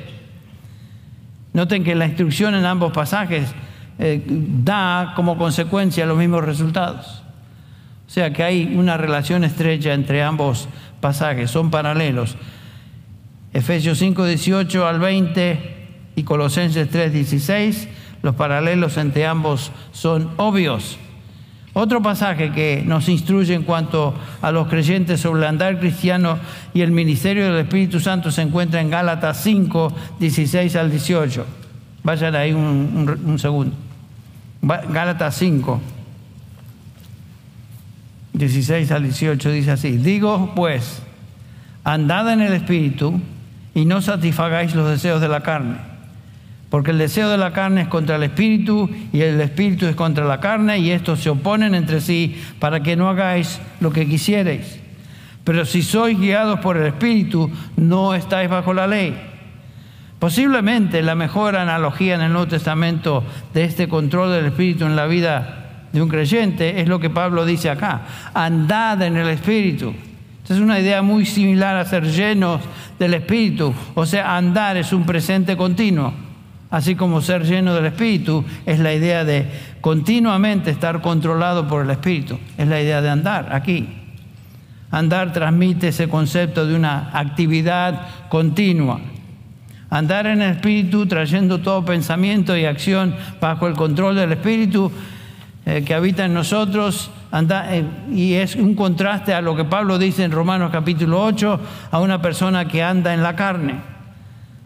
Noten 1.52 1.84
que 1.84 1.94
la 1.94 2.06
instrucción 2.06 2.56
en 2.56 2.64
ambos 2.64 2.92
pasajes 2.92 3.54
eh, 3.98 4.22
da 4.26 5.12
como 5.14 5.38
consecuencia 5.38 6.06
los 6.06 6.18
mismos 6.18 6.44
resultados. 6.44 7.22
O 8.06 8.10
sea 8.10 8.32
que 8.32 8.42
hay 8.42 8.74
una 8.76 8.96
relación 8.96 9.44
estrecha 9.44 9.94
entre 9.94 10.22
ambos 10.22 10.68
pasajes, 11.00 11.50
son 11.50 11.70
paralelos. 11.70 12.36
Efesios 13.52 13.98
5, 13.98 14.24
18 14.26 14.86
al 14.86 14.98
20 14.98 15.86
y 16.16 16.22
Colosenses 16.24 16.88
3, 16.90 17.12
16, 17.12 17.88
los 18.22 18.34
paralelos 18.34 18.96
entre 18.96 19.26
ambos 19.26 19.70
son 19.92 20.30
obvios. 20.36 20.98
Otro 21.72 22.02
pasaje 22.02 22.52
que 22.52 22.82
nos 22.86 23.08
instruye 23.08 23.52
en 23.52 23.64
cuanto 23.64 24.14
a 24.40 24.52
los 24.52 24.68
creyentes 24.68 25.20
sobre 25.20 25.40
el 25.40 25.48
andar 25.48 25.80
cristiano 25.80 26.38
y 26.72 26.82
el 26.82 26.92
ministerio 26.92 27.44
del 27.46 27.64
Espíritu 27.64 27.98
Santo 27.98 28.30
se 28.30 28.42
encuentra 28.42 28.80
en 28.80 28.90
Gálatas 28.90 29.42
5, 29.42 29.92
16 30.20 30.76
al 30.76 30.90
18. 30.90 31.63
Vayan 32.04 32.36
ahí 32.36 32.52
un, 32.52 33.38
segundo. 33.38 33.74
Gálatas 34.62 35.36
5, 35.36 35.80
16 38.34 38.90
al 38.92 39.02
18 39.04 39.50
dice 39.50 39.70
así, 39.70 39.96
digo 39.96 40.52
pues, 40.54 41.02
andad 41.82 42.30
en 42.30 42.42
el 42.42 42.52
Espíritu 42.52 43.20
y 43.74 43.86
no 43.86 44.02
satisfagáis 44.02 44.74
los 44.74 44.88
deseos 44.90 45.22
de 45.22 45.28
la 45.28 45.40
carne, 45.40 45.76
porque 46.68 46.90
el 46.90 46.98
deseo 46.98 47.30
de 47.30 47.38
la 47.38 47.54
carne 47.54 47.82
es 47.82 47.88
contra 47.88 48.16
el 48.16 48.22
Espíritu 48.22 48.90
y 49.12 49.22
el 49.22 49.40
Espíritu 49.40 49.86
es 49.86 49.96
contra 49.96 50.26
la 50.26 50.40
carne 50.40 50.78
y 50.78 50.90
estos 50.90 51.20
se 51.20 51.30
oponen 51.30 51.74
entre 51.74 52.02
sí 52.02 52.38
para 52.58 52.82
que 52.82 52.96
no 52.96 53.08
hagáis 53.08 53.60
lo 53.80 53.90
que 53.90 54.06
quisierais. 54.06 54.78
Pero 55.42 55.64
si 55.64 55.82
sois 55.82 56.18
guiados 56.18 56.60
por 56.60 56.76
el 56.76 56.86
Espíritu, 56.86 57.50
no 57.76 58.14
estáis 58.14 58.50
bajo 58.50 58.74
la 58.74 58.86
ley. 58.86 59.33
Posiblemente 60.24 61.02
la 61.02 61.14
mejor 61.14 61.54
analogía 61.54 62.14
en 62.14 62.22
el 62.22 62.32
Nuevo 62.32 62.48
Testamento 62.48 63.22
de 63.52 63.64
este 63.64 63.88
control 63.88 64.32
del 64.32 64.46
Espíritu 64.46 64.86
en 64.86 64.96
la 64.96 65.04
vida 65.04 65.82
de 65.92 66.00
un 66.00 66.08
creyente 66.08 66.80
es 66.80 66.88
lo 66.88 66.98
que 66.98 67.10
Pablo 67.10 67.44
dice 67.44 67.68
acá, 67.68 68.06
andad 68.32 69.02
en 69.02 69.18
el 69.18 69.28
Espíritu. 69.28 69.92
Es 70.48 70.58
una 70.58 70.80
idea 70.80 71.02
muy 71.02 71.26
similar 71.26 71.76
a 71.76 71.84
ser 71.84 72.04
llenos 72.04 72.62
del 72.98 73.12
Espíritu, 73.12 73.74
o 73.94 74.06
sea, 74.06 74.34
andar 74.34 74.78
es 74.78 74.94
un 74.94 75.04
presente 75.04 75.58
continuo, 75.58 76.14
así 76.70 76.94
como 76.94 77.20
ser 77.20 77.44
lleno 77.44 77.74
del 77.74 77.84
Espíritu 77.84 78.46
es 78.64 78.78
la 78.78 78.94
idea 78.94 79.26
de 79.26 79.46
continuamente 79.82 80.70
estar 80.70 81.02
controlado 81.02 81.68
por 81.68 81.84
el 81.84 81.90
Espíritu, 81.90 82.38
es 82.56 82.66
la 82.66 82.80
idea 82.80 83.02
de 83.02 83.10
andar 83.10 83.52
aquí. 83.52 83.86
Andar 84.90 85.34
transmite 85.34 85.88
ese 85.88 86.08
concepto 86.08 86.66
de 86.66 86.74
una 86.74 87.10
actividad 87.12 88.06
continua. 88.30 89.00
Andar 89.94 90.26
en 90.26 90.42
el 90.42 90.56
Espíritu 90.56 91.06
trayendo 91.06 91.60
todo 91.60 91.84
pensamiento 91.84 92.56
y 92.56 92.64
acción 92.64 93.14
bajo 93.40 93.68
el 93.68 93.74
control 93.74 94.16
del 94.16 94.32
Espíritu 94.32 94.90
eh, 95.64 95.84
que 95.86 95.94
habita 95.94 96.24
en 96.24 96.34
nosotros 96.34 97.12
eh, 97.32 97.84
y 98.10 98.32
es 98.32 98.56
un 98.56 98.74
contraste 98.74 99.32
a 99.32 99.40
lo 99.40 99.54
que 99.54 99.62
Pablo 99.62 99.96
dice 99.96 100.24
en 100.24 100.32
Romanos 100.32 100.72
capítulo 100.72 101.22
8 101.22 101.60
a 101.92 102.00
una 102.00 102.20
persona 102.20 102.66
que 102.66 102.82
anda 102.82 103.14
en 103.14 103.22
la 103.22 103.36
carne. 103.36 103.76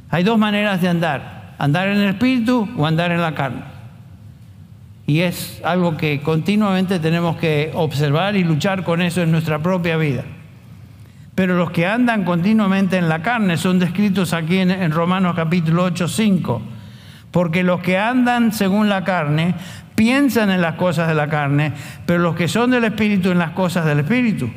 Hay 0.09 0.25
dos 0.25 0.39
maneras 0.39 0.81
de 0.81 0.89
andar, 0.89 1.57
andar 1.59 1.89
en 1.89 1.99
el 1.99 2.09
espíritu 2.09 2.67
o 2.79 2.87
andar 2.87 3.13
en 3.13 3.21
la 3.21 3.35
carne. 3.35 3.65
Y 5.07 5.21
es 5.21 5.61
algo 5.63 5.99
que 5.99 6.23
continuamente 6.23 7.01
tenemos 7.01 7.37
que 7.37 7.71
observar 7.75 8.35
y 8.35 8.45
luchar 8.45 8.83
con 8.83 9.03
eso 9.03 9.21
en 9.21 9.31
nuestra 9.31 9.59
propia 9.59 9.99
vida. 9.99 10.25
Pero 11.39 11.57
los 11.57 11.71
que 11.71 11.87
andan 11.87 12.25
continuamente 12.25 12.97
en 12.97 13.09
la 13.09 13.23
carne 13.23 13.57
son 13.57 13.79
descritos 13.79 14.33
aquí 14.33 14.59
en, 14.59 14.91
Romanos 14.91 15.37
capítulo 15.37 15.85
8, 15.85 16.09
5. 16.09 16.63
Porque 17.31 17.63
los 17.63 17.79
que 17.79 17.97
andan 17.97 18.51
según 18.51 18.89
la 18.89 19.05
carne 19.05 19.55
piensan 19.95 20.51
en 20.51 20.61
las 20.61 20.75
cosas 20.75 21.07
de 21.07 21.15
la 21.15 21.29
carne, 21.29 21.75
pero 22.07 22.19
los 22.19 22.35
que 22.35 22.49
son 22.49 22.73
del 22.73 22.83
Espíritu 22.83 23.31
en 23.31 23.39
las 23.39 23.53
cosas 23.53 23.87
del 23.87 24.01
Espíritu. 24.01 24.51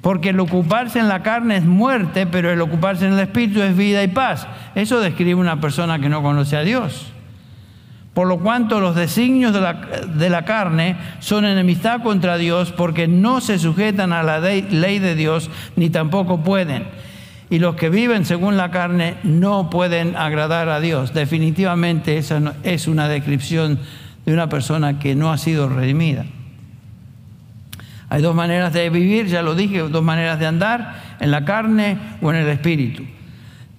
Porque 0.00 0.28
el 0.28 0.38
ocuparse 0.38 1.00
en 1.00 1.08
la 1.08 1.24
carne 1.24 1.56
es 1.56 1.64
muerte, 1.64 2.28
pero 2.28 2.52
el 2.52 2.60
ocuparse 2.60 3.04
en 3.04 3.14
el 3.14 3.18
Espíritu 3.18 3.60
es 3.60 3.76
vida 3.76 4.04
y 4.04 4.06
paz. 4.06 4.46
Eso 4.76 5.00
describe 5.00 5.34
una 5.34 5.60
persona 5.60 5.98
que 5.98 6.08
no 6.08 6.22
conoce 6.22 6.56
a 6.56 6.60
Dios. 6.60 7.11
Por 8.14 8.28
lo 8.28 8.38
cuanto 8.38 8.78
los 8.78 8.94
designios 8.94 9.54
de 9.54 9.60
la, 9.60 9.72
de 9.72 10.28
la, 10.28 10.44
carne 10.44 10.96
son 11.20 11.46
enemistad 11.46 12.02
contra 12.02 12.36
Dios 12.36 12.70
porque 12.70 13.08
no 13.08 13.40
se 13.40 13.58
sujetan 13.58 14.12
a 14.12 14.22
la 14.22 14.38
ley 14.38 14.98
de 14.98 15.14
Dios 15.14 15.50
ni 15.76 15.88
tampoco 15.88 16.42
pueden. 16.42 16.84
Y 17.48 17.58
los 17.58 17.74
que 17.74 17.88
viven 17.88 18.26
según 18.26 18.56
la 18.58 18.70
carne 18.70 19.16
no 19.22 19.70
pueden 19.70 20.14
agradar 20.16 20.68
a 20.68 20.80
Dios. 20.80 21.14
Definitivamente 21.14 22.18
esa 22.18 22.54
es 22.62 22.86
una 22.86 23.08
descripción 23.08 23.78
de 24.26 24.32
una 24.32 24.48
persona 24.48 24.98
que 24.98 25.14
no 25.14 25.32
ha 25.32 25.38
sido 25.38 25.68
redimida. 25.68 26.26
Hay 28.10 28.20
dos 28.20 28.34
maneras 28.34 28.74
de 28.74 28.90
vivir, 28.90 29.26
ya 29.26 29.40
lo 29.40 29.54
dije, 29.54 29.78
dos 29.78 30.02
maneras 30.02 30.38
de 30.38 30.46
andar, 30.46 31.16
en 31.18 31.30
la 31.30 31.46
carne 31.46 31.96
o 32.20 32.30
en 32.30 32.36
el 32.36 32.48
espíritu. 32.48 33.04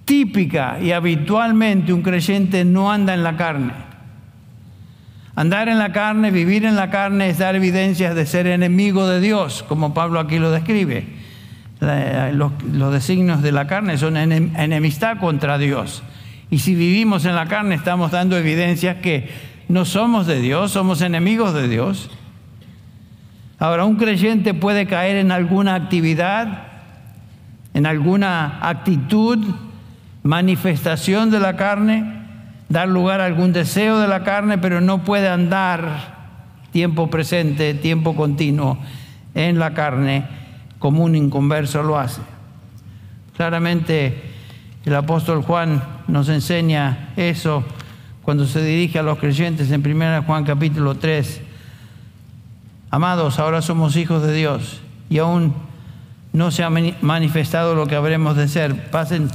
Típica 0.04 0.78
y 0.82 0.90
habitualmente 0.90 1.92
un 1.92 2.02
creyente 2.02 2.64
no 2.64 2.90
anda 2.90 3.14
en 3.14 3.22
la 3.22 3.36
carne. 3.36 3.93
Andar 5.36 5.68
en 5.68 5.78
la 5.78 5.90
carne, 5.92 6.30
vivir 6.30 6.64
en 6.64 6.76
la 6.76 6.90
carne 6.90 7.28
es 7.28 7.38
dar 7.38 7.56
evidencias 7.56 8.14
de 8.14 8.24
ser 8.24 8.46
enemigo 8.46 9.08
de 9.08 9.20
Dios, 9.20 9.64
como 9.66 9.92
Pablo 9.92 10.20
aquí 10.20 10.38
lo 10.38 10.52
describe. 10.52 11.06
Los, 12.32 12.92
designios 12.92 13.42
de 13.42 13.50
la 13.50 13.66
carne 13.66 13.98
son 13.98 14.16
enemistad 14.16 15.18
contra 15.18 15.58
Dios. 15.58 16.04
Y 16.50 16.60
si 16.60 16.76
vivimos 16.76 17.24
en 17.24 17.34
la 17.34 17.46
carne 17.46 17.74
estamos 17.74 18.12
dando 18.12 18.36
evidencias 18.36 18.98
que 18.98 19.28
no 19.68 19.84
somos 19.84 20.26
de 20.26 20.40
Dios, 20.40 20.70
somos 20.70 21.02
enemigos 21.02 21.52
de 21.52 21.68
Dios. 21.68 22.10
Ahora, 23.58 23.84
un 23.84 23.96
creyente 23.96 24.54
puede 24.54 24.86
caer 24.86 25.16
en 25.16 25.32
alguna 25.32 25.74
actividad, 25.74 26.68
en 27.72 27.86
alguna 27.86 28.58
actitud, 28.60 29.38
manifestación 30.22 31.30
de 31.30 31.40
la 31.40 31.56
carne, 31.56 32.23
dar 32.68 32.88
lugar 32.88 33.20
a 33.20 33.26
algún 33.26 33.52
deseo 33.52 33.98
de 33.98 34.08
la 34.08 34.24
carne, 34.24 34.58
pero 34.58 34.80
no 34.80 35.04
puede 35.04 35.28
andar 35.28 36.14
tiempo 36.72 37.10
presente, 37.10 37.74
tiempo 37.74 38.16
continuo 38.16 38.78
en 39.34 39.58
la 39.58 39.74
carne 39.74 40.26
como 40.78 41.04
un 41.04 41.14
inconverso 41.14 41.82
lo 41.82 41.98
hace. 41.98 42.20
Claramente 43.36 44.22
el 44.84 44.94
apóstol 44.94 45.42
Juan 45.42 45.82
nos 46.08 46.28
enseña 46.28 47.10
eso 47.16 47.64
cuando 48.22 48.46
se 48.46 48.62
dirige 48.62 48.98
a 48.98 49.02
los 49.02 49.18
creyentes 49.18 49.70
en 49.70 49.86
1 49.86 50.24
Juan 50.24 50.44
capítulo 50.44 50.94
3. 50.94 51.40
Amados, 52.90 53.38
ahora 53.38 53.62
somos 53.62 53.96
hijos 53.96 54.22
de 54.22 54.34
Dios 54.34 54.80
y 55.10 55.18
aún 55.18 55.54
no 56.32 56.50
se 56.50 56.64
ha 56.64 56.70
manifestado 56.70 57.74
lo 57.74 57.86
que 57.86 57.96
habremos 57.96 58.36
de 58.36 58.48
ser. 58.48 58.90
Pasen, 58.90 59.30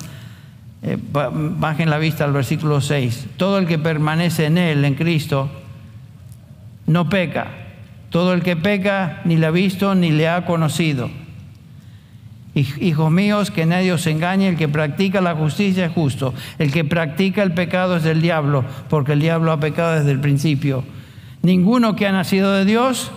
eh, 0.81 0.97
bajen 1.01 1.89
la 1.89 1.97
vista 1.97 2.23
al 2.23 2.33
versículo 2.33 2.81
6. 2.81 3.27
Todo 3.37 3.57
el 3.57 3.67
que 3.67 3.77
permanece 3.77 4.45
en 4.45 4.57
Él, 4.57 4.85
en 4.85 4.95
Cristo, 4.95 5.49
no 6.87 7.09
peca. 7.09 7.47
Todo 8.09 8.33
el 8.33 8.41
que 8.41 8.55
peca 8.55 9.21
ni 9.25 9.37
le 9.37 9.45
ha 9.45 9.51
visto 9.51 9.93
ni 9.95 10.11
le 10.11 10.29
ha 10.29 10.45
conocido. 10.45 11.09
Hijos 12.55 13.11
míos, 13.11 13.51
que 13.51 13.65
nadie 13.65 13.93
os 13.93 14.05
engañe, 14.07 14.49
el 14.49 14.57
que 14.57 14.67
practica 14.67 15.21
la 15.21 15.35
justicia 15.35 15.85
es 15.85 15.91
justo, 15.91 16.33
el 16.57 16.71
que 16.73 16.83
practica 16.83 17.43
el 17.43 17.53
pecado 17.53 17.97
es 17.97 18.03
del 18.03 18.21
diablo, 18.21 18.65
porque 18.89 19.13
el 19.13 19.19
diablo 19.21 19.51
ha 19.51 19.59
pecado 19.59 19.93
desde 19.93 20.11
el 20.11 20.19
principio. 20.19 20.83
Ninguno 21.41 21.95
que 21.95 22.07
ha 22.07 22.11
nacido 22.11 22.51
de 22.51 22.65
Dios 22.65 23.11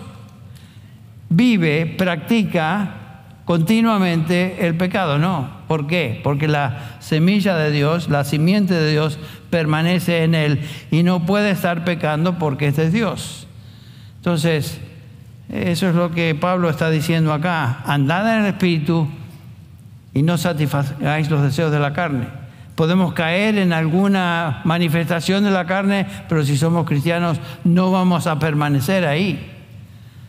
vive, 1.31 1.87
practica 1.87 3.02
continuamente 3.45 4.67
el 4.67 4.77
pecado, 4.77 5.19
no. 5.19 5.63
¿Por 5.69 5.87
qué? 5.87 6.21
Porque 6.23 6.49
la 6.49 6.97
semilla 7.01 7.57
de 7.57 7.71
Dios, 7.71 8.09
la 8.09 8.25
simiente 8.25 8.75
de 8.75 8.91
Dios 8.91 9.19
permanece 9.51 10.25
en 10.25 10.35
él 10.35 10.61
y 10.91 11.03
no 11.03 11.27
puede 11.27 11.51
estar 11.51 11.85
pecando 11.85 12.39
porque 12.39 12.69
es 12.69 12.77
de 12.77 12.91
Dios. 12.91 13.47
Entonces, 14.17 14.81
eso 15.51 15.89
es 15.89 15.95
lo 15.95 16.11
que 16.13 16.35
Pablo 16.35 16.71
está 16.71 16.91
diciendo 16.91 17.33
acá. 17.33 17.83
Andad 17.85 18.35
en 18.35 18.45
el 18.45 18.53
Espíritu 18.53 19.09
y 20.15 20.23
no 20.23 20.39
satisfagáis 20.39 21.31
los 21.31 21.43
deseos 21.43 21.73
de 21.73 21.81
la 21.81 21.93
carne. 21.93 22.27
Podemos 22.75 23.13
caer 23.13 23.59
en 23.59 23.73
alguna 23.73 24.63
manifestación 24.65 25.45
de 25.45 25.51
la 25.51 25.67
carne, 25.67 26.07
pero 26.29 26.45
si 26.45 26.57
somos 26.57 26.87
cristianos 26.87 27.39
no 27.65 27.91
vamos 27.91 28.27
a 28.27 28.39
permanecer 28.39 29.05
ahí. 29.05 29.51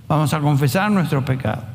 Vamos 0.07 0.34
a 0.34 0.39
confesar 0.39 0.91
nuestros 0.91 1.24
pecados. 1.24 1.72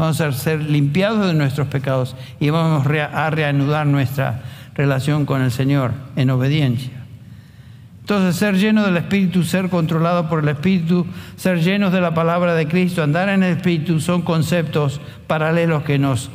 Vamos 0.00 0.18
a 0.22 0.32
ser 0.32 0.62
limpiados 0.62 1.26
de 1.26 1.34
nuestros 1.34 1.68
pecados 1.68 2.16
y 2.40 2.48
vamos 2.48 2.86
a 2.86 3.28
reanudar 3.28 3.86
nuestra 3.86 4.40
relación 4.74 5.26
con 5.26 5.42
el 5.42 5.50
Señor 5.50 5.92
en 6.16 6.30
obediencia. 6.30 6.94
Entonces, 8.00 8.34
ser 8.34 8.56
lleno 8.56 8.82
del 8.82 8.96
Espíritu, 8.96 9.42
ser 9.42 9.68
controlado 9.68 10.26
por 10.26 10.42
el 10.42 10.48
Espíritu, 10.48 11.06
ser 11.36 11.60
llenos 11.60 11.92
de 11.92 12.00
la 12.00 12.14
palabra 12.14 12.54
de 12.54 12.66
Cristo, 12.66 13.02
andar 13.02 13.28
en 13.28 13.42
el 13.42 13.58
Espíritu, 13.58 14.00
son 14.00 14.22
conceptos 14.22 15.02
paralelos 15.26 15.82
que 15.82 15.98
nos 15.98 16.30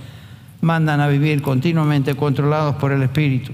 mandan 0.62 1.02
a 1.02 1.08
vivir 1.08 1.42
continuamente 1.42 2.14
controlados 2.14 2.76
por 2.76 2.92
el 2.92 3.02
Espíritu. 3.02 3.52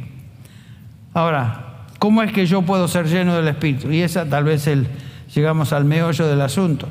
Ahora, 1.14 1.86
¿cómo 2.00 2.22
es 2.22 2.34
que 2.34 2.46
yo 2.46 2.64
puedo 2.64 2.90
ser 2.90 3.08
lleno 3.08 3.34
del 3.34 3.48
Espíritu? 3.48 3.90
Y 3.90 4.02
esa 4.02 4.26
tal 4.26 4.44
vez 4.44 4.70
llegamos 5.34 5.72
al 5.72 5.86
meollo 5.86 6.28
del 6.28 6.42
asunto. 6.42 6.90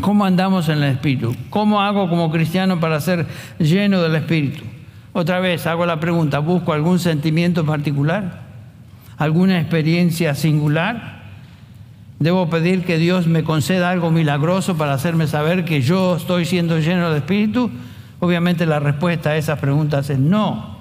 ¿Cómo 0.00 0.24
andamos 0.24 0.68
en 0.68 0.82
el 0.82 0.92
Espíritu? 0.92 1.34
¿Cómo 1.50 1.80
hago 1.80 2.08
como 2.08 2.30
cristiano 2.30 2.80
para 2.80 3.00
ser 3.00 3.26
lleno 3.58 4.00
del 4.02 4.14
Espíritu? 4.14 4.64
Otra 5.12 5.40
vez 5.40 5.66
hago 5.66 5.86
la 5.86 6.00
pregunta, 6.00 6.38
¿busco 6.38 6.72
algún 6.72 6.98
sentimiento 6.98 7.64
particular? 7.64 8.42
¿Alguna 9.16 9.60
experiencia 9.60 10.34
singular? 10.34 11.22
¿Debo 12.18 12.50
pedir 12.50 12.84
que 12.84 12.98
Dios 12.98 13.26
me 13.26 13.44
conceda 13.44 13.90
algo 13.90 14.10
milagroso 14.10 14.76
para 14.76 14.94
hacerme 14.94 15.26
saber 15.26 15.64
que 15.64 15.82
yo 15.82 16.16
estoy 16.16 16.44
siendo 16.44 16.78
lleno 16.78 17.08
del 17.08 17.18
Espíritu? 17.18 17.70
Obviamente 18.20 18.66
la 18.66 18.80
respuesta 18.80 19.30
a 19.30 19.36
esas 19.36 19.58
preguntas 19.58 20.10
es 20.10 20.18
no. 20.18 20.78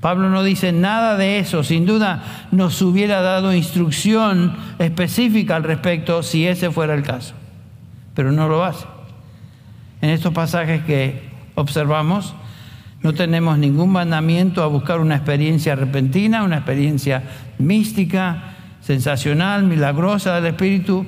Pablo 0.00 0.30
no 0.30 0.42
dice 0.42 0.72
nada 0.72 1.16
de 1.16 1.38
eso, 1.38 1.62
sin 1.62 1.84
duda 1.84 2.22
nos 2.52 2.80
hubiera 2.80 3.20
dado 3.20 3.54
instrucción 3.54 4.56
específica 4.78 5.56
al 5.56 5.62
respecto 5.62 6.22
si 6.22 6.46
ese 6.46 6.70
fuera 6.70 6.94
el 6.94 7.02
caso, 7.02 7.34
pero 8.20 8.32
no 8.32 8.50
lo 8.50 8.62
hace. 8.62 8.84
En 10.02 10.10
estos 10.10 10.34
pasajes 10.34 10.84
que 10.84 11.22
observamos, 11.54 12.34
no 13.02 13.14
tenemos 13.14 13.56
ningún 13.56 13.92
mandamiento 13.92 14.62
a 14.62 14.66
buscar 14.66 15.00
una 15.00 15.16
experiencia 15.16 15.74
repentina, 15.74 16.42
una 16.42 16.56
experiencia 16.56 17.22
mística, 17.56 18.56
sensacional, 18.82 19.62
milagrosa 19.62 20.34
del 20.34 20.48
Espíritu, 20.48 21.06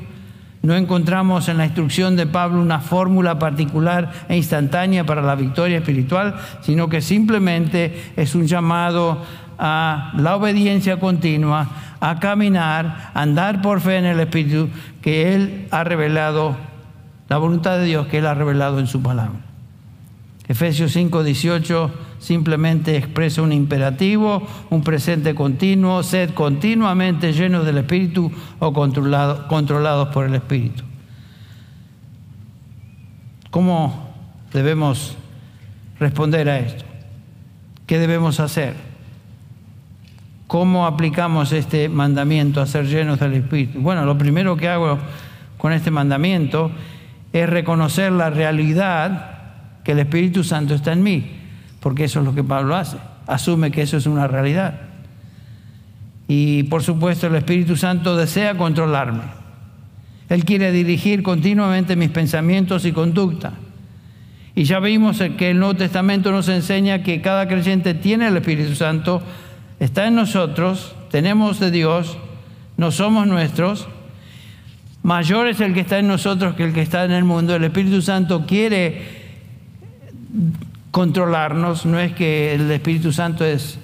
no 0.63 0.75
encontramos 0.75 1.51
en 1.51 1.59
la 1.59 1.67
instrucción 1.67 2.17
de 2.17 2.25
Pablo 2.25 2.63
una 2.63 2.81
fórmula 2.81 3.39
particular 3.39 4.11
e 4.31 4.39
instantánea 4.39 5.05
para 5.05 5.21
la 5.21 5.35
victoria 5.35 5.77
espiritual, 5.77 6.37
sino 6.63 6.89
que 6.89 7.03
simplemente 7.03 8.13
es 8.17 8.35
un 8.35 8.47
llamado 8.47 9.23
a 9.59 10.13
la 10.17 10.35
obediencia 10.35 10.99
continua, 10.99 11.69
a 12.01 12.19
caminar, 12.21 13.11
a 13.13 13.21
andar 13.21 13.61
por 13.61 13.83
fe 13.83 13.99
en 13.99 14.07
el 14.07 14.21
Espíritu 14.21 14.71
que 15.03 15.35
Él 15.35 15.69
ha 15.71 15.85
revelado, 15.85 16.72
la 17.33 17.39
voluntad 17.39 17.79
de 17.79 17.87
Dios 17.87 18.09
que 18.09 18.19
Él 18.19 18.27
ha 18.27 18.35
revelado 18.35 18.79
en 18.79 18.87
su 18.87 19.01
palabra. 19.01 19.41
Efesios 20.49 20.93
5, 20.93 21.25
18 21.25 21.91
simplemente 22.19 22.95
expresa 22.95 23.41
un 23.41 23.55
imperativo, 23.55 24.47
un 24.69 24.85
presente 24.85 25.35
continuo, 25.35 26.03
sed 26.03 26.35
continuamente 26.35 27.33
llenos 27.33 27.65
del 27.65 27.79
Espíritu 27.79 28.31
o 28.59 28.75
controlados 28.75 30.09
por 30.09 30.27
el 30.27 30.35
Espíritu. 30.35 30.85
¿Cómo 33.51 34.15
debemos 34.53 35.17
responder 35.99 36.51
a 36.51 36.59
esto? 36.59 36.85
¿Qué 37.87 37.99
debemos 37.99 38.41
hacer? 38.41 38.75
¿Cómo 40.49 40.85
aplicamos 40.85 41.53
este 41.53 41.89
mandamiento 41.89 42.61
a 42.61 42.67
ser 42.67 42.87
llenos 42.89 43.19
del 43.21 43.33
Espíritu? 43.33 43.81
Bueno, 43.81 44.05
lo 44.05 44.19
primero 44.19 44.55
que 44.55 44.69
hago 44.69 44.99
con 45.57 45.73
este 45.73 45.91
mandamiento 45.91 46.71
es 47.33 47.49
reconocer 47.49 48.13
la 48.13 48.31
realidad 48.31 49.31
que 49.85 49.93
el 49.93 49.99
Espíritu 49.99 50.45
Santo 50.45 50.75
está 50.75 50.93
en 50.93 51.03
mí, 51.03 51.31
porque 51.81 52.05
eso 52.05 52.21
es 52.21 52.27
lo 52.27 52.35
que 52.35 52.45
Pablo 52.45 52.77
hace, 52.77 52.99
asume 53.27 53.71
que 53.71 53.83
eso 53.83 53.97
es 53.97 54.07
una 54.07 54.27
realidad. 54.29 54.81
Y 56.29 56.65
por 56.65 56.83
supuesto 56.83 57.27
el 57.27 57.35
Espíritu 57.35 57.77
Santo 57.77 58.17
desea 58.17 58.57
controlarme. 58.57 59.23
Él 60.29 60.45
quiere 60.45 60.73
dirigir 60.73 61.23
continuamente 61.23 61.97
mis 61.97 62.11
pensamientos 62.11 62.85
y 62.85 62.93
conducta. 62.93 63.53
Y 64.55 64.65
ya 64.65 64.81
vimos 64.81 65.19
que 65.37 65.51
el 65.51 65.59
Nuevo 65.59 65.75
Testamento 65.75 66.31
nos 66.31 66.49
enseña 66.49 67.03
que 67.03 67.21
cada 67.23 67.49
creyente 67.49 67.95
tiene 67.95 68.29
el 68.29 68.37
Espíritu 68.37 68.75
Santo, 68.75 69.23
está 69.81 70.07
en 70.07 70.15
nosotros, 70.15 70.95
tenemos 71.11 71.59
de 71.59 71.71
Dios, 71.71 72.19
no 72.77 72.91
somos 72.91 73.27
nuestros. 73.27 73.89
Mayor 75.03 75.49
es 75.49 75.61
el 75.61 75.75
que 75.75 75.81
está 75.81 75.99
en 75.99 76.07
nosotros 76.07 76.55
que 76.55 76.65
el 76.65 76.73
que 76.73 76.83
está 76.83 77.05
en 77.05 77.13
el 77.13 77.25
mundo. 77.25 77.57
El 77.57 77.65
Espíritu 77.65 78.03
Santo 78.03 78.47
quiere 78.47 79.23
controlarnos, 80.93 81.87
no 81.87 81.99
es 81.99 82.13
que 82.13 82.55
el 82.55 82.71
Espíritu 82.71 83.13
Santo 83.13 83.45
es, 83.45 83.79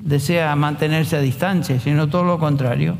desea 0.00 0.54
mantenerse 0.56 1.16
a 1.16 1.20
distancia, 1.20 1.78
sino 1.78 2.08
todo 2.08 2.24
lo 2.24 2.38
contrario. 2.38 2.96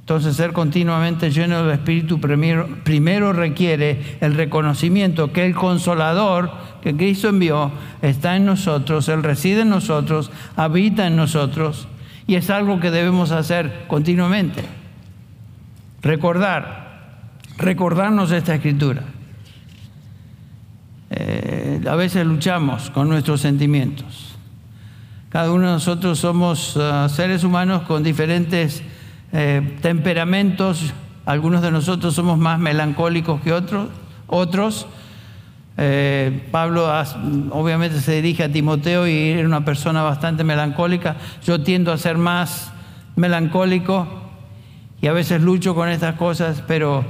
Entonces, 0.00 0.36
ser 0.36 0.52
continuamente 0.52 1.30
lleno 1.30 1.64
del 1.64 1.74
Espíritu 1.74 2.20
primero, 2.20 2.68
primero, 2.84 3.32
requiere 3.32 4.18
el 4.20 4.34
reconocimiento 4.34 5.32
que 5.32 5.46
el 5.46 5.54
consolador 5.54 6.50
que 6.82 6.94
Cristo 6.94 7.28
envió 7.28 7.70
está 8.02 8.36
en 8.36 8.44
nosotros, 8.44 9.08
Él 9.08 9.22
reside 9.22 9.62
en 9.62 9.70
nosotros, 9.70 10.30
habita 10.56 11.06
en 11.06 11.16
nosotros, 11.16 11.88
y 12.26 12.34
es 12.34 12.50
algo 12.50 12.80
que 12.80 12.90
debemos 12.90 13.30
hacer 13.30 13.84
continuamente. 13.86 14.83
Recordar, 16.04 17.30
recordarnos 17.56 18.30
esta 18.30 18.54
escritura. 18.54 19.04
Eh, 21.08 21.80
a 21.88 21.94
veces 21.96 22.26
luchamos 22.26 22.90
con 22.90 23.08
nuestros 23.08 23.40
sentimientos. 23.40 24.36
Cada 25.30 25.50
uno 25.50 25.66
de 25.66 25.72
nosotros 25.72 26.18
somos 26.18 26.76
uh, 26.76 27.08
seres 27.08 27.42
humanos 27.42 27.82
con 27.84 28.02
diferentes 28.02 28.82
eh, 29.32 29.78
temperamentos, 29.80 30.92
algunos 31.24 31.62
de 31.62 31.70
nosotros 31.70 32.14
somos 32.14 32.38
más 32.38 32.58
melancólicos 32.58 33.40
que 33.40 33.54
otros, 33.54 33.88
otros. 34.26 34.86
Eh, 35.78 36.46
Pablo 36.52 36.86
obviamente 37.50 38.00
se 38.00 38.12
dirige 38.12 38.44
a 38.44 38.52
Timoteo 38.52 39.08
y 39.08 39.30
era 39.30 39.48
una 39.48 39.64
persona 39.64 40.02
bastante 40.02 40.44
melancólica. 40.44 41.16
Yo 41.46 41.62
tiendo 41.62 41.92
a 41.92 41.96
ser 41.96 42.18
más 42.18 42.70
melancólico 43.16 44.23
y 45.04 45.06
a 45.06 45.12
veces 45.12 45.42
lucho 45.42 45.74
con 45.74 45.90
estas 45.90 46.14
cosas, 46.14 46.62
pero 46.66 47.04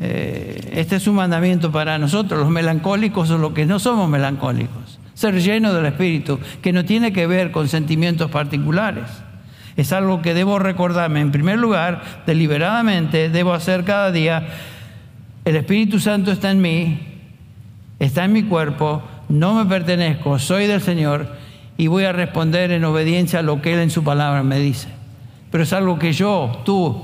eh, 0.00 0.70
este 0.72 0.96
es 0.96 1.06
un 1.06 1.16
mandamiento 1.16 1.70
para 1.70 1.98
nosotros, 1.98 2.40
los 2.40 2.48
melancólicos 2.48 3.30
o 3.30 3.36
los 3.36 3.52
que 3.52 3.66
no 3.66 3.78
somos 3.78 4.08
melancólicos. 4.08 4.98
Ser 5.12 5.38
lleno 5.42 5.74
del 5.74 5.84
Espíritu, 5.84 6.40
que 6.62 6.72
no 6.72 6.86
tiene 6.86 7.12
que 7.12 7.26
ver 7.26 7.52
con 7.52 7.68
sentimientos 7.68 8.30
particulares. 8.30 9.04
Es 9.76 9.92
algo 9.92 10.22
que 10.22 10.32
debo 10.32 10.58
recordarme. 10.58 11.20
En 11.20 11.32
primer 11.32 11.58
lugar, 11.58 12.02
deliberadamente 12.26 13.28
debo 13.28 13.52
hacer 13.52 13.84
cada 13.84 14.10
día. 14.10 14.48
El 15.44 15.56
Espíritu 15.56 16.00
Santo 16.00 16.32
está 16.32 16.50
en 16.50 16.62
mí, 16.62 16.98
está 17.98 18.24
en 18.24 18.32
mi 18.32 18.44
cuerpo, 18.44 19.02
no 19.28 19.52
me 19.52 19.66
pertenezco, 19.66 20.38
soy 20.38 20.66
del 20.66 20.80
Señor 20.80 21.26
y 21.76 21.88
voy 21.88 22.04
a 22.04 22.12
responder 22.12 22.70
en 22.70 22.86
obediencia 22.86 23.40
a 23.40 23.42
lo 23.42 23.60
que 23.60 23.74
Él 23.74 23.80
en 23.80 23.90
su 23.90 24.02
palabra 24.02 24.42
me 24.42 24.58
dice. 24.58 25.01
Pero 25.52 25.64
es 25.64 25.72
algo 25.74 25.98
que 25.98 26.14
yo, 26.14 26.62
tú, 26.64 27.00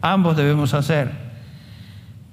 ambos 0.00 0.36
debemos 0.36 0.74
hacer. 0.74 1.10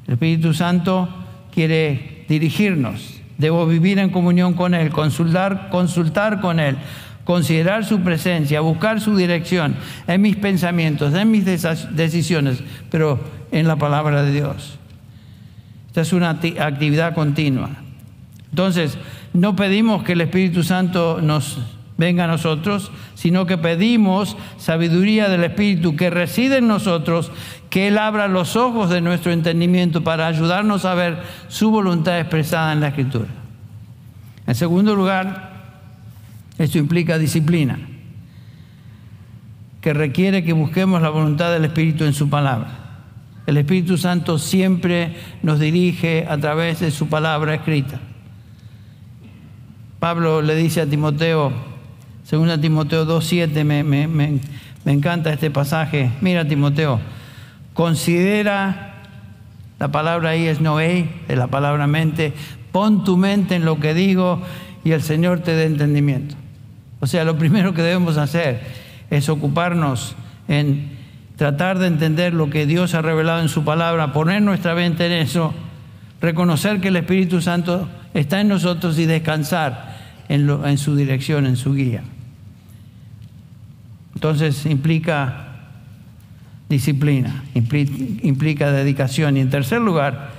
El 0.08 0.14
Espíritu 0.14 0.54
Santo 0.56 1.08
quiere 1.54 2.26
dirigirnos. 2.28 3.22
Debo 3.38 3.68
vivir 3.68 4.00
en 4.00 4.10
comunión 4.10 4.56
con 4.56 4.74
Él, 4.74 4.90
consultar, 4.90 5.70
consultar 5.70 6.42
con 6.42 6.60
Él, 6.60 6.76
considerar 7.24 7.86
su 7.86 8.02
presencia, 8.02 8.62
buscar 8.62 9.00
su 9.00 9.16
dirección 9.16 9.76
en 10.08 10.22
mis 10.24 10.36
pensamientos, 10.38 11.14
en 11.14 11.30
mis 11.30 11.46
decisiones, 11.46 12.64
pero 12.90 13.20
en 13.52 13.68
la 13.68 13.76
palabra 13.76 14.24
de 14.24 14.32
Dios. 14.32 14.80
Esta 15.88 16.02
es 16.02 16.12
una 16.14 16.32
actividad 16.32 17.14
continua. 17.14 17.70
Entonces, 18.50 18.98
no 19.34 19.56
pedimos 19.56 20.04
que 20.04 20.14
el 20.14 20.22
Espíritu 20.22 20.64
Santo 20.64 21.22
nos 21.22 21.60
venga 22.00 22.24
a 22.24 22.28
nosotros, 22.28 22.91
sino 23.14 23.45
que 23.45 23.58
pedimos 23.58 24.38
sabiduría 24.58 25.28
del 25.28 25.43
Espíritu 25.43 25.97
que 25.97 26.10
reside 26.10 26.58
en 26.58 26.68
nosotros, 26.68 27.30
que 27.70 27.89
Él 27.89 27.97
abra 27.97 28.30
los 28.30 28.56
ojos 28.56 28.89
de 28.89 29.02
nuestro 29.02 29.34
entendimiento 29.34 30.02
para 30.02 30.26
ayudarnos 30.26 30.86
a 30.86 30.95
ver 30.95 31.22
su 31.50 31.70
voluntad 31.70 32.18
expresada 32.18 32.72
en 32.72 32.80
la 32.80 32.88
Escritura. 32.88 33.28
En 34.47 34.56
segundo 34.56 34.95
lugar, 34.95 35.52
esto 36.58 36.78
implica 36.78 37.18
disciplina, 37.18 37.78
que 39.82 39.93
requiere 39.93 40.43
que 40.43 40.54
busquemos 40.54 41.02
la 41.02 41.10
voluntad 41.10 41.52
del 41.52 41.66
Espíritu 41.66 42.06
en 42.06 42.14
su 42.14 42.30
palabra. 42.30 42.72
El 43.45 43.58
Espíritu 43.58 43.97
Santo 43.97 44.39
siempre 44.39 45.18
nos 45.43 45.60
dirige 45.60 46.26
a 46.30 46.38
través 46.38 46.80
de 46.80 46.91
su 46.91 47.08
palabra 47.10 47.56
escrita. 47.56 48.00
Pablo 50.00 50.41
le 50.41 50.56
dice 50.56 50.80
a 50.80 50.86
Timoteo, 50.86 51.69
2 52.30 52.62
Timoteo 52.62 53.06
2.7, 53.06 53.64
me, 53.64 53.84
me, 53.84 54.08
me, 54.08 54.40
me 54.86 54.92
encanta 54.92 55.32
este 55.32 55.50
pasaje. 55.50 56.12
Mira 56.22 56.48
Timoteo, 56.48 57.00
considera, 57.74 58.94
la 59.80 59.88
palabra 59.88 60.30
ahí 60.32 60.46
es 60.48 60.62
noé, 60.62 61.10
es 61.28 61.38
la 61.38 61.48
palabra 61.48 61.88
mente, 61.88 62.34
pon 62.72 63.04
tu 63.04 63.18
mente 63.18 63.56
en 63.56 63.66
lo 63.66 63.80
que 63.80 63.94
digo 63.94 64.42
y 64.84 64.92
el 64.92 65.02
Señor 65.02 65.40
te 65.40 65.54
dé 65.54 65.66
entendimiento. 65.66 66.36
O 67.00 67.08
sea, 67.08 67.24
lo 67.24 67.38
primero 67.38 67.74
que 67.74 67.82
debemos 67.82 68.18
hacer 68.18 68.62
es 69.10 69.30
ocuparnos 69.30 70.16
en 70.48 70.98
tratar 71.36 71.80
de 71.80 71.88
entender 71.88 72.34
lo 72.34 72.50
que 72.50 72.66
Dios 72.66 72.94
ha 72.94 73.02
revelado 73.02 73.42
en 73.42 73.50
su 73.50 73.64
palabra, 73.64 74.12
poner 74.12 74.42
nuestra 74.42 74.76
mente 74.76 75.06
en 75.06 75.14
eso, 75.14 75.54
reconocer 76.22 76.82
que 76.82 76.90
el 76.90 76.98
Espíritu 76.98 77.42
Santo 77.42 77.88
está 78.14 78.42
en 78.42 78.50
nosotros 78.50 79.00
y 79.00 79.06
descansar 79.06 79.98
en, 80.28 80.78
su 80.78 80.96
dirección, 80.96 81.46
en 81.46 81.56
su 81.56 81.74
guía. 81.74 82.04
Entonces 84.20 84.66
implica 84.66 85.46
disciplina, 86.68 87.46
implica 87.54 88.70
dedicación. 88.70 89.38
Y 89.38 89.40
en 89.40 89.50
tercer 89.50 89.80
lugar, 89.80 90.32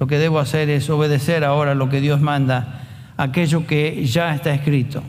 lo 0.00 0.06
que 0.06 0.18
debo 0.18 0.38
hacer 0.38 0.70
es 0.70 0.88
obedecer 0.88 1.44
ahora 1.44 1.74
lo 1.74 1.90
que 1.90 2.00
Dios 2.00 2.22
manda, 2.22 2.86
aquello 3.18 3.66
que 3.66 4.06
ya 4.06 4.34
está 4.34 4.54
escrito. 4.54 5.02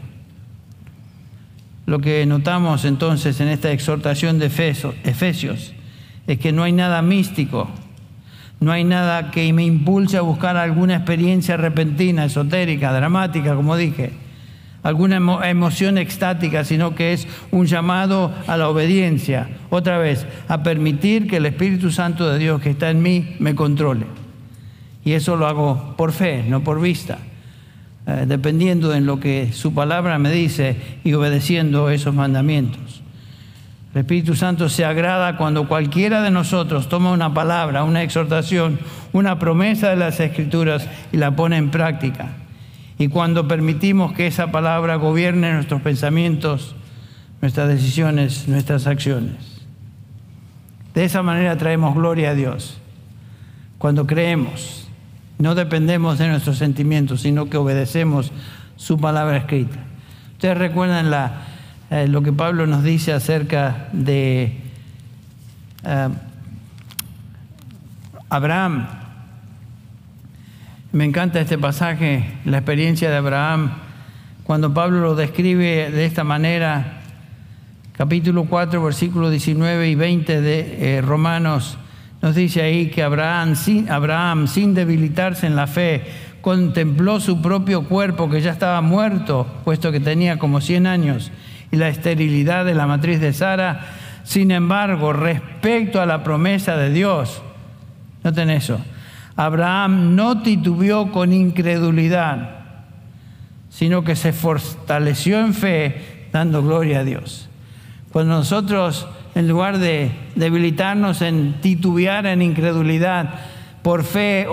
Lo 1.85 1.99
que 1.99 2.25
notamos 2.25 2.83
entonces 2.83 3.39
en 3.39 3.47
esta 3.47 3.71
exhortación 3.71 4.37
de 4.37 4.47
Efesios 4.47 5.73
es 6.27 6.39
que 6.39 6.51
no 6.51 6.63
hay 6.63 6.73
nada 6.73 7.01
místico, 7.01 7.69
no 8.59 8.73
hay 8.73 8.83
nada 8.83 9.31
que 9.31 9.53
me 9.53 9.63
impulse 9.63 10.17
a 10.17 10.21
buscar 10.23 10.57
alguna 10.57 10.97
experiencia 10.97 11.55
repentina, 11.55 12.25
esotérica, 12.25 12.91
dramática, 12.91 13.55
como 13.55 13.77
dije, 13.77 14.11
alguna 14.83 15.17
emoción 15.49 15.97
extática, 15.97 16.63
sino 16.63 16.95
que 16.95 17.13
es 17.13 17.27
un 17.51 17.65
llamado 17.65 18.33
a 18.47 18.57
la 18.57 18.69
obediencia, 18.69 19.49
otra 19.69 19.97
vez, 19.97 20.25
a 20.47 20.63
permitir 20.63 21.27
que 21.27 21.37
el 21.37 21.45
Espíritu 21.45 21.91
Santo 21.91 22.29
de 22.29 22.39
Dios 22.39 22.61
que 22.61 22.71
está 22.71 22.89
en 22.89 23.01
mí 23.01 23.35
me 23.39 23.55
controle. 23.55 24.05
Y 25.03 25.13
eso 25.13 25.35
lo 25.35 25.47
hago 25.47 25.95
por 25.97 26.11
fe, 26.11 26.43
no 26.47 26.63
por 26.63 26.81
vista. 26.81 27.17
Eh, 28.07 28.25
dependiendo 28.27 28.93
en 28.93 29.05
lo 29.05 29.19
que 29.19 29.51
su 29.53 29.73
palabra 29.73 30.17
me 30.17 30.31
dice 30.31 30.75
y 31.03 31.13
obedeciendo 31.13 31.89
esos 31.89 32.15
mandamientos. 32.15 33.03
El 33.93 34.01
Espíritu 34.01 34.35
Santo 34.35 34.69
se 34.69 34.85
agrada 34.85 35.37
cuando 35.37 35.67
cualquiera 35.67 36.21
de 36.21 36.31
nosotros 36.31 36.89
toma 36.89 37.11
una 37.11 37.33
palabra, 37.33 37.83
una 37.83 38.01
exhortación, 38.01 38.79
una 39.13 39.37
promesa 39.37 39.89
de 39.89 39.95
las 39.95 40.19
Escrituras 40.19 40.87
y 41.11 41.17
la 41.17 41.35
pone 41.35 41.57
en 41.57 41.69
práctica. 41.69 42.29
Y 42.99 43.07
cuando 43.07 43.47
permitimos 43.47 44.13
que 44.13 44.27
esa 44.27 44.51
palabra 44.51 44.97
gobierne 44.97 45.53
nuestros 45.53 45.81
pensamientos, 45.81 46.75
nuestras 47.41 47.69
decisiones, 47.69 48.47
nuestras 48.47 48.85
acciones. 48.85 49.63
De 50.93 51.05
esa 51.05 51.23
manera 51.23 51.57
traemos 51.57 51.95
gloria 51.95 52.29
a 52.31 52.35
Dios. 52.35 52.77
Cuando 53.79 54.05
creemos 54.05 54.79
no 55.39 55.55
dependemos 55.55 56.17
de 56.17 56.27
nuestros 56.27 56.57
sentimientos, 56.57 57.21
sino 57.21 57.49
que 57.49 57.55
obedecemos 57.55 58.31
su 58.75 58.99
palabra 58.99 59.37
escrita. 59.37 59.77
Ustedes 60.33 60.57
recuerdan 60.57 61.09
eh, 61.89 62.07
lo 62.09 62.21
que 62.21 62.33
Pablo 62.33 62.67
nos 62.67 62.83
dice 62.83 63.13
acerca 63.13 63.87
de 63.93 64.61
eh, 65.85 66.09
Abraham. 68.29 68.87
Me 70.91 71.05
encanta 71.05 71.39
este 71.39 71.59
pasaje, 71.59 72.23
la 72.45 72.57
experiencia 72.57 73.11
de 73.11 73.17
Abraham, 73.17 73.73
cuando 74.43 74.73
Pablo 74.73 75.01
lo 75.01 75.13
describe 75.13 75.91
de 75.91 76.03
esta 76.03 76.23
manera, 76.23 77.01
capítulo 77.95 78.45
4, 78.45 78.83
versículos 78.83 79.29
19 79.29 79.87
y 79.87 79.93
20 79.93 80.41
de 80.41 80.97
eh, 80.97 81.01
Romanos 81.01 81.77
Nos 82.23 82.33
dice 82.33 82.63
ahí 82.63 82.87
que 82.87 83.03
Abraham 83.03 83.55
sin, 83.55 83.87
Abraham, 83.91 84.47
sin 84.47 84.73
debilitarse 84.73 85.45
en 85.45 85.55
la 85.55 85.67
fe, 85.67 86.05
contempló 86.41 87.19
su 87.19 87.39
propio 87.39 87.83
cuerpo 87.83 88.27
que 88.27 88.41
ya 88.41 88.49
estaba 88.49 88.81
muerto, 88.81 89.45
puesto 89.63 89.91
que 89.91 89.99
tenía 89.99 90.39
como 90.39 90.59
100 90.59 90.87
años, 90.87 91.31
y 91.71 91.75
la 91.75 91.89
esterilidad 91.89 92.65
de 92.65 92.73
la 92.73 92.87
matriz 92.87 93.19
de 93.19 93.31
Sara. 93.31 93.81
Sin 94.23 94.49
embargo, 94.49 95.13
respecto 95.13 96.01
a 96.01 96.07
la 96.07 96.23
promesa 96.23 96.77
de 96.77 96.91
Dios, 96.91 97.43
noten 98.23 98.49
eso, 98.49 98.79
Abraham 99.39 100.17
no 100.17 100.41
titubeó 100.41 101.13
con 101.13 101.31
incredulidad, 101.31 102.57
sino 103.69 104.03
que 104.03 104.17
se 104.17 104.33
fortaleció 104.33 105.39
en 105.39 105.53
fe, 105.53 106.27
dando 106.33 106.61
gloria 106.61 106.99
a 106.99 107.03
Dios. 107.05 107.47
Cuando 108.11 108.33
nosotros, 108.33 109.07
en 109.35 109.47
lugar 109.47 109.77
de 109.79 110.11
debilitarnos 110.35 111.21
en 111.21 111.61
titubear 111.61 112.25
en 112.25 112.41
incredulidad, 112.41 113.35
por 113.81 114.03
fe 114.03 114.45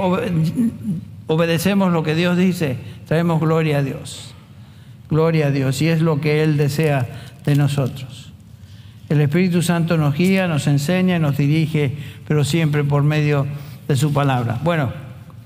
obedecemos 1.26 1.92
lo 1.92 2.04
que 2.04 2.14
Dios 2.14 2.36
dice, 2.36 2.76
traemos 3.08 3.40
gloria 3.40 3.78
a 3.78 3.82
Dios. 3.82 4.34
Gloria 5.10 5.48
a 5.48 5.50
Dios. 5.50 5.82
Y 5.82 5.88
es 5.88 6.00
lo 6.00 6.20
que 6.20 6.44
Él 6.44 6.56
desea 6.56 7.08
de 7.44 7.56
nosotros. 7.56 8.30
El 9.08 9.20
Espíritu 9.20 9.62
Santo 9.62 9.96
nos 9.96 10.14
guía, 10.14 10.46
nos 10.46 10.68
enseña, 10.68 11.18
nos 11.18 11.36
dirige, 11.36 11.96
pero 12.28 12.44
siempre 12.44 12.84
por 12.84 13.02
medio 13.02 13.42
de 13.42 13.65
su 13.94 14.12
palabra. 14.12 14.58
Bueno, 14.64 14.92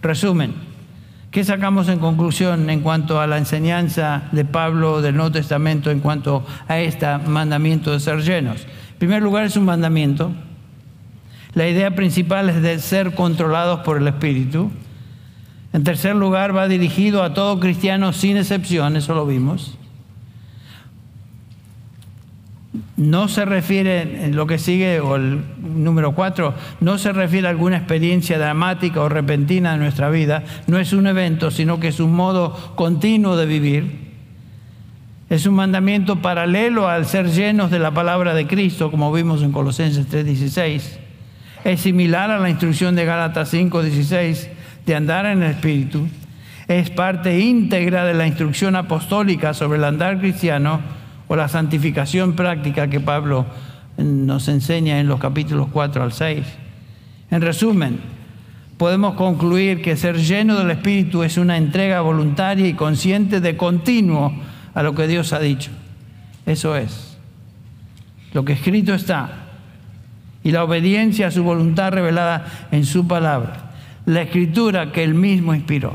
resumen. 0.01 0.55
¿Qué 1.31 1.45
sacamos 1.45 1.89
en 1.89 2.01
conclusión 2.01 2.71
en 2.71 2.81
cuanto 2.81 3.21
a 3.21 3.27
la 3.27 3.39
enseñanza 3.39 4.23
de 4.33 4.45
Pablo 4.45 5.01
del 5.01 5.15
Nuevo 5.15 5.31
Testamento 5.31 5.91
en 5.91 6.01
cuanto 6.01 6.45
a 6.67 6.79
este 6.81 7.07
mandamiento 7.19 7.93
de 7.93 8.01
ser 8.01 8.23
llenos? 8.23 8.63
En 8.63 8.99
primer 8.99 9.23
lugar, 9.23 9.45
es 9.45 9.57
un 9.57 9.65
mandamiento. 9.65 10.33
La 11.55 11.69
idea 11.69 11.95
principal 11.95 12.49
es 12.49 12.63
de 12.63 12.79
ser 12.79 13.15
controlados 13.15 13.81
por 13.81 13.99
el 13.99 14.09
Espíritu. 14.09 14.71
En 15.73 15.85
tercer 15.85 16.17
lugar, 16.17 16.57
va 16.57 16.67
dirigido 16.67 17.23
a 17.23 17.33
todo 17.35 17.61
cristiano 17.61 18.13
sin 18.13 18.37
excepción, 18.37 18.97
eso 18.97 19.15
lo 19.15 19.25
vimos. 19.25 19.77
No 22.97 23.27
se 23.27 23.45
refiere, 23.45 24.27
en 24.27 24.37
lo 24.37 24.47
que 24.47 24.59
sigue, 24.59 25.01
o 25.01 25.17
el 25.17 25.43
número 25.61 26.15
cuatro, 26.15 26.55
no 26.81 26.99
se 26.99 27.13
refiere 27.13 27.49
a 27.49 27.51
alguna 27.51 27.79
experiencia 27.79 28.39
dramática 28.39 29.01
o 29.01 29.09
repentina 29.09 29.73
de 29.73 29.79
nuestra 29.79 30.09
vida. 30.09 30.45
No 30.69 30.79
es 30.79 30.93
un 30.93 31.09
evento, 31.09 31.51
sino 31.51 31.81
que 31.81 31.89
es 31.89 31.99
un 31.99 32.15
modo 32.15 32.55
continuo 32.77 33.37
de 33.37 33.47
vivir. 33.47 34.11
Es 35.29 35.47
un 35.47 35.55
mandamiento 35.55 36.17
paralelo 36.17 36.89
al 36.89 37.07
ser 37.07 37.31
llenos 37.31 37.73
de 37.73 37.81
la 37.81 37.91
palabra 37.91 38.35
de 38.35 38.47
Cristo, 38.47 38.91
como 38.91 39.13
vimos 39.13 39.43
en 39.43 39.51
Colosenses 39.51 40.07
3:16. 40.09 40.99
Es 41.65 41.81
similar 41.81 42.31
a 42.31 42.39
la 42.39 42.51
instrucción 42.51 42.95
de 42.95 43.05
Gálatas 43.05 43.53
5:16 43.53 44.49
de 44.87 44.95
andar 44.95 45.27
en 45.27 45.43
el 45.43 45.51
Espíritu. 45.51 46.07
Es 46.69 46.91
parte 46.91 47.41
íntegra 47.41 48.05
de 48.05 48.15
la 48.15 48.29
instrucción 48.29 48.77
apostólica 48.77 49.55
sobre 49.55 49.79
el 49.79 49.85
andar 49.85 50.21
cristiano 50.21 51.00
o 51.31 51.37
la 51.37 51.47
santificación 51.47 52.33
práctica 52.33 52.91
que 52.91 52.99
Pablo 52.99 53.47
nos 53.97 54.49
enseña 54.49 54.99
en 54.99 55.07
los 55.07 55.21
capítulos 55.21 55.69
4 55.73 56.03
al 56.03 56.13
6. 56.13 56.45
En 57.31 57.41
resumen, 57.41 58.01
podemos 58.77 59.15
concluir 59.15 59.81
que 59.81 59.97
ser 59.97 60.17
lleno 60.17 60.59
del 60.59 60.73
Espíritu 60.73 61.23
es 61.23 61.37
una 61.37 61.57
entrega 61.57 62.01
voluntaria 62.01 62.67
y 62.67 62.75
consciente 62.75 63.41
de 63.41 63.57
continuo 63.57 64.33
a 64.75 64.83
lo 64.83 64.97
que 64.97 65.07
Dios 65.07 65.33
ha 65.33 65.39
dicho. 65.39 65.71
Eso 66.47 66.75
es. 66.75 67.17
Lo 68.33 68.45
que 68.45 68.55
escrito 68.55 68.93
está. 68.93 69.31
Y 70.43 70.51
la 70.51 70.65
obediencia 70.65 71.29
a 71.29 71.31
su 71.31 71.45
voluntad 71.45 71.93
revelada 71.93 72.67
en 72.73 72.85
su 72.85 73.07
palabra. 73.07 73.71
La 74.05 74.23
escritura 74.23 74.91
que 74.91 75.05
él 75.05 75.15
mismo 75.15 75.55
inspiró. 75.55 75.95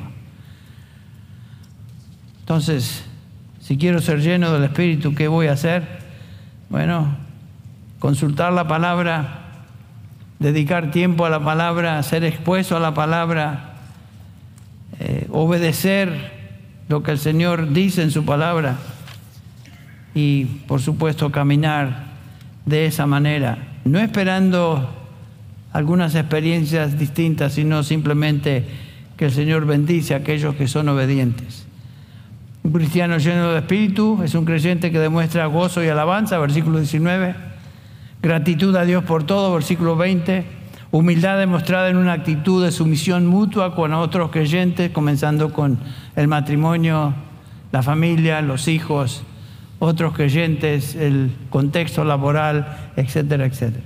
Entonces, 2.40 3.04
si 3.66 3.78
quiero 3.78 4.00
ser 4.00 4.22
lleno 4.22 4.54
del 4.54 4.66
Espíritu, 4.66 5.16
¿qué 5.16 5.28
voy 5.28 5.48
a 5.48 5.54
hacer? 5.54 5.88
Bueno, 6.70 7.16
consultar 7.98 8.54
la 8.54 8.68
palabra, 8.68 9.40
dedicar 10.38 10.92
tiempo 10.92 11.26
a 11.26 11.32
la 11.32 11.44
palabra, 11.44 12.04
ser 12.04 12.24
expuesto 12.26 12.78
a 12.78 12.80
la 12.80 12.94
palabra, 12.94 13.74
eh, 15.00 15.26
obedecer 15.32 16.32
lo 16.90 17.02
que 17.02 17.10
el 17.10 17.18
Señor 17.18 17.74
dice 17.74 18.04
en 18.04 18.12
su 18.12 18.24
palabra 18.24 18.78
y, 20.14 20.46
por 20.68 20.80
supuesto, 20.80 21.32
caminar 21.32 22.04
de 22.68 22.86
esa 22.86 23.08
manera, 23.08 23.58
no 23.84 23.98
esperando 23.98 24.94
algunas 25.74 26.14
experiencias 26.14 27.00
distintas, 27.00 27.54
sino 27.54 27.82
simplemente 27.82 28.64
que 29.18 29.26
el 29.26 29.32
Señor 29.32 29.66
bendice 29.66 30.14
a 30.14 30.18
aquellos 30.18 30.54
que 30.54 30.68
son 30.68 30.88
obedientes. 30.90 31.65
Un 32.66 32.72
cristiano 32.72 33.20
lleno 33.20 33.52
de 33.52 33.60
espíritu 33.60 34.22
es 34.24 34.34
un 34.34 34.44
creyente 34.44 34.92
que 34.92 34.98
demuestra 34.98 35.46
gozo 35.46 35.84
y 35.84 35.88
alabanza, 35.88 36.40
versículo 36.40 36.80
19. 36.80 37.36
Gratitud 38.24 38.76
a 38.76 38.86
Dios 38.86 39.04
por 39.04 39.24
todo, 39.24 39.54
versículo 39.54 39.96
20. 39.96 40.44
Humildad 40.90 41.38
demostrada 41.38 41.90
en 41.90 41.98
una 41.98 42.14
actitud 42.14 42.66
de 42.66 42.72
sumisión 42.72 43.28
mutua 43.28 43.76
con 43.76 43.94
otros 43.94 44.32
creyentes, 44.32 44.90
comenzando 44.90 45.54
con 45.54 45.78
el 46.16 46.28
matrimonio, 46.28 47.14
la 47.72 47.84
familia, 47.84 48.42
los 48.42 48.68
hijos, 48.68 49.22
otros 49.78 50.16
creyentes, 50.16 50.96
el 50.96 51.36
contexto 51.52 52.04
laboral, 52.04 52.94
etcétera, 52.96 53.46
etcétera. 53.46 53.86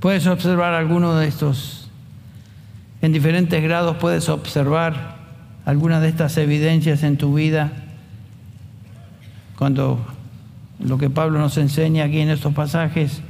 Puedes 0.00 0.26
observar 0.26 0.74
alguno 0.74 1.14
de 1.14 1.28
estos, 1.28 1.88
en 3.00 3.12
diferentes 3.12 3.62
grados 3.62 3.98
puedes 3.98 4.28
observar 4.28 5.15
algunas 5.66 6.00
de 6.00 6.08
estas 6.08 6.38
evidencias 6.38 7.02
en 7.02 7.16
tu 7.16 7.34
vida, 7.34 7.72
cuando 9.58 9.98
lo 10.78 10.96
que 10.96 11.10
Pablo 11.10 11.40
nos 11.40 11.58
enseña 11.58 12.04
aquí 12.04 12.20
en 12.20 12.30
estos 12.30 12.54
pasajes, 12.54 13.20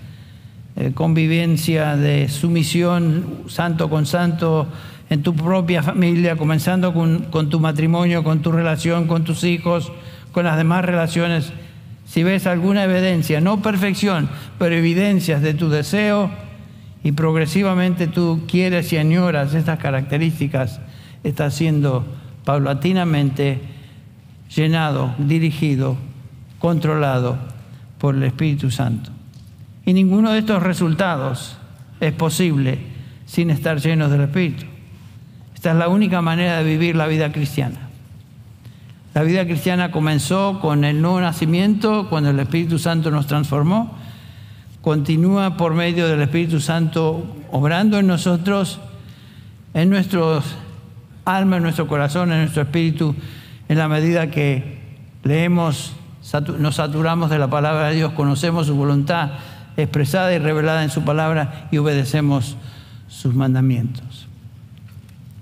eh, 0.77 0.93
convivencia 0.95 1.97
de 1.97 2.29
sumisión 2.29 3.45
santo 3.49 3.89
con 3.89 4.05
santo 4.05 4.69
en 5.09 5.23
tu 5.23 5.35
propia 5.35 5.83
familia, 5.83 6.37
comenzando 6.37 6.93
con, 6.93 7.25
con 7.31 7.49
tu 7.49 7.59
matrimonio, 7.59 8.23
con 8.23 8.43
tu 8.43 8.53
relación, 8.53 9.07
con 9.07 9.25
tus 9.25 9.43
hijos, 9.43 9.91
con 10.33 10.45
las 10.45 10.59
demás 10.59 10.85
relaciones. 10.85 11.55
Si 12.05 12.23
ves 12.23 12.47
alguna 12.47 12.85
evidencia, 12.85 13.41
no 13.41 13.63
perfección, 13.63 14.29
pero 14.59 14.75
evidencias 14.75 15.41
de 15.41 15.55
tu 15.55 15.71
deseo 15.71 16.31
y 17.03 17.13
progresivamente 17.13 18.09
tú 18.09 18.43
quieres 18.47 18.93
y 18.93 18.99
añoras 18.99 19.55
estas 19.55 19.79
características, 19.79 20.81
estás 21.25 21.55
siendo 21.55 22.05
paulatinamente 22.47 23.59
llenado, 24.55 25.13
dirigido, 25.19 25.97
controlado 26.61 27.37
por 27.99 28.15
el 28.15 28.23
Espíritu 28.23 28.71
Santo. 28.71 29.11
Y 29.85 29.93
ninguno 29.93 30.31
de 30.31 30.39
estos 30.39 30.63
resultados 30.63 31.59
es 32.01 32.13
posible 32.13 32.79
sin 33.27 33.51
estar 33.51 33.81
llenos 33.81 34.13
del 34.13 34.21
Espíritu. 34.23 34.65
Esta 35.57 35.73
es 35.73 35.77
la 35.77 35.89
única 35.89 36.23
manera 36.23 36.59
de 36.59 36.65
vivir 36.65 36.95
la 36.95 37.09
vida 37.09 37.33
cristiana. 37.33 37.89
La 39.13 39.25
vida 39.25 39.45
cristiana 39.45 39.91
comenzó 39.91 40.61
con 40.61 40.85
el 40.85 41.03
nuevo 41.03 41.21
nacimiento, 41.21 42.09
cuando 42.09 42.31
el 42.31 42.39
Espíritu 42.39 42.79
Santo 42.79 43.11
nos 43.11 43.27
transformó. 43.27 43.97
Continúa 44.83 45.57
por 45.57 45.75
medio 45.75 46.07
del 46.07 46.23
Espíritu 46.23 46.61
Santo 46.61 47.27
obrando 47.51 47.99
en 47.99 48.07
nosotros, 48.07 48.79
en 49.75 49.91
nuestros 49.91 50.45
alma, 51.27 51.59
en 51.59 51.65
nuestro 51.65 51.87
corazón, 51.87 52.33
en 52.33 52.39
nuestro 52.39 52.63
espíritu, 52.63 53.15
en 53.69 53.77
la 53.77 53.89
medida 53.89 54.31
que 54.31 54.79
leemos, 55.25 55.95
nos 56.59 56.77
saturamos 56.77 57.29
de 57.31 57.39
la 57.39 57.49
palabra 57.49 57.89
de 57.89 57.97
Dios, 57.97 58.13
conocemos 58.13 58.69
su 58.69 58.77
voluntad 58.77 59.33
expresada 59.77 60.33
y 60.33 60.39
revelada 60.39 60.83
en 60.83 60.91
su 60.91 61.03
palabra 61.03 61.69
y 61.71 61.79
obedecemos 61.79 62.57
sus 63.09 63.35
mandamientos. 63.35 64.27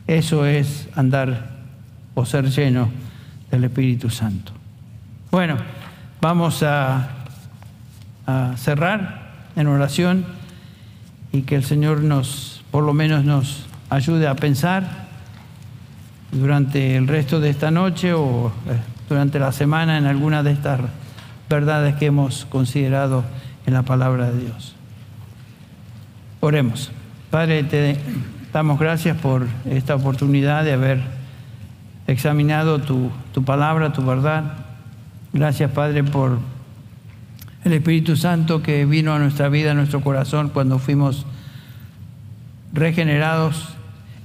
Eso 0.06 0.46
es 0.46 0.88
andar 0.96 1.50
o 2.14 2.26
ser 2.26 2.50
lleno 2.50 2.88
del 3.50 3.64
Espíritu 3.64 4.10
Santo. 4.10 4.52
Bueno, 5.30 5.56
vamos 6.20 6.62
a, 6.62 7.08
a 8.26 8.56
cerrar 8.56 9.32
en 9.56 9.66
oración 9.66 10.24
y 11.32 11.42
que 11.42 11.56
el 11.56 11.64
Señor 11.64 12.00
nos, 12.00 12.62
por 12.70 12.84
lo 12.84 12.94
menos 12.94 13.24
nos 13.24 13.66
ayude 13.90 14.26
a 14.26 14.34
pensar 14.34 15.03
durante 16.34 16.96
el 16.96 17.06
resto 17.08 17.40
de 17.40 17.50
esta 17.50 17.70
noche 17.70 18.12
o 18.12 18.48
eh, 18.68 18.76
durante 19.08 19.38
la 19.38 19.52
semana 19.52 19.98
en 19.98 20.06
alguna 20.06 20.42
de 20.42 20.52
estas 20.52 20.80
verdades 21.48 21.94
que 21.96 22.06
hemos 22.06 22.46
considerado 22.46 23.24
en 23.66 23.74
la 23.74 23.82
palabra 23.82 24.30
de 24.30 24.40
Dios. 24.40 24.74
Oremos. 26.40 26.90
Padre, 27.30 27.62
te 27.64 27.96
damos 28.52 28.78
gracias 28.78 29.16
por 29.16 29.46
esta 29.64 29.94
oportunidad 29.94 30.64
de 30.64 30.72
haber 30.72 31.00
examinado 32.06 32.80
tu, 32.80 33.10
tu 33.32 33.44
palabra, 33.44 33.92
tu 33.92 34.04
verdad. 34.04 34.58
Gracias, 35.32 35.70
Padre, 35.70 36.04
por 36.04 36.38
El 37.64 37.72
Espíritu 37.72 38.16
Santo 38.16 38.62
que 38.62 38.84
vino 38.84 39.14
a 39.14 39.18
nuestra 39.18 39.48
vida, 39.48 39.70
a 39.70 39.74
nuestro 39.74 40.00
corazón 40.00 40.50
cuando 40.50 40.78
fuimos 40.78 41.24
regenerados. 42.72 43.74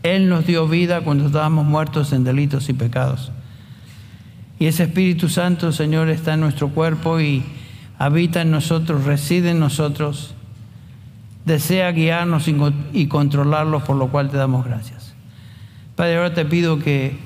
Él 0.04 0.30
nos 0.30 0.46
dio 0.46 0.68
vida 0.68 1.02
cuando 1.02 1.28
estábamos 1.28 1.66
muertos 1.66 2.14
en 2.14 2.24
delitos 2.24 2.70
y 2.70 2.74
pecados. 2.74 3.32
Y 4.60 4.66
ese 4.66 4.84
Espíritu 4.84 5.30
Santo, 5.30 5.72
Señor, 5.72 6.10
está 6.10 6.34
en 6.34 6.42
nuestro 6.42 6.70
cuerpo 6.70 7.20
y 7.20 7.44
habita 7.98 8.42
en 8.42 8.52
nosotros, 8.52 9.06
reside 9.06 9.52
en 9.52 9.60
nosotros, 9.60 10.34
desea 11.46 11.92
guiarnos 11.92 12.48
y 12.94 13.08
controlarlos, 13.08 13.84
por 13.84 13.96
lo 13.96 14.10
cual 14.10 14.30
te 14.30 14.38
damos 14.38 14.66
gracias. 14.66 15.14
Padre, 15.96 16.18
ahora 16.18 16.34
te 16.34 16.46
pido 16.46 16.80
que 16.80 17.18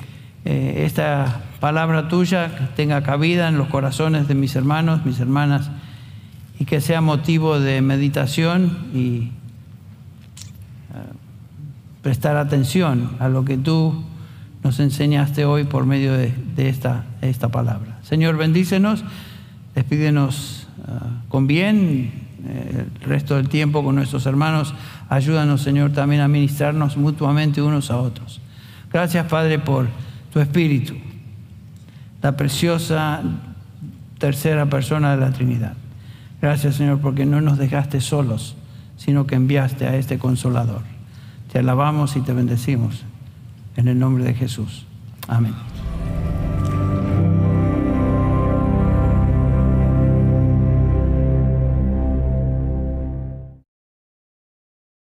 eh, 0.45 0.83
esta 0.85 1.41
palabra 1.59 2.07
tuya 2.07 2.69
tenga 2.75 3.03
cabida 3.03 3.47
en 3.47 3.57
los 3.57 3.67
corazones 3.67 4.27
de 4.27 4.35
mis 4.35 4.55
hermanos, 4.55 5.05
mis 5.05 5.19
hermanas, 5.19 5.69
y 6.59 6.65
que 6.65 6.81
sea 6.81 7.01
motivo 7.01 7.59
de 7.59 7.81
meditación 7.81 8.77
y 8.93 9.31
prestar 12.03 12.35
atención 12.37 13.15
a 13.19 13.29
lo 13.29 13.45
que 13.45 13.57
tú 13.57 14.03
nos 14.63 14.79
enseñaste 14.79 15.45
hoy 15.45 15.63
por 15.63 15.85
medio 15.85 16.13
de, 16.13 16.33
esta, 16.57 17.05
esta 17.21 17.49
palabra. 17.49 17.97
Señor, 18.03 18.37
bendícenos, 18.37 19.03
despídenos 19.73 20.67
con 21.29 21.47
bien 21.47 22.11
eh, 22.45 22.85
el 23.01 23.07
resto 23.07 23.37
del 23.37 23.49
tiempo 23.49 23.83
con 23.83 23.95
nuestros 23.95 24.25
hermanos. 24.25 24.75
Ayúdanos, 25.09 25.61
Señor, 25.61 25.91
también 25.91 26.21
a 26.21 26.27
ministrarnos 26.27 26.97
mutuamente 26.97 27.61
unos 27.61 27.89
a 27.89 27.97
otros. 27.97 28.41
Gracias, 28.91 29.25
Padre, 29.27 29.59
por 29.59 29.87
tu 30.31 30.39
Espíritu, 30.39 30.95
la 32.21 32.35
preciosa 32.35 33.21
tercera 34.19 34.65
persona 34.65 35.15
de 35.15 35.17
la 35.17 35.31
Trinidad. 35.31 35.73
Gracias, 36.41 36.75
Señor, 36.75 36.99
porque 36.99 37.25
no 37.25 37.39
nos 37.39 37.57
dejaste 37.57 38.01
solos, 38.01 38.55
sino 38.97 39.25
que 39.25 39.35
enviaste 39.35 39.87
a 39.87 39.95
este 39.95 40.19
consolador. 40.19 40.92
Te 41.53 41.59
alabamos 41.59 42.15
y 42.15 42.21
te 42.21 42.33
bendecimos. 42.33 43.03
En 43.77 43.87
el 43.87 43.99
nombre 43.99 44.23
de 44.23 44.33
Jesús. 44.33 44.85
Amén. 45.27 45.53